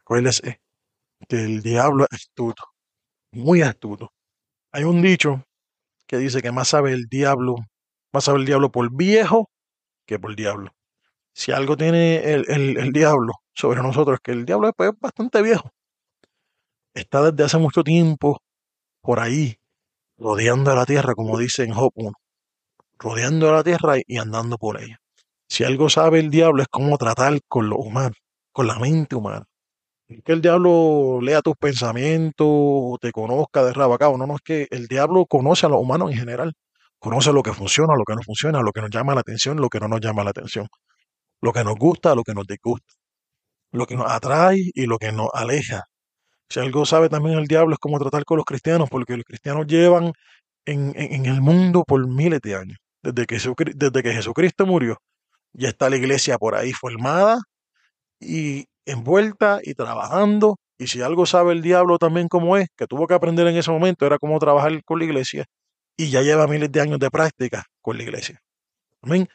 Acuérdese 0.00 0.60
que 1.28 1.44
el 1.44 1.62
diablo 1.62 2.06
es 2.10 2.20
astuto, 2.22 2.64
muy 3.38 3.62
astuto. 3.62 4.12
Hay 4.72 4.84
un 4.84 5.00
dicho 5.02 5.44
que 6.06 6.18
dice 6.18 6.42
que 6.42 6.52
más 6.52 6.68
sabe 6.68 6.92
el 6.92 7.06
diablo, 7.06 7.56
más 8.12 8.24
sabe 8.24 8.40
el 8.40 8.46
diablo 8.46 8.70
por 8.70 8.94
viejo 8.94 9.50
que 10.06 10.18
por 10.18 10.34
diablo. 10.34 10.72
Si 11.34 11.52
algo 11.52 11.76
tiene 11.76 12.16
el, 12.32 12.92
diablo 12.92 13.34
sobre 13.54 13.80
nosotros, 13.80 14.16
es 14.16 14.20
que 14.22 14.32
el 14.32 14.44
diablo 14.44 14.68
es 14.68 14.74
pues, 14.76 14.90
bastante 14.98 15.40
viejo. 15.42 15.70
Está 16.94 17.30
desde 17.30 17.44
hace 17.44 17.58
mucho 17.58 17.84
tiempo 17.84 18.40
por 19.02 19.20
ahí, 19.20 19.56
rodeando 20.16 20.74
la 20.74 20.84
tierra, 20.84 21.14
como 21.14 21.38
dice 21.38 21.62
en 21.62 21.72
Job 21.74 21.92
1, 21.94 22.12
rodeando 22.98 23.52
la 23.52 23.62
tierra 23.62 23.96
y 24.04 24.18
andando 24.18 24.58
por 24.58 24.82
ella. 24.82 24.98
Si 25.48 25.64
algo 25.64 25.88
sabe 25.88 26.18
el 26.18 26.30
diablo 26.30 26.62
es 26.62 26.68
cómo 26.68 26.98
tratar 26.98 27.38
con 27.46 27.68
lo 27.68 27.76
humano, 27.76 28.14
con 28.52 28.66
la 28.66 28.78
mente 28.78 29.14
humana. 29.14 29.44
Que 30.24 30.32
el 30.32 30.40
diablo 30.40 31.20
lea 31.20 31.42
tus 31.42 31.54
pensamientos 31.56 32.98
te 33.00 33.12
conozca 33.12 33.62
de 33.62 33.72
rabo 33.72 33.98
No, 34.16 34.26
no, 34.26 34.36
es 34.36 34.40
que 34.42 34.66
el 34.70 34.86
diablo 34.86 35.26
conoce 35.26 35.66
a 35.66 35.68
los 35.68 35.80
humanos 35.80 36.10
en 36.10 36.18
general. 36.18 36.54
Conoce 36.98 37.32
lo 37.32 37.42
que 37.42 37.52
funciona, 37.52 37.94
lo 37.96 38.04
que 38.04 38.14
no 38.14 38.22
funciona, 38.22 38.60
lo 38.60 38.72
que 38.72 38.80
nos 38.80 38.90
llama 38.90 39.14
la 39.14 39.20
atención, 39.20 39.60
lo 39.60 39.68
que 39.68 39.80
no 39.80 39.88
nos 39.88 40.00
llama 40.00 40.24
la 40.24 40.30
atención. 40.30 40.66
Lo 41.40 41.52
que 41.52 41.62
nos 41.62 41.76
gusta, 41.76 42.14
lo 42.14 42.24
que 42.24 42.34
nos 42.34 42.46
disgusta. 42.46 42.94
Lo 43.72 43.86
que 43.86 43.96
nos 43.96 44.10
atrae 44.10 44.70
y 44.74 44.86
lo 44.86 44.98
que 44.98 45.12
nos 45.12 45.28
aleja. 45.34 45.84
Si 46.48 46.60
algo 46.60 46.86
sabe 46.86 47.08
también 47.08 47.38
el 47.38 47.46
diablo 47.46 47.74
es 47.74 47.78
cómo 47.78 47.98
tratar 47.98 48.24
con 48.24 48.38
los 48.38 48.46
cristianos, 48.46 48.88
porque 48.90 49.16
los 49.16 49.24
cristianos 49.26 49.66
llevan 49.66 50.12
en, 50.64 51.26
el 51.26 51.40
mundo 51.40 51.84
por 51.86 52.06
miles 52.08 52.40
de 52.40 52.54
años. 52.56 52.78
Desde 53.02 53.26
que, 53.26 53.38
desde 53.74 54.02
que 54.02 54.12
Jesucristo 54.12 54.66
murió, 54.66 54.98
ya 55.52 55.68
está 55.68 55.90
la 55.90 55.96
iglesia 55.96 56.38
por 56.38 56.54
ahí 56.54 56.72
formada 56.72 57.38
y 58.20 58.66
envuelta 58.90 59.60
y 59.62 59.74
trabajando. 59.74 60.56
Y 60.78 60.86
si 60.86 61.02
algo 61.02 61.26
sabe 61.26 61.52
el 61.52 61.62
diablo 61.62 61.98
también 61.98 62.28
como 62.28 62.56
es, 62.56 62.68
que 62.76 62.86
tuvo 62.86 63.06
que 63.06 63.14
aprender 63.14 63.46
en 63.46 63.56
ese 63.56 63.70
momento, 63.70 64.06
era 64.06 64.18
cómo 64.18 64.38
trabajar 64.38 64.82
con 64.84 64.98
la 64.98 65.04
iglesia. 65.04 65.46
Y 65.96 66.10
ya 66.10 66.22
lleva 66.22 66.46
miles 66.46 66.70
de 66.70 66.80
años 66.80 66.98
de 66.98 67.10
práctica 67.10 67.66
con 67.80 67.96
la 67.96 68.04
iglesia. 68.04 68.40
Amén. 69.02 69.28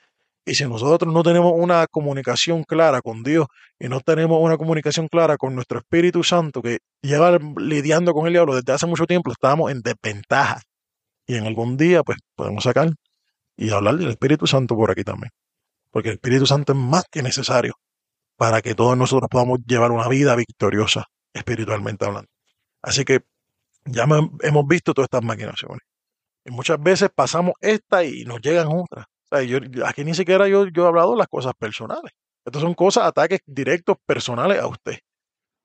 Y 0.46 0.56
si 0.56 0.66
nosotros 0.66 1.14
no 1.14 1.24
tenemos 1.24 1.54
una 1.56 1.88
comunicación 1.88 2.64
clara 2.64 3.02
con 3.02 3.24
Dios 3.24 3.48
y 3.80 3.88
no 3.88 4.02
tenemos 4.02 4.40
una 4.42 4.58
comunicación 4.58 5.08
clara 5.08 5.38
con 5.38 5.56
nuestro 5.56 5.80
Espíritu 5.80 6.24
Santo, 6.24 6.62
que 6.62 6.80
lleva 7.02 7.40
lidiando 7.58 8.14
con 8.14 8.28
el 8.28 8.34
diablo 8.34 8.56
desde 8.56 8.74
hace 8.74 8.86
mucho 8.86 9.06
tiempo, 9.06 9.32
estamos 9.32 9.72
en 9.72 9.82
desventaja. 9.82 10.62
Y 11.28 11.36
en 11.36 11.48
algún 11.48 11.78
día, 11.78 12.04
pues, 12.04 12.18
podemos 12.36 12.64
sacar 12.64 12.90
y 13.56 13.70
hablar 13.70 13.96
del 13.96 14.10
Espíritu 14.10 14.48
Santo 14.48 14.76
por 14.76 14.92
aquí 14.92 15.04
también 15.04 15.32
porque 15.94 16.10
el 16.10 16.16
Espíritu 16.16 16.48
Santo 16.48 16.74
es 16.74 16.80
más 16.80 17.06
que 17.10 17.22
necesario 17.22 17.76
para 18.38 18.62
que 18.62 18.76
todos 18.76 18.98
nosotros 18.98 19.30
podamos 19.30 19.60
llevar 19.66 19.92
una 19.92 20.08
vida 20.08 20.36
victoriosa, 20.36 21.06
espiritualmente 21.34 22.06
hablando. 22.06 22.30
Así 22.82 23.06
que 23.06 23.22
ya 23.86 24.06
hemos 24.42 24.68
visto 24.68 24.94
todas 24.94 25.08
estas 25.08 25.24
maquinaciones. 25.24 25.82
Y 26.46 26.52
muchas 26.52 26.82
veces 26.82 27.10
pasamos 27.14 27.54
esta 27.60 28.04
y 28.04 28.26
nos 28.26 28.42
llegan 28.42 28.68
otras. 28.68 29.06
aquí 29.86 30.04
ni 30.04 30.14
siquiera 30.14 30.48
yo, 30.48 30.68
yo 30.68 30.86
he 30.86 30.88
hablado 30.88 31.12
de 31.12 31.18
las 31.18 31.28
cosas 31.28 31.54
personales. 31.58 32.12
Estas 32.46 32.62
son 32.62 32.74
cosas, 32.74 33.06
ataques 33.06 33.40
directos 33.46 33.98
personales 34.06 34.60
a 34.60 34.68
usted. 34.68 35.00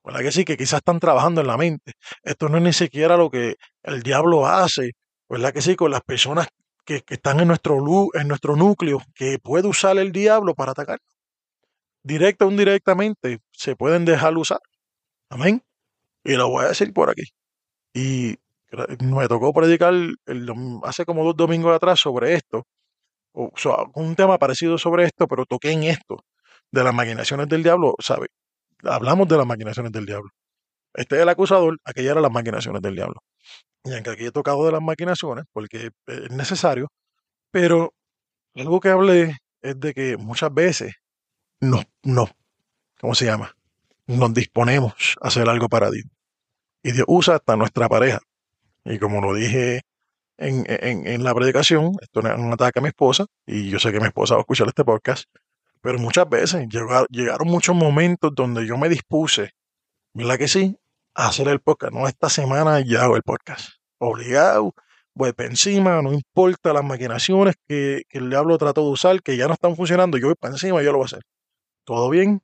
¿Verdad 0.03 0.21
que 0.21 0.31
sí? 0.31 0.45
Que 0.45 0.57
quizás 0.57 0.77
están 0.77 0.99
trabajando 0.99 1.41
en 1.41 1.47
la 1.47 1.57
mente. 1.57 1.93
Esto 2.23 2.47
no 2.47 2.57
es 2.57 2.63
ni 2.63 2.73
siquiera 2.73 3.17
lo 3.17 3.29
que 3.29 3.55
el 3.83 4.01
diablo 4.01 4.45
hace. 4.47 4.91
¿Verdad 5.27 5.53
que 5.53 5.61
sí? 5.61 5.75
Con 5.75 5.91
las 5.91 6.01
personas 6.01 6.47
que, 6.85 7.03
están 7.09 7.39
en 7.41 7.49
nuestro, 7.49 7.77
en 8.13 8.27
nuestro 8.27 8.55
núcleo, 8.55 9.01
que 9.13 9.37
puede 9.39 9.67
usar 9.67 9.97
el 9.97 10.11
diablo 10.11 10.55
para 10.55 10.71
atacar. 10.71 10.99
Directa 12.03 12.45
o 12.45 12.51
indirectamente, 12.51 13.39
se 13.51 13.75
pueden 13.75 14.05
dejar 14.05 14.37
usar. 14.37 14.59
Amén. 15.29 15.61
Y 16.23 16.33
lo 16.33 16.49
voy 16.49 16.65
a 16.65 16.69
decir 16.69 16.93
por 16.93 17.09
aquí. 17.09 17.23
Y 17.93 18.37
me 19.03 19.27
tocó 19.27 19.53
predicar 19.53 19.93
hace 20.83 21.05
como 21.05 21.23
dos 21.23 21.35
domingos 21.35 21.75
atrás 21.75 21.99
sobre 21.99 22.33
esto, 22.35 22.65
o, 23.33 23.51
sea, 23.55 23.75
un 23.95 24.15
tema 24.15 24.37
parecido 24.37 24.77
sobre 24.77 25.05
esto, 25.05 25.27
pero 25.27 25.45
toqué 25.45 25.71
en 25.71 25.83
esto, 25.83 26.23
de 26.71 26.83
las 26.83 26.93
maquinaciones 26.93 27.47
del 27.47 27.63
diablo, 27.63 27.95
¿sabe? 27.99 28.27
Hablamos 28.83 29.27
de 29.27 29.37
las 29.37 29.45
maquinaciones 29.45 29.91
del 29.91 30.05
diablo. 30.05 30.29
Este 30.93 31.17
es 31.17 31.21
el 31.21 31.29
acusador, 31.29 31.77
aquella 31.83 32.11
eran 32.11 32.23
las 32.23 32.31
maquinaciones 32.31 32.81
del 32.81 32.95
diablo. 32.95 33.21
Y 33.83 33.93
aunque 33.93 34.11
aquí 34.11 34.25
he 34.25 34.31
tocado 34.31 34.65
de 34.65 34.71
las 34.71 34.81
maquinaciones, 34.81 35.45
porque 35.53 35.91
es 36.07 36.31
necesario, 36.31 36.87
pero 37.51 37.93
algo 38.55 38.79
que 38.79 38.89
hablé 38.89 39.37
es 39.61 39.79
de 39.79 39.93
que 39.93 40.17
muchas 40.17 40.53
veces 40.53 40.93
nos, 41.59 41.85
nos, 42.03 42.29
¿cómo 42.99 43.15
se 43.15 43.25
llama? 43.25 43.55
Nos 44.07 44.33
disponemos 44.33 45.17
a 45.21 45.27
hacer 45.27 45.47
algo 45.49 45.69
para 45.69 45.89
Dios. 45.89 46.05
Y 46.83 46.91
Dios 46.91 47.05
usa 47.07 47.35
hasta 47.35 47.55
nuestra 47.55 47.89
pareja. 47.89 48.19
Y 48.85 48.97
como 48.99 49.21
lo 49.21 49.33
dije 49.33 49.81
en, 50.37 50.63
en, 50.67 51.23
la 51.23 51.35
predicación, 51.35 51.91
esto 52.01 52.21
es 52.21 52.37
un 52.37 52.53
ataque 52.53 52.79
a 52.79 52.81
mi 52.81 52.87
esposa, 52.87 53.25
y 53.45 53.69
yo 53.69 53.77
sé 53.77 53.91
que 53.91 53.99
mi 53.99 54.07
esposa 54.07 54.35
va 54.35 54.39
a 54.39 54.41
escuchar 54.41 54.67
este 54.67 54.85
podcast, 54.85 55.25
pero 55.81 55.99
muchas 55.99 56.27
veces 56.29 56.65
llegaron, 57.09 57.47
muchos 57.47 57.75
momentos 57.75 58.31
donde 58.33 58.65
yo 58.65 58.77
me 58.77 58.87
dispuse, 58.87 59.51
¿verdad 60.13 60.37
que 60.37 60.47
sí? 60.47 60.77
hacer 61.13 61.47
el 61.49 61.59
podcast. 61.59 61.93
No, 61.93 62.07
esta 62.07 62.29
semana 62.29 62.79
ya 62.79 63.03
hago 63.03 63.15
el 63.15 63.23
podcast. 63.23 63.71
Obligado, 63.97 64.73
para 65.13 65.49
encima, 65.49 66.01
no 66.01 66.13
importa 66.13 66.71
las 66.73 66.83
maquinaciones 66.83 67.55
que, 67.67 68.03
el 68.09 68.29
diablo 68.29 68.57
trató 68.57 68.83
de 68.83 68.91
usar, 68.91 69.21
que 69.21 69.35
ya 69.35 69.47
no 69.47 69.53
están 69.53 69.75
funcionando, 69.75 70.17
yo 70.17 70.27
voy 70.27 70.35
para 70.39 70.53
encima, 70.53 70.81
yo 70.81 70.91
lo 70.91 70.99
voy 70.99 71.05
a 71.05 71.07
hacer. 71.07 71.23
¿Todo 71.89 72.11
bien? 72.11 72.43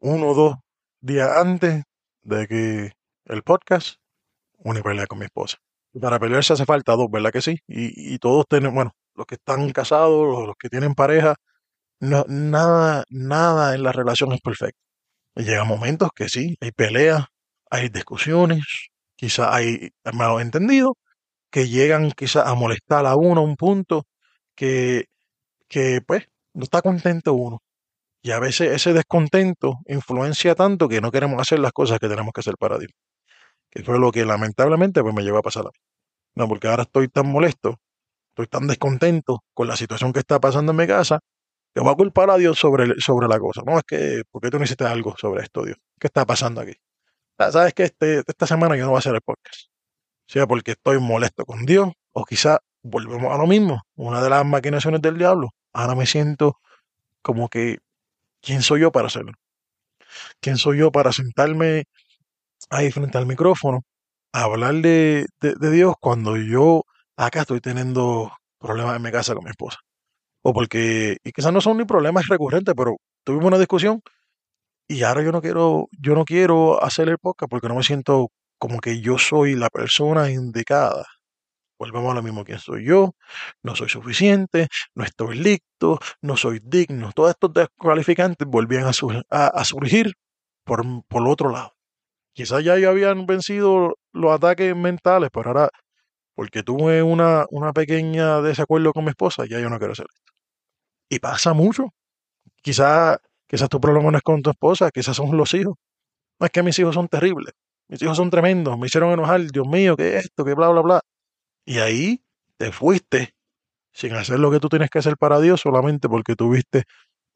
Uno 0.00 0.28
o 0.28 0.34
dos 0.34 0.54
días 1.00 1.28
antes 1.36 1.82
de 2.22 2.46
que 2.46 2.92
el 3.24 3.42
podcast, 3.42 3.96
una 4.58 4.80
pelea 4.80 5.08
con 5.08 5.18
mi 5.18 5.24
esposa. 5.24 5.56
Para 6.00 6.20
pelear 6.20 6.44
se 6.44 6.52
hace 6.52 6.66
falta 6.66 6.92
dos, 6.92 7.10
¿verdad 7.10 7.32
que 7.32 7.42
sí? 7.42 7.58
Y, 7.66 8.16
todos 8.20 8.46
tenemos, 8.48 8.76
bueno, 8.76 8.92
los 9.16 9.26
que 9.26 9.34
están 9.34 9.72
casados, 9.72 10.46
los, 10.46 10.54
que 10.56 10.68
tienen 10.68 10.94
pareja, 10.94 11.34
nada, 11.98 13.02
nada 13.10 13.74
en 13.74 13.82
la 13.82 13.90
relación 13.90 14.30
es 14.30 14.40
perfecto. 14.40 14.78
Y 15.34 15.42
llega 15.42 15.64
momentos 15.64 16.10
que 16.14 16.28
sí, 16.28 16.56
hay 16.60 16.70
peleas, 16.70 17.24
hay 17.68 17.88
discusiones, 17.88 18.62
quizá 19.16 19.52
hay 19.52 19.90
malos 20.12 20.42
entendidos 20.42 20.92
que 21.50 21.68
llegan 21.68 22.12
quizá 22.12 22.48
a 22.48 22.54
molestar 22.54 23.04
a 23.04 23.16
uno 23.16 23.40
a 23.40 23.44
un 23.44 23.56
punto 23.56 24.04
que, 24.54 25.06
que 25.68 26.02
pues 26.06 26.28
no 26.54 26.62
está 26.62 26.82
contento 26.82 27.34
uno. 27.34 27.60
Y 28.26 28.32
a 28.32 28.40
veces 28.40 28.72
ese 28.72 28.92
descontento 28.92 29.76
influencia 29.86 30.56
tanto 30.56 30.88
que 30.88 31.00
no 31.00 31.12
queremos 31.12 31.40
hacer 31.40 31.60
las 31.60 31.70
cosas 31.70 32.00
que 32.00 32.08
tenemos 32.08 32.32
que 32.34 32.40
hacer 32.40 32.56
para 32.58 32.76
Dios. 32.76 32.90
Que 33.70 33.84
fue 33.84 34.00
lo 34.00 34.10
que 34.10 34.24
lamentablemente 34.24 35.00
pues 35.00 35.14
me 35.14 35.22
llevó 35.22 35.38
a 35.38 35.42
pasar 35.42 35.62
a 35.62 35.68
mí. 35.68 35.78
No, 36.34 36.48
porque 36.48 36.66
ahora 36.66 36.82
estoy 36.82 37.06
tan 37.06 37.28
molesto, 37.28 37.76
estoy 38.30 38.48
tan 38.48 38.66
descontento 38.66 39.44
con 39.54 39.68
la 39.68 39.76
situación 39.76 40.12
que 40.12 40.18
está 40.18 40.40
pasando 40.40 40.72
en 40.72 40.78
mi 40.78 40.88
casa, 40.88 41.20
que 41.72 41.80
voy 41.80 41.92
a 41.92 41.94
culpar 41.94 42.30
a 42.30 42.36
Dios 42.36 42.58
sobre, 42.58 42.98
sobre 42.98 43.28
la 43.28 43.38
cosa. 43.38 43.62
No, 43.64 43.78
es 43.78 43.84
que, 43.86 44.22
¿por 44.28 44.42
qué 44.42 44.50
tú 44.50 44.58
no 44.58 44.64
hiciste 44.64 44.84
algo 44.84 45.14
sobre 45.16 45.44
esto, 45.44 45.64
Dios? 45.64 45.76
¿Qué 45.96 46.08
está 46.08 46.26
pasando 46.26 46.62
aquí? 46.62 46.72
Ah, 47.38 47.52
sabes 47.52 47.74
que 47.74 47.84
este, 47.84 48.24
esta 48.26 48.48
semana 48.48 48.74
yo 48.74 48.86
no 48.86 48.88
voy 48.88 48.96
a 48.96 48.98
hacer 48.98 49.14
el 49.14 49.20
podcast. 49.20 49.70
Sea 50.26 50.48
porque 50.48 50.72
estoy 50.72 50.98
molesto 50.98 51.44
con 51.44 51.64
Dios 51.64 51.92
o 52.10 52.24
quizá 52.24 52.58
volvemos 52.82 53.32
a 53.32 53.38
lo 53.38 53.46
mismo, 53.46 53.82
una 53.94 54.20
de 54.20 54.30
las 54.30 54.44
maquinaciones 54.44 55.00
del 55.00 55.16
diablo. 55.16 55.50
Ahora 55.72 55.94
me 55.94 56.06
siento 56.06 56.58
como 57.22 57.48
que, 57.48 57.78
¿quién 58.46 58.62
soy 58.62 58.80
yo 58.82 58.92
para 58.92 59.08
hacerlo? 59.08 59.32
¿Quién 60.40 60.56
soy 60.56 60.78
yo 60.78 60.92
para 60.92 61.12
sentarme 61.12 61.84
ahí 62.70 62.90
frente 62.92 63.18
al 63.18 63.26
micrófono 63.26 63.82
a 64.32 64.44
hablar 64.44 64.74
de, 64.76 65.26
Dios 65.60 65.94
cuando 66.00 66.36
yo 66.36 66.84
acá 67.16 67.40
estoy 67.42 67.60
teniendo 67.60 68.32
problemas 68.58 68.96
en 68.96 69.02
mi 69.02 69.10
casa 69.10 69.34
con 69.34 69.44
mi 69.44 69.50
esposa? 69.50 69.78
O 70.42 70.52
porque, 70.54 71.18
y 71.24 71.32
quizás 71.32 71.52
no 71.52 71.60
son 71.60 71.78
ni 71.78 71.84
problemas 71.84 72.28
recurrentes, 72.28 72.74
pero 72.76 72.96
tuvimos 73.24 73.46
una 73.46 73.58
discusión 73.58 74.00
y 74.88 75.02
ahora 75.02 75.22
yo 75.22 75.32
no 75.32 75.42
quiero, 75.42 75.88
yo 76.00 76.14
no 76.14 76.24
quiero 76.24 76.82
hacer 76.82 77.08
el 77.08 77.18
podcast 77.18 77.50
porque 77.50 77.68
no 77.68 77.74
me 77.74 77.82
siento 77.82 78.28
como 78.58 78.78
que 78.80 79.00
yo 79.00 79.18
soy 79.18 79.56
la 79.56 79.68
persona 79.70 80.30
indicada 80.30 81.04
Volvemos 81.78 82.10
a 82.10 82.14
lo 82.14 82.22
mismo, 82.22 82.44
¿quién 82.44 82.58
soy 82.58 82.84
yo? 82.84 83.14
No 83.62 83.76
soy 83.76 83.88
suficiente, 83.88 84.68
no 84.94 85.04
estoy 85.04 85.38
listo, 85.38 85.98
no 86.22 86.36
soy 86.36 86.60
digno. 86.62 87.12
Todos 87.14 87.30
estos 87.30 87.52
descualificantes 87.52 88.48
volvían 88.48 88.86
a, 88.86 89.64
surgir 89.64 90.14
por, 90.64 90.84
por 91.06 91.28
otro 91.28 91.50
lado. 91.50 91.74
Quizás 92.32 92.64
ya 92.64 92.74
habían 92.74 93.26
vencido 93.26 93.96
los 94.12 94.32
ataques 94.32 94.74
mentales, 94.76 95.30
pero 95.32 95.50
ahora, 95.50 95.70
porque 96.34 96.62
tuve 96.62 97.02
una, 97.02 97.46
una 97.50 97.72
pequeña 97.72 98.40
desacuerdo 98.42 98.92
con 98.92 99.04
mi 99.04 99.10
esposa, 99.10 99.44
ya 99.48 99.60
yo 99.60 99.70
no 99.70 99.78
quiero 99.78 99.92
hacer 99.92 100.06
esto. 100.12 100.32
Y 101.08 101.18
pasa 101.18 101.52
mucho. 101.54 101.90
Quizás 102.62 103.18
quizás 103.46 103.68
tu 103.68 103.80
problema 103.80 104.10
no 104.10 104.18
es 104.18 104.22
con 104.22 104.42
tu 104.42 104.50
esposa, 104.50 104.90
quizás 104.90 105.16
son 105.16 105.36
los 105.36 105.54
hijos. 105.54 105.74
No 106.40 106.46
es 106.46 106.52
que 106.52 106.62
mis 106.62 106.78
hijos 106.78 106.94
son 106.94 107.08
terribles, 107.08 107.54
mis 107.88 108.02
hijos 108.02 108.16
son 108.16 108.30
tremendos, 108.30 108.78
me 108.78 108.86
hicieron 108.86 109.12
enojar, 109.12 109.40
Dios 109.50 109.66
mío, 109.66 109.96
¿qué 109.96 110.18
es 110.18 110.24
esto? 110.26 110.44
¿Qué 110.44 110.54
bla, 110.54 110.68
bla, 110.68 110.82
bla? 110.82 111.00
Y 111.66 111.80
ahí 111.80 112.22
te 112.58 112.70
fuiste 112.70 113.34
sin 113.92 114.14
hacer 114.14 114.38
lo 114.38 114.50
que 114.52 114.60
tú 114.60 114.68
tienes 114.68 114.88
que 114.88 115.00
hacer 115.00 115.16
para 115.16 115.40
Dios 115.40 115.60
solamente 115.60 116.08
porque 116.08 116.36
tuviste 116.36 116.84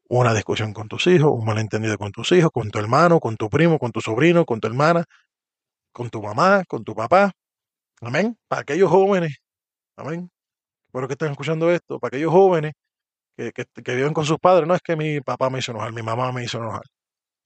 una 0.07 0.33
discusión 0.33 0.73
con 0.73 0.87
tus 0.87 1.07
hijos, 1.07 1.31
un 1.33 1.45
malentendido 1.45 1.97
con 1.97 2.11
tus 2.11 2.31
hijos, 2.31 2.49
con 2.53 2.71
tu 2.71 2.79
hermano, 2.79 3.19
con 3.19 3.35
tu 3.35 3.49
primo, 3.49 3.77
con 3.77 3.91
tu 3.91 3.99
sobrino, 4.01 4.45
con 4.45 4.61
tu 4.61 4.67
hermana, 4.67 5.05
con 5.91 6.09
tu 6.09 6.21
mamá, 6.21 6.63
con 6.67 6.83
tu 6.85 6.95
papá. 6.95 7.33
Amén. 8.01 8.37
Para 8.47 8.61
aquellos 8.61 8.89
jóvenes, 8.89 9.37
amén. 9.97 10.31
Espero 10.87 11.07
que 11.07 11.13
estén 11.13 11.31
escuchando 11.31 11.71
esto. 11.71 11.99
Para 11.99 12.09
aquellos 12.15 12.31
jóvenes 12.31 12.73
que, 13.37 13.51
que, 13.53 13.95
viven 13.95 14.13
con 14.13 14.25
sus 14.25 14.39
padres, 14.39 14.67
no 14.67 14.75
es 14.75 14.81
que 14.81 14.95
mi 14.95 15.21
papá 15.21 15.49
me 15.49 15.59
hizo 15.59 15.71
enojar, 15.71 15.93
mi 15.93 16.03
mamá 16.03 16.31
me 16.31 16.43
hizo 16.43 16.57
enojar. 16.59 16.83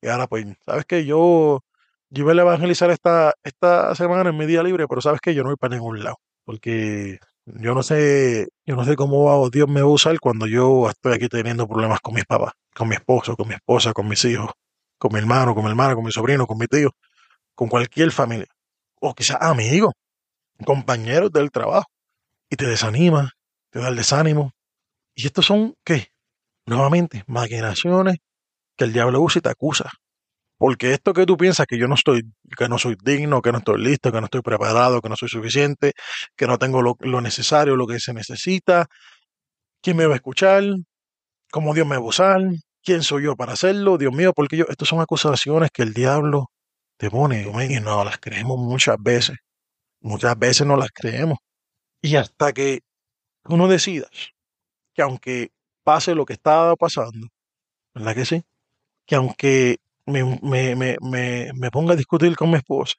Y 0.01 0.07
ahora, 0.09 0.27
pues, 0.27 0.45
¿sabes 0.65 0.85
qué? 0.85 1.05
Yo, 1.05 1.61
yo 2.09 2.23
iba 2.23 2.33
a 2.33 2.45
evangelizar 2.45 2.91
esta, 2.91 3.33
esta 3.43 3.95
semana 3.95 4.29
en 4.29 4.37
mi 4.37 4.45
día 4.45 4.63
libre, 4.63 4.87
pero 4.87 5.01
¿sabes 5.01 5.21
qué? 5.21 5.33
Yo 5.35 5.43
no 5.43 5.49
voy 5.49 5.57
para 5.57 5.75
ningún 5.75 6.03
lado 6.03 6.17
porque 6.45 7.19
yo 7.45 7.73
no 7.73 7.83
sé, 7.83 8.47
yo 8.65 8.75
no 8.75 8.85
sé 8.85 8.95
cómo 8.95 9.49
Dios 9.49 9.67
me 9.67 9.81
va 9.81 9.87
a 9.87 9.91
usar 9.91 10.19
cuando 10.19 10.47
yo 10.47 10.89
estoy 10.89 11.13
aquí 11.13 11.27
teniendo 11.27 11.67
problemas 11.67 11.99
con 11.99 12.13
mis 12.13 12.25
papás, 12.25 12.53
con 12.73 12.87
mi 12.87 12.95
esposo, 12.95 13.35
con 13.35 13.47
mi 13.47 13.55
esposa, 13.55 13.93
con 13.93 14.07
mis 14.07 14.23
hijos, 14.25 14.51
con 14.97 15.13
mi 15.13 15.19
hermano, 15.19 15.53
con 15.53 15.63
mi 15.63 15.69
hermana, 15.69 15.95
con 15.95 16.05
mi 16.05 16.11
sobrino, 16.11 16.47
con 16.47 16.57
mi 16.57 16.67
tío, 16.67 16.91
con 17.53 17.67
cualquier 17.67 18.11
familia, 18.11 18.47
o 19.01 19.13
quizás 19.13 19.37
amigos, 19.41 19.93
compañeros 20.65 21.31
del 21.31 21.51
trabajo, 21.51 21.87
y 22.49 22.55
te 22.55 22.65
desanima, 22.65 23.31
te 23.69 23.79
da 23.79 23.89
el 23.89 23.95
desánimo. 23.95 24.51
Y 25.15 25.25
estos 25.25 25.45
son, 25.45 25.75
¿qué? 25.83 26.07
Nuevamente, 26.65 27.23
maquinaciones 27.27 28.17
que 28.75 28.85
el 28.85 28.93
diablo 28.93 29.21
usa 29.21 29.39
y 29.39 29.41
te 29.41 29.49
acusa. 29.49 29.91
Porque 30.57 30.93
esto 30.93 31.13
que 31.13 31.25
tú 31.25 31.35
piensas 31.37 31.67
que 31.67 31.77
yo 31.77 31.87
no 31.87 31.95
estoy, 31.95 32.23
que 32.57 32.69
no 32.69 32.77
soy 32.77 32.95
digno, 33.03 33.41
que 33.41 33.51
no 33.51 33.57
estoy 33.57 33.81
listo, 33.81 34.11
que 34.11 34.19
no 34.19 34.25
estoy 34.25 34.41
preparado, 34.41 35.01
que 35.01 35.09
no 35.09 35.15
soy 35.15 35.27
suficiente, 35.29 35.91
que 36.35 36.47
no 36.47 36.57
tengo 36.57 36.81
lo, 36.81 37.21
necesario, 37.21 37.75
lo 37.75 37.87
que 37.87 37.99
se 37.99 38.13
necesita, 38.13 38.87
¿quién 39.81 39.97
me 39.97 40.05
va 40.05 40.13
a 40.13 40.17
escuchar? 40.17 40.63
¿Cómo 41.51 41.73
Dios 41.73 41.85
me 41.87 41.97
va 41.97 42.03
a 42.03 42.07
usar? 42.07 42.41
¿Quién 42.83 43.03
soy 43.03 43.23
yo 43.23 43.35
para 43.35 43.53
hacerlo? 43.53 43.97
Dios 43.97 44.13
mío, 44.13 44.31
porque 44.33 44.57
yo, 44.57 44.65
estas 44.69 44.87
son 44.87 45.01
acusaciones 45.01 45.71
que 45.71 45.83
el 45.83 45.93
diablo 45.93 46.51
te 46.97 47.09
pone 47.09 47.41
y 47.41 47.79
no 47.81 48.03
las 48.03 48.17
creemos 48.19 48.57
muchas 48.57 48.95
veces. 48.99 49.37
Muchas 50.01 50.37
veces 50.37 50.65
no 50.67 50.77
las 50.77 50.91
creemos. 50.91 51.39
Y 52.01 52.15
hasta 52.15 52.53
que 52.53 52.81
uno 53.45 53.67
decidas 53.67 54.09
que 54.93 55.01
aunque 55.01 55.51
pase 55.83 56.15
lo 56.15 56.25
que 56.25 56.33
está 56.33 56.75
pasando, 56.75 57.27
¿verdad 57.93 58.15
que 58.15 58.25
sí? 58.25 58.43
Que 59.05 59.15
aunque 59.15 59.77
me, 60.05 60.39
me, 60.41 60.75
me, 61.01 61.51
me, 61.53 61.71
ponga 61.71 61.93
a 61.93 61.95
discutir 61.95 62.35
con 62.35 62.51
mi 62.51 62.57
esposa, 62.57 62.95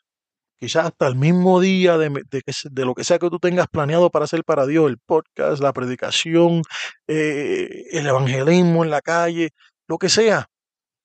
quizás 0.58 0.86
hasta 0.86 1.06
el 1.06 1.16
mismo 1.16 1.60
día 1.60 1.98
de, 1.98 2.10
de, 2.10 2.84
lo 2.84 2.94
que 2.94 3.04
sea 3.04 3.18
que 3.18 3.30
tú 3.30 3.38
tengas 3.38 3.68
planeado 3.68 4.10
para 4.10 4.24
hacer 4.24 4.44
para 4.44 4.66
Dios, 4.66 4.90
el 4.90 4.98
podcast, 4.98 5.62
la 5.62 5.72
predicación, 5.72 6.62
eh, 7.06 7.84
el 7.92 8.06
evangelismo 8.06 8.84
en 8.84 8.90
la 8.90 9.00
calle, 9.00 9.50
lo 9.88 9.98
que 9.98 10.08
sea, 10.08 10.46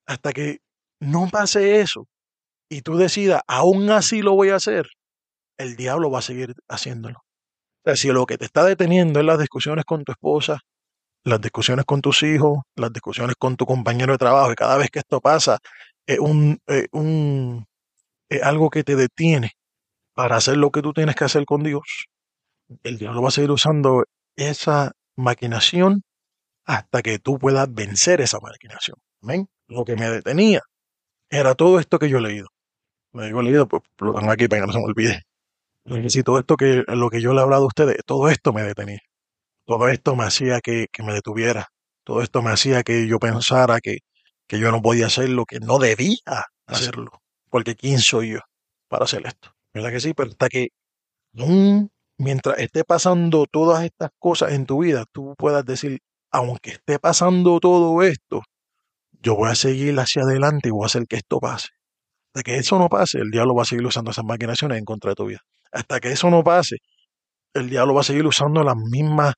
hasta 0.06 0.32
que 0.32 0.58
no 1.00 1.28
pase 1.30 1.80
eso 1.80 2.06
y 2.68 2.82
tú 2.82 2.96
decidas, 2.96 3.42
aún 3.46 3.90
así 3.90 4.22
lo 4.22 4.34
voy 4.34 4.48
a 4.48 4.56
hacer, 4.56 4.86
el 5.58 5.76
diablo 5.76 6.10
va 6.10 6.20
a 6.20 6.22
seguir 6.22 6.54
haciéndolo. 6.68 7.18
O 7.18 7.90
sea, 7.90 7.96
si 7.96 8.08
lo 8.08 8.24
que 8.26 8.38
te 8.38 8.46
está 8.46 8.64
deteniendo 8.64 9.20
es 9.20 9.26
las 9.26 9.38
discusiones 9.38 9.84
con 9.84 10.04
tu 10.04 10.12
esposa, 10.12 10.60
las 11.24 11.40
discusiones 11.40 11.84
con 11.84 12.00
tus 12.00 12.22
hijos, 12.22 12.60
las 12.76 12.92
discusiones 12.92 13.36
con 13.38 13.56
tu 13.56 13.66
compañero 13.66 14.12
de 14.12 14.18
trabajo, 14.18 14.52
y 14.52 14.54
cada 14.54 14.76
vez 14.76 14.90
que 14.90 15.00
esto 15.00 15.20
pasa, 15.20 15.58
un, 16.20 16.58
un 16.92 17.66
algo 18.42 18.70
que 18.70 18.84
te 18.84 18.96
detiene 18.96 19.52
para 20.14 20.36
hacer 20.36 20.56
lo 20.56 20.70
que 20.70 20.82
tú 20.82 20.92
tienes 20.92 21.14
que 21.16 21.24
hacer 21.24 21.44
con 21.44 21.62
Dios. 21.62 22.06
El 22.82 22.98
diablo 22.98 23.22
va 23.22 23.28
a 23.28 23.32
seguir 23.32 23.50
usando 23.50 24.04
esa 24.36 24.92
maquinación 25.16 26.02
hasta 26.64 27.02
que 27.02 27.18
tú 27.18 27.38
puedas 27.38 27.72
vencer 27.72 28.20
esa 28.20 28.38
maquinación. 28.40 28.96
Lo 29.68 29.84
que 29.84 29.96
me 29.96 30.10
detenía 30.10 30.60
era 31.30 31.54
todo 31.54 31.78
esto 31.78 31.98
que 31.98 32.08
yo 32.08 32.18
he 32.18 32.22
leído. 32.22 32.48
Lo 33.12 33.24
digo 33.24 33.42
leído, 33.42 33.68
pues 33.68 33.82
lo 33.98 34.14
tengo 34.14 34.30
aquí 34.30 34.48
para 34.48 34.62
que 34.62 34.66
no 34.66 34.72
se 34.72 34.78
me 34.78 34.84
olvide. 34.84 35.22
Todo 36.24 36.38
esto 36.38 36.56
que 36.56 36.84
lo 36.88 37.10
que 37.10 37.20
yo 37.20 37.32
le 37.32 37.40
he 37.40 37.42
hablado 37.42 37.64
a 37.64 37.66
ustedes, 37.66 37.98
todo 38.06 38.28
esto 38.28 38.52
me 38.52 38.62
detenía. 38.62 39.00
Todo 39.66 39.88
esto 39.88 40.16
me 40.16 40.24
hacía 40.24 40.60
que, 40.60 40.86
que 40.92 41.02
me 41.02 41.12
detuviera. 41.12 41.68
Todo 42.04 42.22
esto 42.22 42.42
me 42.42 42.50
hacía 42.50 42.82
que 42.82 43.06
yo 43.06 43.18
pensara 43.18 43.80
que, 43.80 43.98
que 44.52 44.58
yo 44.58 44.70
no 44.70 44.82
podía 44.82 45.06
hacer 45.06 45.30
lo 45.30 45.46
que 45.46 45.60
no 45.60 45.78
debía 45.78 46.44
hacerlo. 46.66 47.22
Porque 47.48 47.74
¿quién 47.74 48.00
soy 48.00 48.32
yo 48.32 48.40
para 48.86 49.06
hacer 49.06 49.26
esto? 49.26 49.48
¿Verdad 49.72 49.90
que 49.90 50.00
sí? 50.00 50.12
Pero 50.12 50.30
hasta 50.30 50.50
que 50.50 50.68
mientras 52.18 52.58
esté 52.58 52.84
pasando 52.84 53.46
todas 53.50 53.82
estas 53.82 54.10
cosas 54.18 54.52
en 54.52 54.66
tu 54.66 54.82
vida, 54.82 55.06
tú 55.10 55.34
puedas 55.38 55.64
decir, 55.64 56.00
aunque 56.30 56.72
esté 56.72 56.98
pasando 56.98 57.60
todo 57.60 58.02
esto, 58.02 58.42
yo 59.22 59.36
voy 59.36 59.48
a 59.48 59.54
seguir 59.54 59.98
hacia 59.98 60.20
adelante 60.20 60.68
y 60.68 60.72
voy 60.72 60.82
a 60.82 60.86
hacer 60.86 61.06
que 61.06 61.16
esto 61.16 61.40
pase. 61.40 61.68
Hasta 62.26 62.42
que 62.42 62.58
eso 62.58 62.78
no 62.78 62.90
pase, 62.90 63.20
el 63.20 63.30
diablo 63.30 63.54
va 63.54 63.62
a 63.62 63.64
seguir 63.64 63.86
usando 63.86 64.10
esas 64.10 64.26
maquinaciones 64.26 64.76
en 64.76 64.84
contra 64.84 65.12
de 65.12 65.14
tu 65.14 65.24
vida. 65.28 65.40
Hasta 65.72 65.98
que 65.98 66.12
eso 66.12 66.28
no 66.28 66.44
pase, 66.44 66.76
el 67.54 67.70
diablo 67.70 67.94
va 67.94 68.02
a 68.02 68.04
seguir 68.04 68.26
usando 68.26 68.62
las 68.62 68.76
mismas 68.76 69.32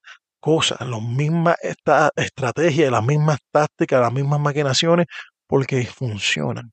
cosas, 0.45 0.79
las 0.87 1.01
mismas 1.01 1.57
estrategias, 2.17 2.93
las 2.93 3.03
mismas 3.03 3.39
tácticas, 3.51 3.99
las 3.99 4.13
mismas 4.13 4.39
maquinaciones, 4.39 5.07
porque 5.47 5.87
funcionan. 5.87 6.71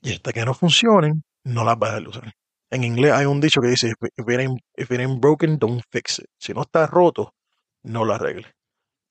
Y 0.00 0.14
hasta 0.14 0.32
que 0.32 0.46
no 0.46 0.54
funcionen, 0.54 1.22
no 1.44 1.62
las 1.62 1.78
vas 1.78 1.92
a 1.92 2.08
usar. 2.08 2.32
En 2.70 2.84
inglés 2.84 3.12
hay 3.12 3.26
un 3.26 3.38
dicho 3.38 3.60
que 3.60 3.68
dice, 3.68 3.92
if 4.16 4.90
it 4.90 5.00
ain't, 5.00 5.20
broken, 5.20 5.58
don't 5.58 5.82
fix 5.90 6.20
it. 6.20 6.26
Si 6.38 6.54
no 6.54 6.62
está 6.62 6.86
roto, 6.86 7.34
no 7.82 8.06
lo 8.06 8.14
arregle. 8.14 8.50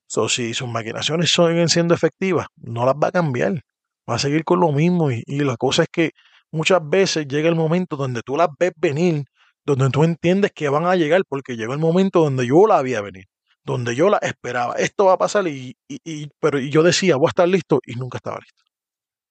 So, 0.08 0.28
si 0.28 0.52
sus 0.52 0.68
maquinaciones 0.68 1.30
siguen 1.30 1.68
siendo 1.68 1.94
efectivas, 1.94 2.48
no 2.56 2.84
las 2.84 2.96
va 2.96 3.06
a 3.08 3.12
cambiar. 3.12 3.62
Va 4.10 4.16
a 4.16 4.18
seguir 4.18 4.42
con 4.42 4.58
lo 4.58 4.72
mismo. 4.72 5.12
Y, 5.12 5.22
y 5.26 5.44
la 5.44 5.56
cosa 5.56 5.84
es 5.84 5.88
que 5.92 6.10
muchas 6.50 6.80
veces 6.82 7.28
llega 7.28 7.48
el 7.48 7.54
momento 7.54 7.94
donde 7.96 8.22
tú 8.22 8.36
las 8.36 8.48
ves 8.58 8.72
venir, 8.76 9.22
donde 9.64 9.90
tú 9.90 10.02
entiendes 10.02 10.50
que 10.52 10.68
van 10.68 10.86
a 10.86 10.96
llegar, 10.96 11.22
porque 11.28 11.56
llegó 11.56 11.72
el 11.72 11.78
momento 11.78 12.18
donde 12.18 12.48
yo 12.48 12.66
la 12.66 12.78
había 12.78 13.00
venir 13.00 13.26
donde 13.64 13.94
yo 13.94 14.08
la 14.08 14.18
esperaba. 14.18 14.74
Esto 14.74 15.06
va 15.06 15.14
a 15.14 15.18
pasar 15.18 15.46
y, 15.48 15.76
y, 15.88 16.28
pero 16.40 16.58
yo 16.58 16.82
decía, 16.82 17.16
voy 17.16 17.28
a 17.28 17.30
estar 17.30 17.48
listo 17.48 17.80
y 17.86 17.94
nunca 17.94 18.18
estaba 18.18 18.38
listo. 18.38 18.62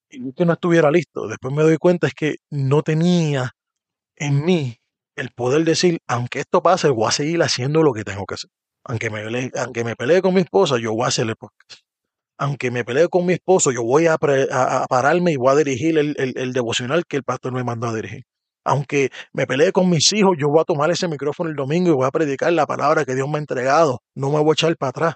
Y 0.09 0.33
que 0.33 0.45
no 0.45 0.53
estuviera 0.53 0.91
listo. 0.91 1.27
Después 1.27 1.53
me 1.53 1.63
doy 1.63 1.77
cuenta 1.77 2.07
es 2.07 2.13
que 2.13 2.35
no 2.49 2.81
tenía 2.83 3.51
en 4.15 4.45
mí 4.45 4.77
el 5.15 5.29
poder 5.31 5.63
decir, 5.65 5.99
aunque 6.07 6.39
esto 6.39 6.61
pase, 6.61 6.89
voy 6.89 7.07
a 7.07 7.11
seguir 7.11 7.41
haciendo 7.43 7.83
lo 7.83 7.93
que 7.93 8.03
tengo 8.03 8.25
que 8.25 8.35
hacer. 8.35 8.49
Aunque 8.83 9.09
me, 9.09 9.51
aunque 9.55 9.83
me 9.83 9.95
pelee 9.95 10.21
con 10.21 10.33
mi 10.33 10.41
esposa, 10.41 10.77
yo 10.79 10.93
voy 10.93 11.05
a 11.05 11.07
hacer 11.09 11.27
el 11.27 11.35
podcast. 11.35 11.81
Aunque 12.37 12.71
me 12.71 12.83
pelee 12.83 13.07
con 13.07 13.25
mi 13.25 13.33
esposo, 13.33 13.71
yo 13.71 13.83
voy 13.83 14.07
a, 14.07 14.17
pararme 14.17 15.33
y 15.33 15.35
voy 15.35 15.51
a 15.51 15.55
dirigir 15.55 15.97
el, 15.97 16.15
el 16.17 16.53
devocional 16.53 17.05
que 17.05 17.17
el 17.17 17.23
pastor 17.23 17.53
me 17.53 17.63
mandó 17.63 17.87
a 17.87 17.93
dirigir. 17.93 18.23
Aunque 18.63 19.09
me 19.33 19.47
pelee 19.47 19.71
con 19.71 19.89
mis 19.89 20.11
hijos, 20.13 20.37
yo 20.39 20.49
voy 20.49 20.61
a 20.61 20.65
tomar 20.65 20.91
ese 20.91 21.07
micrófono 21.07 21.49
el 21.49 21.55
domingo 21.55 21.89
y 21.89 21.93
voy 21.93 22.05
a 22.07 22.11
predicar 22.11 22.53
la 22.53 22.67
palabra 22.67 23.05
que 23.05 23.15
Dios 23.15 23.27
me 23.27 23.37
ha 23.37 23.39
entregado. 23.39 24.01
No 24.15 24.29
me 24.29 24.39
voy 24.39 24.51
a 24.51 24.53
echar 24.53 24.77
para 24.77 24.89
atrás. 24.89 25.15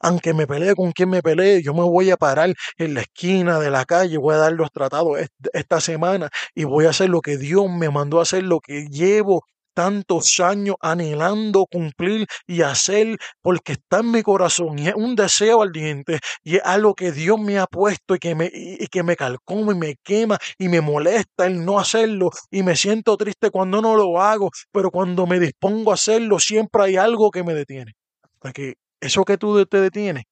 Aunque 0.00 0.32
me 0.32 0.46
pelee 0.46 0.74
con 0.74 0.92
quien 0.92 1.10
me 1.10 1.22
pelee, 1.22 1.62
yo 1.62 1.74
me 1.74 1.82
voy 1.82 2.10
a 2.10 2.16
parar 2.16 2.54
en 2.78 2.94
la 2.94 3.02
esquina 3.02 3.58
de 3.60 3.70
la 3.70 3.84
calle, 3.84 4.16
voy 4.16 4.34
a 4.34 4.38
dar 4.38 4.52
los 4.52 4.70
tratados 4.72 5.18
esta 5.52 5.80
semana 5.80 6.30
y 6.54 6.64
voy 6.64 6.86
a 6.86 6.90
hacer 6.90 7.10
lo 7.10 7.20
que 7.20 7.36
Dios 7.36 7.66
me 7.68 7.90
mandó 7.90 8.18
a 8.18 8.22
hacer, 8.22 8.44
lo 8.44 8.60
que 8.60 8.86
llevo 8.90 9.44
tantos 9.74 10.40
años 10.40 10.76
anhelando 10.80 11.66
cumplir 11.66 12.26
y 12.46 12.62
hacer 12.62 13.18
porque 13.42 13.72
está 13.72 14.00
en 14.00 14.10
mi 14.10 14.22
corazón 14.22 14.78
y 14.78 14.88
es 14.88 14.94
un 14.94 15.16
deseo 15.16 15.62
ardiente 15.62 16.18
y 16.42 16.56
es 16.56 16.62
algo 16.64 16.94
que 16.94 17.12
Dios 17.12 17.38
me 17.38 17.58
ha 17.58 17.66
puesto 17.66 18.14
y 18.14 18.18
que 18.18 18.34
me, 18.34 18.50
y 18.52 18.86
que 18.88 19.02
me 19.02 19.16
calcoma 19.16 19.72
y 19.72 19.76
me 19.76 19.96
quema 20.02 20.38
y 20.58 20.68
me 20.68 20.80
molesta 20.80 21.46
el 21.46 21.64
no 21.64 21.78
hacerlo 21.78 22.30
y 22.50 22.62
me 22.62 22.76
siento 22.76 23.16
triste 23.16 23.50
cuando 23.50 23.80
no 23.80 23.96
lo 23.96 24.20
hago, 24.20 24.50
pero 24.72 24.90
cuando 24.90 25.26
me 25.26 25.38
dispongo 25.40 25.90
a 25.90 25.94
hacerlo 25.94 26.38
siempre 26.38 26.82
hay 26.84 26.96
algo 26.96 27.30
que 27.30 27.44
me 27.44 27.54
detiene. 27.54 27.92
Hasta 28.22 28.52
que 28.52 28.74
eso 29.00 29.24
que 29.24 29.38
tú 29.38 29.64
te 29.66 29.80
detienes, 29.80 30.24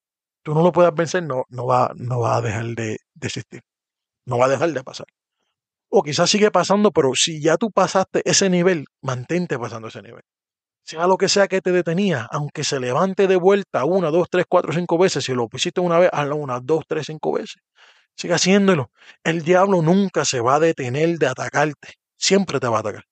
tú 0.43 0.55
no 0.55 0.62
lo 0.62 0.72
puedas 0.72 0.95
vencer, 0.95 1.22
no, 1.22 1.45
no, 1.49 1.66
va, 1.66 1.93
no 1.97 2.20
va 2.20 2.36
a 2.36 2.41
dejar 2.43 2.66
de, 2.66 2.99
de 3.14 3.26
existir, 3.26 3.62
no 4.26 4.39
va 4.39 4.47
a 4.47 4.49
dejar 4.49 4.72
de 4.72 4.84
pasar 4.84 5.07
o 5.91 6.03
quizás 6.03 6.30
sigue 6.30 6.51
pasando, 6.51 6.91
pero 6.93 7.12
si 7.14 7.41
ya 7.41 7.57
tú 7.57 7.70
pasaste 7.70 8.22
ese 8.24 8.51
nivel, 8.51 8.86
mantente 9.03 9.59
pasando 9.59 9.89
ese 9.89 10.03
nivel. 10.03 10.22
sea 10.84 11.07
lo 11.07 11.18
que 11.18 11.28
sea 11.28 11.49
que 11.49 11.61
te 11.61 11.72
detenía, 11.72 12.26
aunque 12.30 12.64
se 12.64 12.80
levante 12.80 13.26
de 13.26 13.36
vuelta 13.36 13.84
una, 13.84 14.11
dos, 14.11 14.28
tres, 14.30 14.47
cuatro, 14.49 14.72
cinco 14.72 14.99
veces, 14.99 15.24
si 15.24 15.34
lo 15.34 15.49
hiciste 15.53 15.80
una 15.80 15.99
vez, 15.99 16.11
hazlo 16.12 16.36
una, 16.36 16.61
dos, 16.61 16.84
tres, 16.89 17.07
cinco 17.07 17.32
veces. 17.32 17.62
Sigue 18.16 18.34
haciéndolo. 18.34 18.91
El 19.24 19.43
diablo 19.43 19.82
nunca 19.82 20.24
se 20.24 20.41
va 20.41 20.57
a 20.57 20.61
detener 20.61 21.18
de 21.18 21.28
atacarte. 21.28 21.95
Siempre 22.18 22.59
te 22.61 22.68
va 22.68 22.78
a 22.78 22.80
atacar. 22.80 23.05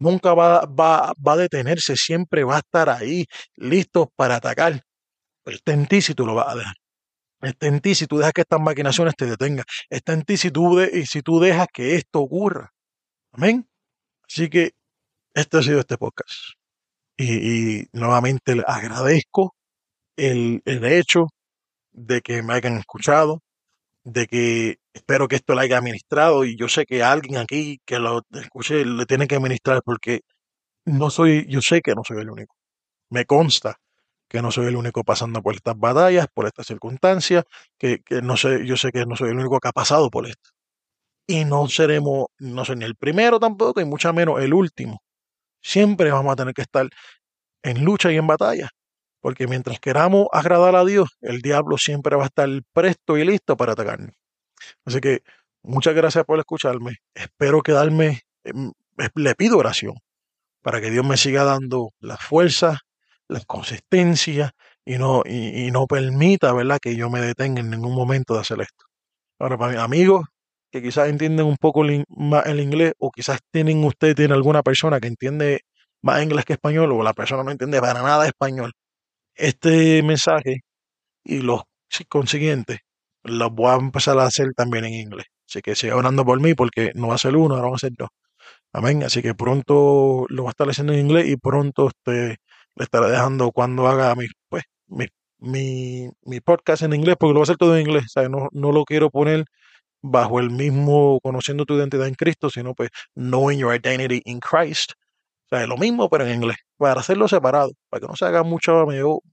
Nunca 0.00 0.34
va, 0.34 0.66
va, 0.66 1.12
va 1.26 1.32
a 1.34 1.36
detenerse, 1.36 1.96
siempre 1.96 2.44
va 2.44 2.56
a 2.56 2.58
estar 2.60 2.88
ahí, 2.90 3.26
listo 3.56 4.10
para 4.16 4.36
atacar. 4.36 4.82
Pero 5.44 5.56
está 5.56 5.72
en 5.74 5.86
ti 5.86 6.00
si 6.02 6.14
tú 6.14 6.26
lo 6.26 6.34
vas 6.34 6.48
a 6.48 6.56
dejar. 6.56 6.79
Está 7.42 7.66
en 7.66 7.80
ti 7.80 7.94
si 7.94 8.06
tú 8.06 8.18
dejas 8.18 8.32
que 8.32 8.42
estas 8.42 8.60
maquinaciones 8.60 9.14
te 9.16 9.26
detengan. 9.26 9.64
Está 9.88 10.12
en 10.12 10.22
ti 10.22 10.36
si 10.36 10.50
tú, 10.50 10.76
de, 10.76 11.06
si 11.06 11.22
tú 11.22 11.40
dejas 11.40 11.68
que 11.72 11.96
esto 11.96 12.20
ocurra. 12.20 12.72
Amén. 13.32 13.68
Así 14.28 14.48
que 14.50 14.72
este 15.34 15.58
ha 15.58 15.62
sido 15.62 15.80
este 15.80 15.96
podcast. 15.96 16.30
Y, 17.16 17.84
nuevamente 17.92 18.56
le 18.56 18.64
agradezco 18.66 19.54
el, 20.16 20.62
el 20.64 20.84
hecho 20.84 21.26
de 21.92 22.20
que 22.22 22.42
me 22.42 22.54
hayan 22.54 22.78
escuchado, 22.78 23.42
de 24.04 24.26
que 24.26 24.76
espero 24.94 25.28
que 25.28 25.36
esto 25.36 25.54
lo 25.54 25.60
haya 25.60 25.78
administrado 25.78 26.44
y 26.44 26.56
yo 26.56 26.68
sé 26.68 26.86
que 26.86 27.02
alguien 27.02 27.36
aquí 27.38 27.80
que 27.84 27.98
lo 27.98 28.22
escuche 28.32 28.84
le 28.84 29.06
tiene 29.06 29.28
que 29.28 29.36
administrar 29.36 29.82
porque 29.84 30.20
no 30.86 31.10
soy, 31.10 31.46
yo 31.48 31.60
sé 31.62 31.82
que 31.82 31.94
no 31.94 32.02
soy 32.04 32.22
el 32.22 32.30
único. 32.30 32.54
Me 33.10 33.26
consta 33.26 33.76
que 34.30 34.40
no 34.42 34.52
soy 34.52 34.68
el 34.68 34.76
único 34.76 35.02
pasando 35.02 35.42
por 35.42 35.56
estas 35.56 35.76
batallas, 35.76 36.28
por 36.32 36.46
estas 36.46 36.68
circunstancias, 36.68 37.44
que, 37.76 37.98
que 37.98 38.22
no 38.22 38.36
sé, 38.36 38.64
yo 38.64 38.76
sé 38.76 38.92
que 38.92 39.04
no 39.04 39.16
soy 39.16 39.30
el 39.30 39.38
único 39.38 39.58
que 39.58 39.68
ha 39.68 39.72
pasado 39.72 40.08
por 40.08 40.28
esto. 40.28 40.50
Y 41.26 41.44
no 41.44 41.68
seremos, 41.68 42.26
no 42.38 42.64
soy 42.64 42.76
ni 42.76 42.84
el 42.84 42.94
primero 42.94 43.40
tampoco, 43.40 43.80
y 43.80 43.84
mucho 43.84 44.12
menos 44.12 44.40
el 44.40 44.54
último. 44.54 45.02
Siempre 45.60 46.12
vamos 46.12 46.32
a 46.32 46.36
tener 46.36 46.54
que 46.54 46.62
estar 46.62 46.88
en 47.64 47.84
lucha 47.84 48.12
y 48.12 48.18
en 48.18 48.28
batalla. 48.28 48.70
Porque 49.20 49.48
mientras 49.48 49.80
queramos 49.80 50.28
agradar 50.32 50.76
a 50.76 50.84
Dios, 50.84 51.08
el 51.20 51.42
diablo 51.42 51.76
siempre 51.76 52.16
va 52.16 52.22
a 52.22 52.26
estar 52.26 52.48
presto 52.72 53.18
y 53.18 53.24
listo 53.24 53.56
para 53.56 53.72
atacarnos. 53.72 54.14
Así 54.84 55.00
que 55.00 55.22
muchas 55.62 55.94
gracias 55.94 56.24
por 56.24 56.38
escucharme. 56.38 56.98
Espero 57.14 57.62
quedarme, 57.62 58.20
em, 58.44 58.70
le 59.16 59.34
pido 59.34 59.58
oración 59.58 59.94
para 60.62 60.80
que 60.80 60.90
Dios 60.90 61.04
me 61.04 61.16
siga 61.16 61.42
dando 61.44 61.90
la 62.00 62.16
fuerza, 62.16 62.78
la 63.30 63.40
consistencia 63.46 64.52
y 64.84 64.98
no, 64.98 65.22
y, 65.26 65.70
no 65.70 65.86
permita, 65.86 66.52
¿verdad?, 66.52 66.78
que 66.82 66.96
yo 66.96 67.10
me 67.10 67.20
detenga 67.20 67.60
en 67.60 67.70
ningún 67.70 67.94
momento 67.94 68.34
de 68.34 68.40
hacer 68.40 68.60
esto. 68.60 68.84
Ahora, 69.38 69.58
para 69.58 69.72
mis 69.72 69.80
amigos 69.80 70.26
que 70.72 70.82
quizás 70.82 71.08
entienden 71.08 71.46
un 71.46 71.56
poco 71.56 71.82
más 72.08 72.46
el 72.46 72.60
inglés 72.60 72.94
o 72.98 73.10
quizás 73.10 73.40
tienen 73.52 73.84
usted 73.84 74.14
tiene 74.14 74.34
alguna 74.34 74.62
persona 74.62 75.00
que 75.00 75.08
entiende 75.08 75.62
más 76.02 76.22
inglés 76.22 76.44
que 76.44 76.54
español 76.54 76.92
o 76.92 77.02
la 77.02 77.14
persona 77.14 77.42
no 77.44 77.50
entiende 77.50 77.80
para 77.80 78.02
nada 78.02 78.26
español, 78.26 78.72
este 79.34 80.02
mensaje 80.02 80.60
y 81.24 81.42
los 81.42 81.62
consiguientes 82.08 82.80
los 83.24 83.52
voy 83.52 83.70
a 83.70 83.76
empezar 83.76 84.18
a 84.18 84.26
hacer 84.26 84.48
también 84.56 84.86
en 84.86 84.94
inglés. 84.94 85.26
Así 85.48 85.62
que 85.62 85.74
siga 85.76 85.96
orando 85.96 86.24
por 86.24 86.40
mí 86.40 86.54
porque 86.54 86.92
no 86.94 87.08
va 87.08 87.16
a 87.16 87.18
ser 87.18 87.36
uno, 87.36 87.56
ahora 87.56 87.70
va 87.70 87.76
a 87.76 87.78
ser 87.78 87.92
dos. 87.98 88.10
Amén. 88.72 89.02
Así 89.04 89.22
que 89.22 89.34
pronto 89.34 90.26
lo 90.28 90.44
va 90.44 90.50
a 90.50 90.52
estar 90.52 90.68
haciendo 90.70 90.92
en 90.94 91.00
inglés 91.00 91.28
y 91.28 91.36
pronto 91.36 91.88
este, 91.88 92.38
le 92.76 92.84
estaré 92.84 93.10
dejando 93.10 93.52
cuando 93.52 93.86
haga 93.88 94.14
mi, 94.14 94.26
pues, 94.48 94.64
mi, 94.88 95.06
mi, 95.38 96.08
mi 96.22 96.40
podcast 96.40 96.82
en 96.82 96.94
inglés, 96.94 97.16
porque 97.18 97.34
lo 97.34 97.40
va 97.40 97.42
a 97.42 97.44
hacer 97.44 97.56
todo 97.56 97.76
en 97.76 97.86
inglés. 97.86 98.04
Sea, 98.12 98.28
no, 98.28 98.48
no 98.52 98.72
lo 98.72 98.84
quiero 98.84 99.10
poner 99.10 99.44
bajo 100.02 100.40
el 100.40 100.50
mismo 100.50 101.20
conociendo 101.22 101.66
tu 101.66 101.74
identidad 101.76 102.06
en 102.06 102.14
Cristo, 102.14 102.50
sino 102.50 102.74
pues 102.74 102.90
knowing 103.14 103.58
your 103.58 103.74
identity 103.74 104.22
in 104.24 104.40
Christ. 104.40 104.92
O 105.50 105.56
sea, 105.56 105.66
lo 105.66 105.76
mismo, 105.76 106.08
pero 106.08 106.26
en 106.26 106.36
inglés, 106.36 106.58
para 106.76 107.00
hacerlo 107.00 107.28
separado, 107.28 107.72
para 107.88 108.00
que 108.02 108.06
no 108.06 108.16
se 108.16 108.24
haga 108.24 108.42
mucha 108.44 108.72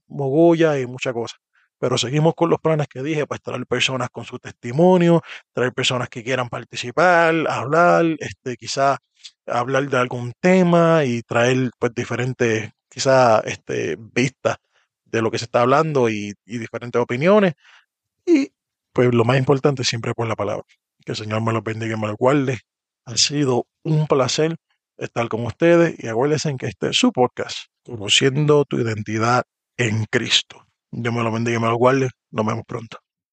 mogolla 0.08 0.78
y 0.80 0.86
mucha 0.86 1.12
cosa. 1.12 1.36
Pero 1.78 1.96
seguimos 1.96 2.34
con 2.34 2.50
los 2.50 2.60
planes 2.60 2.88
que 2.88 3.02
dije, 3.02 3.26
pues 3.26 3.40
traer 3.40 3.64
personas 3.66 4.08
con 4.10 4.24
su 4.24 4.38
testimonio, 4.38 5.22
traer 5.52 5.72
personas 5.72 6.08
que 6.08 6.24
quieran 6.24 6.48
participar, 6.48 7.34
hablar, 7.48 8.04
este, 8.18 8.56
quizá 8.56 8.98
hablar 9.46 9.88
de 9.88 9.96
algún 9.96 10.32
tema 10.40 11.04
y 11.04 11.22
traer 11.22 11.70
pues 11.78 11.94
diferentes, 11.94 12.70
quizá, 12.88 13.40
este, 13.40 13.96
vistas 13.98 14.56
de 15.04 15.22
lo 15.22 15.30
que 15.30 15.38
se 15.38 15.46
está 15.46 15.62
hablando 15.62 16.08
y, 16.08 16.34
diferentes 16.44 17.00
opiniones. 17.00 17.54
Y 18.26 18.52
pues 18.92 19.14
lo 19.14 19.24
más 19.24 19.38
importante 19.38 19.84
siempre 19.84 20.14
por 20.14 20.26
la 20.26 20.36
palabra. 20.36 20.64
Que 21.04 21.12
el 21.12 21.16
Señor 21.16 21.42
me 21.42 21.52
los 21.52 21.62
bendiga 21.62 21.96
y 21.96 22.00
me 22.00 22.08
los 22.08 22.16
guarde. 22.16 22.60
Ha 23.06 23.16
sido 23.16 23.66
un 23.84 24.06
placer 24.06 24.56
estar 24.98 25.28
con 25.28 25.46
ustedes 25.46 25.94
y 25.98 26.08
acuérdense 26.08 26.54
que 26.58 26.66
este 26.66 26.88
es 26.90 26.96
su 26.96 27.12
podcast, 27.12 27.68
conociendo 27.84 28.64
tu 28.64 28.78
identidad 28.78 29.44
en 29.76 30.04
Cristo. 30.06 30.66
Dios 30.90 31.14
me 31.14 31.22
lo 31.22 31.32
bendiga 31.32 31.58
y 31.58 31.60
me 31.60 31.68
lo 31.68 31.76
guarde. 31.76 32.10
Nos 32.30 32.46
vemos 32.46 32.64
pronto. 32.66 32.98